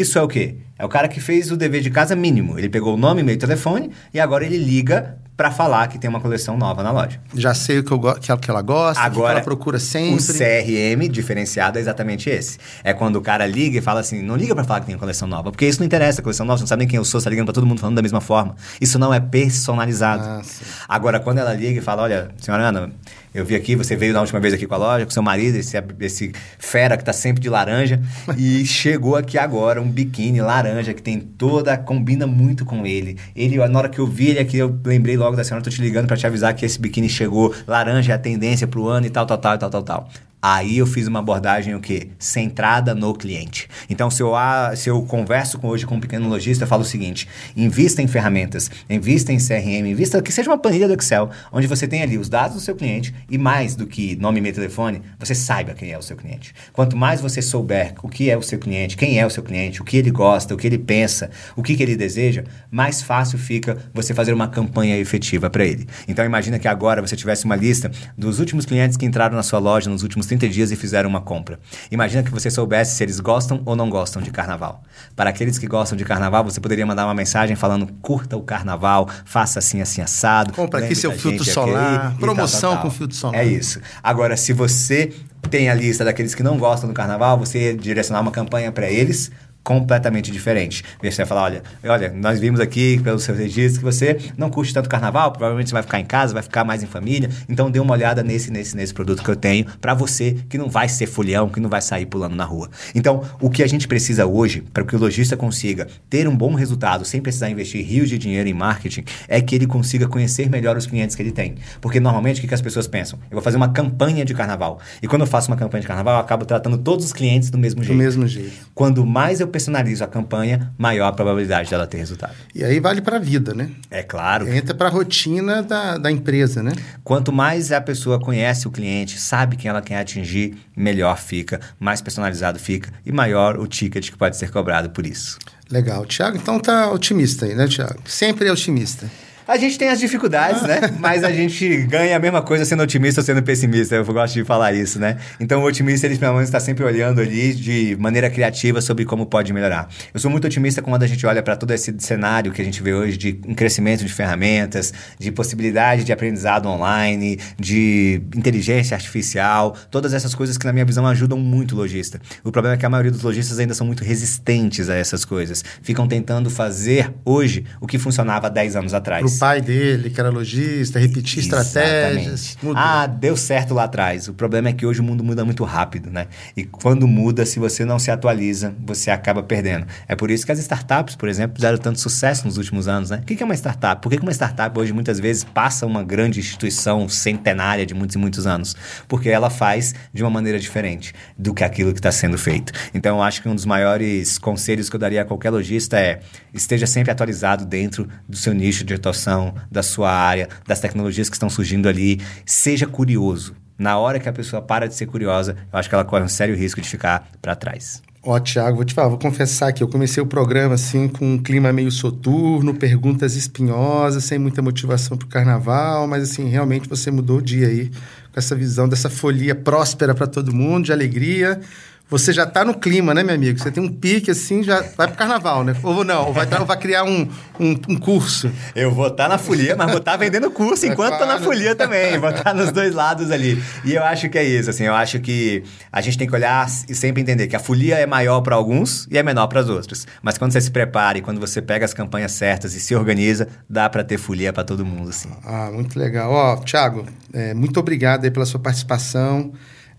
Isso 0.00 0.18
é 0.18 0.22
o 0.22 0.26
quê? 0.26 0.56
É 0.76 0.84
o 0.84 0.88
cara 0.88 1.06
que 1.06 1.20
fez 1.20 1.52
o 1.52 1.56
dever 1.56 1.80
de 1.80 1.90
casa 1.90 2.16
mínimo. 2.16 2.58
Ele 2.58 2.68
pegou 2.68 2.94
o 2.94 2.96
nome, 2.96 3.20
e-mail 3.20 3.36
e 3.36 3.38
telefone 3.38 3.90
e 4.12 4.18
agora 4.18 4.44
ele 4.44 4.58
liga 4.58 5.18
para 5.36 5.50
falar 5.50 5.88
que 5.88 5.98
tem 5.98 6.08
uma 6.08 6.20
coleção 6.20 6.56
nova 6.56 6.82
na 6.82 6.92
loja. 6.92 7.20
Já 7.34 7.54
sei 7.54 7.78
o 7.78 7.84
que, 7.84 7.92
eu 7.92 8.00
que, 8.14 8.36
que 8.36 8.50
ela 8.50 8.62
gosta, 8.62 9.02
Agora, 9.02 9.26
que 9.26 9.36
ela 9.36 9.44
procura 9.44 9.78
sempre. 9.78 10.14
O 10.14 10.26
CRM 10.26 11.08
diferenciado 11.08 11.78
é 11.78 11.80
exatamente 11.80 12.30
esse. 12.30 12.58
É 12.84 12.92
quando 12.92 13.16
o 13.16 13.20
cara 13.20 13.46
liga 13.46 13.78
e 13.78 13.80
fala 13.80 14.00
assim, 14.00 14.22
não 14.22 14.36
liga 14.36 14.54
para 14.54 14.64
falar 14.64 14.80
que 14.80 14.86
tem 14.86 14.94
uma 14.94 15.00
coleção 15.00 15.26
nova, 15.26 15.50
porque 15.50 15.66
isso 15.66 15.80
não 15.80 15.86
interessa, 15.86 16.20
a 16.20 16.24
coleção 16.24 16.46
nova, 16.46 16.58
você 16.58 16.62
não 16.62 16.68
sabe 16.68 16.80
nem 16.80 16.88
quem 16.88 16.96
eu 16.96 17.04
sou, 17.04 17.20
você 17.20 17.24
tá 17.24 17.30
ligando 17.30 17.46
para 17.46 17.54
todo 17.54 17.66
mundo 17.66 17.80
falando 17.80 17.96
da 17.96 18.02
mesma 18.02 18.20
forma. 18.20 18.54
Isso 18.80 18.98
não 18.98 19.12
é 19.12 19.18
personalizado. 19.18 20.22
Ah, 20.24 20.42
Agora, 20.88 21.18
quando 21.18 21.38
ela 21.38 21.52
liga 21.52 21.80
e 21.80 21.82
fala, 21.82 22.02
olha, 22.02 22.30
senhora 22.38 22.68
Ana, 22.68 22.92
eu 23.34 23.44
vi 23.44 23.56
aqui, 23.56 23.74
você 23.74 23.96
veio 23.96 24.12
na 24.12 24.20
última 24.20 24.38
vez 24.38 24.54
aqui 24.54 24.64
com 24.64 24.74
a 24.74 24.78
loja, 24.78 25.04
com 25.04 25.10
seu 25.10 25.22
marido, 25.22 25.56
esse, 25.56 25.76
esse 26.00 26.32
fera 26.56 26.96
que 26.96 27.04
tá 27.04 27.12
sempre 27.12 27.42
de 27.42 27.48
laranja, 27.48 28.00
e 28.38 28.64
chegou 28.64 29.16
aqui 29.16 29.36
agora 29.36 29.82
um 29.82 29.90
biquíni 29.90 30.40
laranja 30.40 30.94
que 30.94 31.02
tem 31.02 31.18
toda, 31.18 31.76
combina 31.76 32.28
muito 32.28 32.64
com 32.64 32.86
ele. 32.86 33.18
Ele, 33.34 33.56
na 33.66 33.78
hora 33.78 33.88
que 33.88 33.98
eu 33.98 34.06
vi 34.06 34.28
ele 34.28 34.38
aqui, 34.38 34.56
eu 34.56 34.78
lembrei 34.84 35.16
logo 35.16 35.36
da 35.36 35.42
senhora, 35.42 35.64
tô 35.64 35.70
te 35.70 35.82
ligando 35.82 36.06
para 36.06 36.16
te 36.16 36.26
avisar 36.26 36.54
que 36.54 36.64
esse 36.64 36.78
biquíni 36.78 37.08
chegou, 37.08 37.52
laranja 37.66 38.12
é 38.12 38.14
a 38.14 38.18
tendência 38.18 38.68
pro 38.68 38.86
ano 38.86 39.06
e 39.06 39.10
tal, 39.10 39.26
tal, 39.26 39.38
tal, 39.38 39.58
tal, 39.58 39.70
tal, 39.70 39.82
tal. 39.82 40.08
Aí 40.46 40.76
eu 40.76 40.86
fiz 40.86 41.06
uma 41.06 41.20
abordagem 41.20 41.74
o 41.74 41.80
quê? 41.80 42.08
Centrada 42.18 42.94
no 42.94 43.14
cliente. 43.14 43.66
Então, 43.88 44.10
se 44.10 44.22
eu, 44.22 44.34
se 44.76 44.90
eu 44.90 45.00
converso 45.00 45.58
com, 45.58 45.68
hoje 45.68 45.86
com 45.86 45.94
um 45.94 46.00
pequeno 46.00 46.28
lojista, 46.28 46.64
eu 46.64 46.68
falo 46.68 46.82
o 46.82 46.84
seguinte: 46.84 47.26
invista 47.56 48.02
em 48.02 48.06
ferramentas, 48.06 48.70
invista 48.90 49.32
em 49.32 49.38
CRM, 49.38 49.86
invista 49.86 50.20
que 50.20 50.30
seja 50.30 50.50
uma 50.50 50.58
planilha 50.58 50.86
do 50.86 50.92
Excel, 50.92 51.30
onde 51.50 51.66
você 51.66 51.88
tem 51.88 52.02
ali 52.02 52.18
os 52.18 52.28
dados 52.28 52.56
do 52.56 52.60
seu 52.60 52.76
cliente 52.76 53.14
e 53.30 53.38
mais 53.38 53.74
do 53.74 53.86
que 53.86 54.16
nome, 54.16 54.38
e 54.38 54.52
telefone, 54.52 55.00
você 55.18 55.34
saiba 55.34 55.72
quem 55.72 55.92
é 55.92 55.96
o 55.96 56.02
seu 56.02 56.14
cliente. 56.14 56.54
Quanto 56.74 56.94
mais 56.94 57.22
você 57.22 57.40
souber 57.40 57.94
o 58.02 58.08
que 58.10 58.28
é 58.28 58.36
o 58.36 58.42
seu 58.42 58.58
cliente, 58.58 58.98
quem 58.98 59.18
é 59.18 59.24
o 59.24 59.30
seu 59.30 59.42
cliente, 59.42 59.80
o 59.80 59.84
que 59.84 59.96
ele 59.96 60.10
gosta, 60.10 60.52
o 60.52 60.58
que 60.58 60.66
ele 60.66 60.76
pensa, 60.76 61.30
o 61.56 61.62
que, 61.62 61.74
que 61.74 61.82
ele 61.82 61.96
deseja, 61.96 62.44
mais 62.70 63.00
fácil 63.00 63.38
fica 63.38 63.78
você 63.94 64.12
fazer 64.12 64.34
uma 64.34 64.48
campanha 64.48 64.98
efetiva 64.98 65.48
para 65.48 65.64
ele. 65.64 65.86
Então, 66.06 66.22
imagina 66.22 66.58
que 66.58 66.68
agora 66.68 67.00
você 67.00 67.16
tivesse 67.16 67.46
uma 67.46 67.56
lista 67.56 67.90
dos 68.14 68.40
últimos 68.40 68.66
clientes 68.66 68.98
que 68.98 69.06
entraram 69.06 69.34
na 69.34 69.42
sua 69.42 69.58
loja 69.58 69.88
nos 69.88 70.02
últimos 70.02 70.33
30 70.38 70.48
dias 70.48 70.70
e 70.72 70.76
fizeram 70.76 71.08
uma 71.08 71.20
compra. 71.20 71.58
Imagina 71.90 72.22
que 72.22 72.30
você 72.30 72.50
soubesse 72.50 72.96
se 72.96 73.02
eles 73.02 73.20
gostam 73.20 73.62
ou 73.64 73.76
não 73.76 73.88
gostam 73.88 74.20
de 74.20 74.30
carnaval. 74.30 74.82
Para 75.14 75.30
aqueles 75.30 75.58
que 75.58 75.66
gostam 75.66 75.96
de 75.96 76.04
carnaval, 76.04 76.44
você 76.44 76.60
poderia 76.60 76.84
mandar 76.84 77.06
uma 77.06 77.14
mensagem 77.14 77.56
falando: 77.56 77.86
curta 78.02 78.36
o 78.36 78.42
carnaval, 78.42 79.08
faça 79.24 79.58
assim, 79.58 79.80
assim, 79.80 80.02
assado. 80.02 80.52
Compra 80.52 80.84
aqui 80.84 80.94
seu 80.94 81.12
filtro 81.12 81.44
solar, 81.44 82.08
aqui, 82.08 82.18
promoção 82.18 82.60
tal, 82.60 82.70
tal, 82.70 82.82
tal. 82.82 82.82
com 82.82 82.90
filtro 82.90 83.16
solar. 83.16 83.40
É 83.40 83.44
isso. 83.44 83.80
Agora, 84.02 84.36
se 84.36 84.52
você 84.52 85.12
tem 85.50 85.68
a 85.68 85.74
lista 85.74 86.04
daqueles 86.04 86.34
que 86.34 86.42
não 86.42 86.58
gostam 86.58 86.88
do 86.88 86.94
carnaval, 86.94 87.38
você 87.38 87.74
direcionar 87.74 88.20
uma 88.20 88.30
campanha 88.30 88.72
para 88.72 88.90
eles 88.90 89.30
completamente 89.64 90.30
diferente. 90.30 90.84
Você 91.02 91.16
vai 91.16 91.26
falar, 91.26 91.42
olha, 91.44 91.62
olha, 91.84 92.12
nós 92.14 92.38
vimos 92.38 92.60
aqui 92.60 93.00
pelos 93.02 93.24
seus 93.24 93.38
registros 93.38 93.78
que 93.78 93.84
você 93.84 94.18
não 94.36 94.50
curte 94.50 94.74
tanto 94.74 94.88
carnaval, 94.88 95.32
provavelmente 95.32 95.70
você 95.70 95.72
vai 95.72 95.82
ficar 95.82 95.98
em 95.98 96.04
casa, 96.04 96.34
vai 96.34 96.42
ficar 96.42 96.64
mais 96.64 96.82
em 96.82 96.86
família, 96.86 97.30
então 97.48 97.70
dê 97.70 97.80
uma 97.80 97.94
olhada 97.94 98.22
nesse, 98.22 98.50
nesse, 98.50 98.76
nesse 98.76 98.92
produto 98.92 99.22
que 99.22 99.30
eu 99.30 99.36
tenho 99.36 99.64
para 99.80 99.94
você 99.94 100.36
que 100.48 100.58
não 100.58 100.68
vai 100.68 100.88
ser 100.88 101.06
folhão, 101.06 101.48
que 101.48 101.58
não 101.58 101.70
vai 101.70 101.80
sair 101.80 102.04
pulando 102.04 102.36
na 102.36 102.44
rua. 102.44 102.68
Então, 102.94 103.22
o 103.40 103.48
que 103.48 103.62
a 103.62 103.66
gente 103.66 103.88
precisa 103.88 104.26
hoje, 104.26 104.62
para 104.72 104.84
que 104.84 104.94
o 104.94 104.98
lojista 104.98 105.36
consiga 105.36 105.88
ter 106.10 106.28
um 106.28 106.36
bom 106.36 106.54
resultado 106.54 107.04
sem 107.04 107.22
precisar 107.22 107.48
investir 107.48 107.84
rios 107.84 108.10
de 108.10 108.18
dinheiro 108.18 108.48
em 108.48 108.54
marketing, 108.54 109.04
é 109.26 109.40
que 109.40 109.54
ele 109.54 109.66
consiga 109.66 110.06
conhecer 110.06 110.50
melhor 110.50 110.76
os 110.76 110.86
clientes 110.86 111.16
que 111.16 111.22
ele 111.22 111.32
tem. 111.32 111.54
Porque 111.80 111.98
normalmente 111.98 112.38
o 112.38 112.40
que, 112.42 112.48
que 112.48 112.54
as 112.54 112.60
pessoas 112.60 112.86
pensam? 112.86 113.18
Eu 113.30 113.36
vou 113.36 113.42
fazer 113.42 113.56
uma 113.56 113.70
campanha 113.70 114.24
de 114.24 114.34
carnaval. 114.34 114.78
E 115.02 115.08
quando 115.08 115.22
eu 115.22 115.26
faço 115.26 115.50
uma 115.50 115.56
campanha 115.56 115.80
de 115.80 115.86
carnaval, 115.86 116.14
eu 116.14 116.20
acabo 116.20 116.44
tratando 116.44 116.76
todos 116.76 117.06
os 117.06 117.12
clientes 117.12 117.48
do 117.48 117.56
mesmo 117.56 117.82
jeito. 117.82 117.96
Do 117.96 117.98
mesmo 117.98 118.26
jeito. 118.26 118.52
Quando 118.74 119.06
mais 119.06 119.40
eu 119.40 119.48
personalizo 119.54 120.02
a 120.02 120.08
campanha, 120.08 120.74
maior 120.76 121.06
a 121.06 121.12
probabilidade 121.12 121.70
dela 121.70 121.86
ter 121.86 121.98
resultado. 121.98 122.34
E 122.52 122.64
aí 122.64 122.80
vale 122.80 123.00
para 123.00 123.18
a 123.18 123.20
vida, 123.20 123.54
né? 123.54 123.70
É 123.88 124.02
claro. 124.02 124.52
Entra 124.52 124.74
para 124.74 124.88
a 124.88 124.90
rotina 124.90 125.62
da, 125.62 125.96
da 125.96 126.10
empresa, 126.10 126.60
né? 126.60 126.72
Quanto 127.04 127.32
mais 127.32 127.70
a 127.70 127.80
pessoa 127.80 128.18
conhece 128.18 128.66
o 128.66 128.70
cliente, 128.72 129.16
sabe 129.20 129.54
quem 129.54 129.68
ela 129.68 129.80
quer 129.80 130.00
atingir, 130.00 130.56
melhor 130.76 131.16
fica, 131.18 131.60
mais 131.78 132.02
personalizado 132.02 132.58
fica 132.58 132.90
e 133.06 133.12
maior 133.12 133.56
o 133.56 133.68
ticket 133.68 134.10
que 134.10 134.16
pode 134.16 134.36
ser 134.36 134.50
cobrado 134.50 134.90
por 134.90 135.06
isso. 135.06 135.38
Legal. 135.70 136.04
Tiago, 136.04 136.36
então 136.36 136.58
tá 136.58 136.90
otimista 136.90 137.46
aí, 137.46 137.54
né, 137.54 137.68
Tiago? 137.68 138.00
Sempre 138.06 138.48
é 138.48 138.52
otimista. 138.52 139.08
A 139.46 139.58
gente 139.58 139.78
tem 139.78 139.90
as 139.90 140.00
dificuldades, 140.00 140.62
né? 140.62 140.80
Mas 140.98 141.22
a 141.22 141.30
gente 141.30 141.76
ganha 141.82 142.16
a 142.16 142.18
mesma 142.18 142.40
coisa 142.40 142.64
sendo 142.64 142.82
otimista 142.82 143.20
ou 143.20 143.24
sendo 143.24 143.42
pessimista. 143.42 143.94
Eu 143.94 144.04
gosto 144.06 144.32
de 144.32 144.42
falar 144.42 144.72
isso, 144.72 144.98
né? 144.98 145.18
Então 145.38 145.62
o 145.62 145.66
otimista, 145.66 146.06
ele 146.06 146.16
pelo 146.16 146.32
menos 146.32 146.48
está 146.48 146.58
sempre 146.58 146.82
olhando 146.82 147.20
ali 147.20 147.52
de 147.52 147.94
maneira 148.00 148.30
criativa 148.30 148.80
sobre 148.80 149.04
como 149.04 149.26
pode 149.26 149.52
melhorar. 149.52 149.86
Eu 150.14 150.18
sou 150.18 150.30
muito 150.30 150.46
otimista 150.46 150.80
quando 150.80 151.02
a 151.02 151.06
gente 151.06 151.26
olha 151.26 151.42
para 151.42 151.56
todo 151.56 151.72
esse 151.72 151.94
cenário 151.98 152.52
que 152.52 152.62
a 152.62 152.64
gente 152.64 152.82
vê 152.82 152.94
hoje 152.94 153.18
de 153.18 153.38
um 153.46 153.54
crescimento 153.54 154.02
de 154.02 154.10
ferramentas, 154.10 154.94
de 155.18 155.30
possibilidade 155.30 156.04
de 156.04 156.12
aprendizado 156.12 156.66
online, 156.66 157.38
de 157.60 158.22
inteligência 158.34 158.94
artificial, 158.94 159.76
todas 159.90 160.14
essas 160.14 160.34
coisas 160.34 160.56
que 160.56 160.64
na 160.64 160.72
minha 160.72 160.86
visão 160.86 161.06
ajudam 161.06 161.38
muito 161.38 161.72
o 161.72 161.76
lojista. 161.76 162.18
O 162.42 162.50
problema 162.50 162.76
é 162.76 162.78
que 162.78 162.86
a 162.86 162.90
maioria 162.90 163.12
dos 163.12 163.22
lojistas 163.22 163.58
ainda 163.58 163.74
são 163.74 163.86
muito 163.86 164.02
resistentes 164.04 164.88
a 164.88 164.94
essas 164.94 165.22
coisas. 165.22 165.62
Ficam 165.82 166.08
tentando 166.08 166.48
fazer 166.48 167.12
hoje 167.26 167.66
o 167.78 167.86
que 167.86 167.98
funcionava 167.98 168.48
10 168.48 168.76
anos 168.76 168.94
atrás 168.94 169.33
pai 169.38 169.60
dele, 169.60 170.10
que 170.10 170.20
era 170.20 170.30
lojista, 170.30 170.98
repetir 170.98 171.40
estratégias. 171.40 172.56
Mudou. 172.62 172.82
Ah, 172.82 173.06
deu 173.06 173.36
certo 173.36 173.74
lá 173.74 173.84
atrás. 173.84 174.28
O 174.28 174.34
problema 174.34 174.68
é 174.68 174.72
que 174.72 174.86
hoje 174.86 175.00
o 175.00 175.04
mundo 175.04 175.22
muda 175.22 175.44
muito 175.44 175.64
rápido, 175.64 176.10
né? 176.10 176.26
E 176.56 176.64
quando 176.64 177.06
muda, 177.06 177.44
se 177.44 177.58
você 177.58 177.84
não 177.84 177.98
se 177.98 178.10
atualiza, 178.10 178.74
você 178.84 179.10
acaba 179.10 179.42
perdendo. 179.42 179.86
É 180.08 180.14
por 180.14 180.30
isso 180.30 180.46
que 180.46 180.52
as 180.52 180.58
startups, 180.58 181.16
por 181.16 181.28
exemplo, 181.28 181.56
fizeram 181.56 181.78
tanto 181.78 182.00
sucesso 182.00 182.46
nos 182.46 182.56
últimos 182.56 182.88
anos, 182.88 183.10
né? 183.10 183.18
O 183.18 183.22
que 183.22 183.42
é 183.42 183.44
uma 183.44 183.54
startup? 183.54 184.00
Por 184.00 184.10
que 184.10 184.18
uma 184.18 184.32
startup 184.32 184.78
hoje 184.78 184.92
muitas 184.92 185.18
vezes 185.18 185.44
passa 185.44 185.86
uma 185.86 186.02
grande 186.02 186.40
instituição 186.40 187.08
centenária 187.08 187.84
de 187.84 187.94
muitos 187.94 188.16
e 188.16 188.18
muitos 188.18 188.46
anos? 188.46 188.76
Porque 189.08 189.28
ela 189.28 189.50
faz 189.50 189.94
de 190.12 190.22
uma 190.22 190.30
maneira 190.30 190.58
diferente 190.58 191.12
do 191.36 191.52
que 191.52 191.64
aquilo 191.64 191.92
que 191.92 191.98
está 191.98 192.12
sendo 192.12 192.38
feito. 192.38 192.72
Então, 192.92 193.16
eu 193.16 193.22
acho 193.22 193.42
que 193.42 193.48
um 193.48 193.54
dos 193.54 193.64
maiores 193.64 194.38
conselhos 194.38 194.88
que 194.88 194.96
eu 194.96 195.00
daria 195.00 195.22
a 195.22 195.24
qualquer 195.24 195.50
lojista 195.50 195.98
é 195.98 196.20
esteja 196.52 196.86
sempre 196.86 197.10
atualizado 197.10 197.64
dentro 197.64 198.08
do 198.28 198.36
seu 198.36 198.52
nicho 198.52 198.84
de 198.84 198.94
atuação 198.94 199.23
da 199.70 199.82
sua 199.82 200.10
área, 200.10 200.48
das 200.66 200.80
tecnologias 200.80 201.28
que 201.28 201.36
estão 201.36 201.50
surgindo 201.50 201.88
ali. 201.88 202.20
Seja 202.44 202.86
curioso. 202.86 203.54
Na 203.76 203.98
hora 203.98 204.20
que 204.20 204.28
a 204.28 204.32
pessoa 204.32 204.62
para 204.62 204.86
de 204.86 204.94
ser 204.94 205.06
curiosa, 205.06 205.56
eu 205.72 205.78
acho 205.78 205.88
que 205.88 205.94
ela 205.94 206.04
corre 206.04 206.22
um 206.22 206.28
sério 206.28 206.54
risco 206.54 206.80
de 206.80 206.88
ficar 206.88 207.28
para 207.42 207.56
trás. 207.56 208.02
Ó, 208.26 208.38
Tiago, 208.38 208.76
vou 208.76 208.84
te 208.86 208.94
falar, 208.94 209.08
vou 209.08 209.18
confessar 209.18 209.70
que 209.72 209.82
eu 209.82 209.88
comecei 209.88 210.22
o 210.22 210.26
programa 210.26 210.76
assim 210.76 211.08
com 211.08 211.34
um 211.34 211.38
clima 211.38 211.70
meio 211.74 211.90
soturno, 211.90 212.72
perguntas 212.72 213.36
espinhosas, 213.36 214.24
sem 214.24 214.38
muita 214.38 214.62
motivação 214.62 215.18
para 215.18 215.26
o 215.26 215.28
carnaval, 215.28 216.06
mas 216.06 216.22
assim, 216.22 216.48
realmente 216.48 216.88
você 216.88 217.10
mudou 217.10 217.38
o 217.38 217.42
dia 217.42 217.66
aí 217.66 217.90
com 218.32 218.38
essa 218.40 218.56
visão 218.56 218.88
dessa 218.88 219.10
folia 219.10 219.54
próspera 219.54 220.14
para 220.14 220.26
todo 220.26 220.54
mundo, 220.54 220.86
de 220.86 220.92
alegria 220.92 221.60
você 222.08 222.32
já 222.32 222.44
está 222.44 222.64
no 222.64 222.74
clima, 222.74 223.14
né, 223.14 223.22
meu 223.22 223.34
amigo? 223.34 223.58
Você 223.58 223.70
tem 223.70 223.82
um 223.82 223.88
pique 223.88 224.30
assim, 224.30 224.62
já 224.62 224.82
vai 224.96 225.08
pro 225.08 225.16
carnaval, 225.16 225.64
né? 225.64 225.74
Ou 225.82 226.04
não, 226.04 226.26
ou 226.26 226.32
vai, 226.32 226.46
tá, 226.46 226.60
ou 226.60 226.66
vai 226.66 226.76
criar 226.76 227.02
um, 227.02 227.28
um, 227.58 227.70
um, 227.88 227.96
curso. 227.96 228.50
Eu 228.74 228.92
vou 228.92 229.08
estar 229.08 229.24
tá 229.24 229.28
na 229.28 229.38
folia, 229.38 229.74
mas 229.74 229.88
vou 229.88 229.98
estar 229.98 230.12
tá 230.12 230.16
vendendo 230.18 230.50
curso 230.50 230.86
enquanto 230.86 231.14
estou 231.14 231.26
na 231.26 231.40
folia 231.40 231.74
também. 231.74 232.18
Vou 232.18 232.28
estar 232.28 232.44
tá 232.44 232.54
nos 232.54 232.70
dois 232.70 232.94
lados 232.94 233.30
ali. 233.30 233.60
E 233.84 233.94
eu 233.94 234.02
acho 234.04 234.28
que 234.28 234.36
é 234.36 234.44
isso, 234.44 234.68
assim, 234.68 234.84
eu 234.84 234.94
acho 234.94 235.18
que 235.18 235.62
a 235.90 236.00
gente 236.02 236.18
tem 236.18 236.28
que 236.28 236.34
olhar 236.34 236.68
e 236.88 236.94
sempre 236.94 237.22
entender 237.22 237.46
que 237.46 237.56
a 237.56 237.60
folia 237.60 237.96
é 237.96 238.06
maior 238.06 238.42
para 238.42 238.54
alguns 238.54 239.08
e 239.10 239.16
é 239.16 239.22
menor 239.22 239.46
para 239.46 239.62
os 239.62 239.70
outros. 239.70 240.06
Mas 240.22 240.36
quando 240.36 240.52
você 240.52 240.60
se 240.60 240.70
prepara 240.70 241.16
e 241.16 241.22
quando 241.22 241.40
você 241.40 241.62
pega 241.62 241.86
as 241.86 241.94
campanhas 241.94 242.32
certas 242.32 242.74
e 242.74 242.80
se 242.80 242.94
organiza, 242.94 243.48
dá 243.68 243.88
para 243.88 244.04
ter 244.04 244.18
folia 244.18 244.52
para 244.52 244.62
todo 244.62 244.84
mundo, 244.84 245.08
assim. 245.08 245.30
Ah, 245.42 245.70
muito 245.72 245.98
legal. 245.98 246.30
Ó, 246.30 246.56
Thiago, 246.58 247.06
é, 247.32 247.54
muito 247.54 247.80
obrigado 247.80 248.24
aí 248.24 248.30
pela 248.30 248.44
sua 248.44 248.60
participação. 248.60 249.52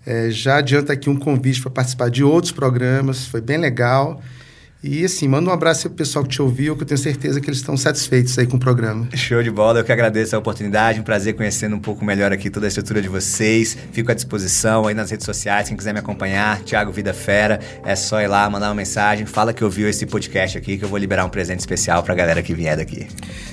É, 0.06 0.30
já 0.30 0.58
adianta 0.58 0.94
aqui 0.94 1.10
um 1.10 1.15
convite 1.15 1.62
para 1.62 1.72
participar 1.72 2.10
de 2.10 2.24
outros 2.24 2.52
programas, 2.52 3.26
foi 3.26 3.41
bem 3.41 3.58
legal. 3.58 4.22
E 4.88 5.04
assim, 5.04 5.28
manda 5.28 5.50
um 5.50 5.54
abraço 5.54 5.89
pro 5.89 5.98
pessoal 5.98 6.24
que 6.24 6.30
te 6.30 6.39
ouviu, 6.39 6.76
que 6.76 6.84
eu 6.84 6.86
tenho 6.86 7.00
certeza 7.00 7.41
que 7.41 7.50
eles 7.50 7.58
estão 7.58 7.76
satisfeitos 7.76 8.38
aí 8.38 8.46
com 8.46 8.58
o 8.58 8.60
programa. 8.60 9.10
Show 9.15 9.41
de 9.41 9.50
bola, 9.50 9.80
eu 9.80 9.84
que 9.84 9.91
agradeço 9.91 10.36
a 10.36 10.39
oportunidade, 10.39 11.00
um 11.00 11.04
prazer 11.04 11.34
conhecendo 11.34 11.76
um 11.76 11.80
pouco 11.80 12.06
melhor 12.06 12.32
aqui 12.32 12.52
toda 12.52 12.68
a 12.68 12.70
estrutura 12.70 13.02
de 13.02 13.08
vocês. 13.08 13.76
Fico 13.91 14.12
à 14.12 14.13
disposição 14.13 14.86
aí 14.86 14.94
nas 14.94 15.10
redes 15.10 15.26
sociais, 15.26 15.70
quem 15.70 15.76
quiser 15.76 15.91
me 15.91 16.00
acompanhar, 16.02 16.62
Thiago 16.62 16.91
Vida 16.91 17.15
Fera, 17.15 17.60
é 17.84 17.96
só 17.96 18.22
ir 18.22 18.28
lá, 18.28 18.48
mandar 18.48 18.68
uma 18.68 18.76
mensagem, 18.76 19.26
fala 19.26 19.54
que 19.54 19.63
ouviu 19.63 19.89
esse 19.89 20.06
podcast 20.06 20.56
aqui, 20.56 20.78
que 20.78 20.86
eu 20.86 20.89
vou 20.89 21.00
liberar 21.00 21.26
um 21.26 21.30
presente 21.30 21.62
especial 21.62 22.04
pra 22.04 22.13
galera 22.13 22.44
que 22.44 22.54
vier 22.54 22.78
daqui. 22.78 23.08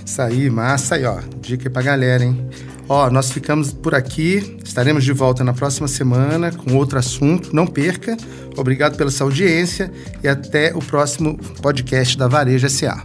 Isso 0.05 0.21
aí, 0.21 0.51
massa 0.51 0.97
aí, 0.97 1.07
ó. 1.07 1.19
Dica 1.41 1.67
aí 1.67 1.73
pra 1.73 1.81
galera, 1.81 2.25
hein? 2.25 2.47
Ó, 2.89 3.11
nós 3.11 3.31
ficamos 3.33 3.73
por 3.73 3.95
aqui. 3.95 4.57
Estaremos 4.65 5.05
de 5.05 5.13
volta 5.13 5.43
na 5.43 5.53
próxima 5.53 5.89
semana 5.89 6.53
com 6.53 6.75
outro 6.75 6.99
assunto. 6.99 7.55
Não 7.55 7.67
perca. 7.67 8.17
Obrigado 8.57 8.97
pela 8.97 9.11
sua 9.11 9.27
audiência 9.27 9.91
e 10.23 10.29
até 10.29 10.75
o 10.75 10.81
próximo 10.81 11.39
podcast 11.61 12.17
da 12.19 12.29
Varejo 12.29 12.69
SA. 12.69 13.03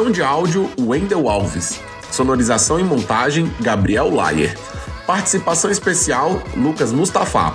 Captação 0.00 0.10
de 0.10 0.22
áudio 0.22 0.70
Wendel 0.80 1.28
Alves. 1.28 1.78
Sonorização 2.10 2.80
e 2.80 2.82
montagem 2.82 3.52
Gabriel 3.60 4.08
Layer. 4.08 4.56
Participação 5.06 5.70
especial 5.70 6.42
Lucas 6.56 6.90
Mustafa. 6.90 7.54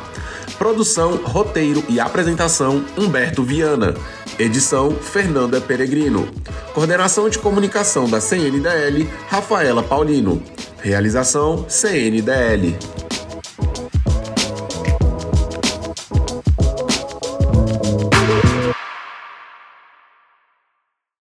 Produção, 0.55 1.15
roteiro 1.23 1.83
e 1.89 1.99
apresentação 1.99 2.85
Humberto 2.95 3.41
Viana. 3.41 3.95
Edição 4.37 4.91
Fernanda 4.91 5.59
Peregrino. 5.59 6.29
Coordenação 6.71 7.29
de 7.29 7.39
comunicação 7.39 8.07
da 8.07 8.21
CNDL 8.21 9.09
Rafaela 9.27 9.81
Paulino. 9.81 10.39
Realização 10.83 11.65
CNDL. 11.67 12.77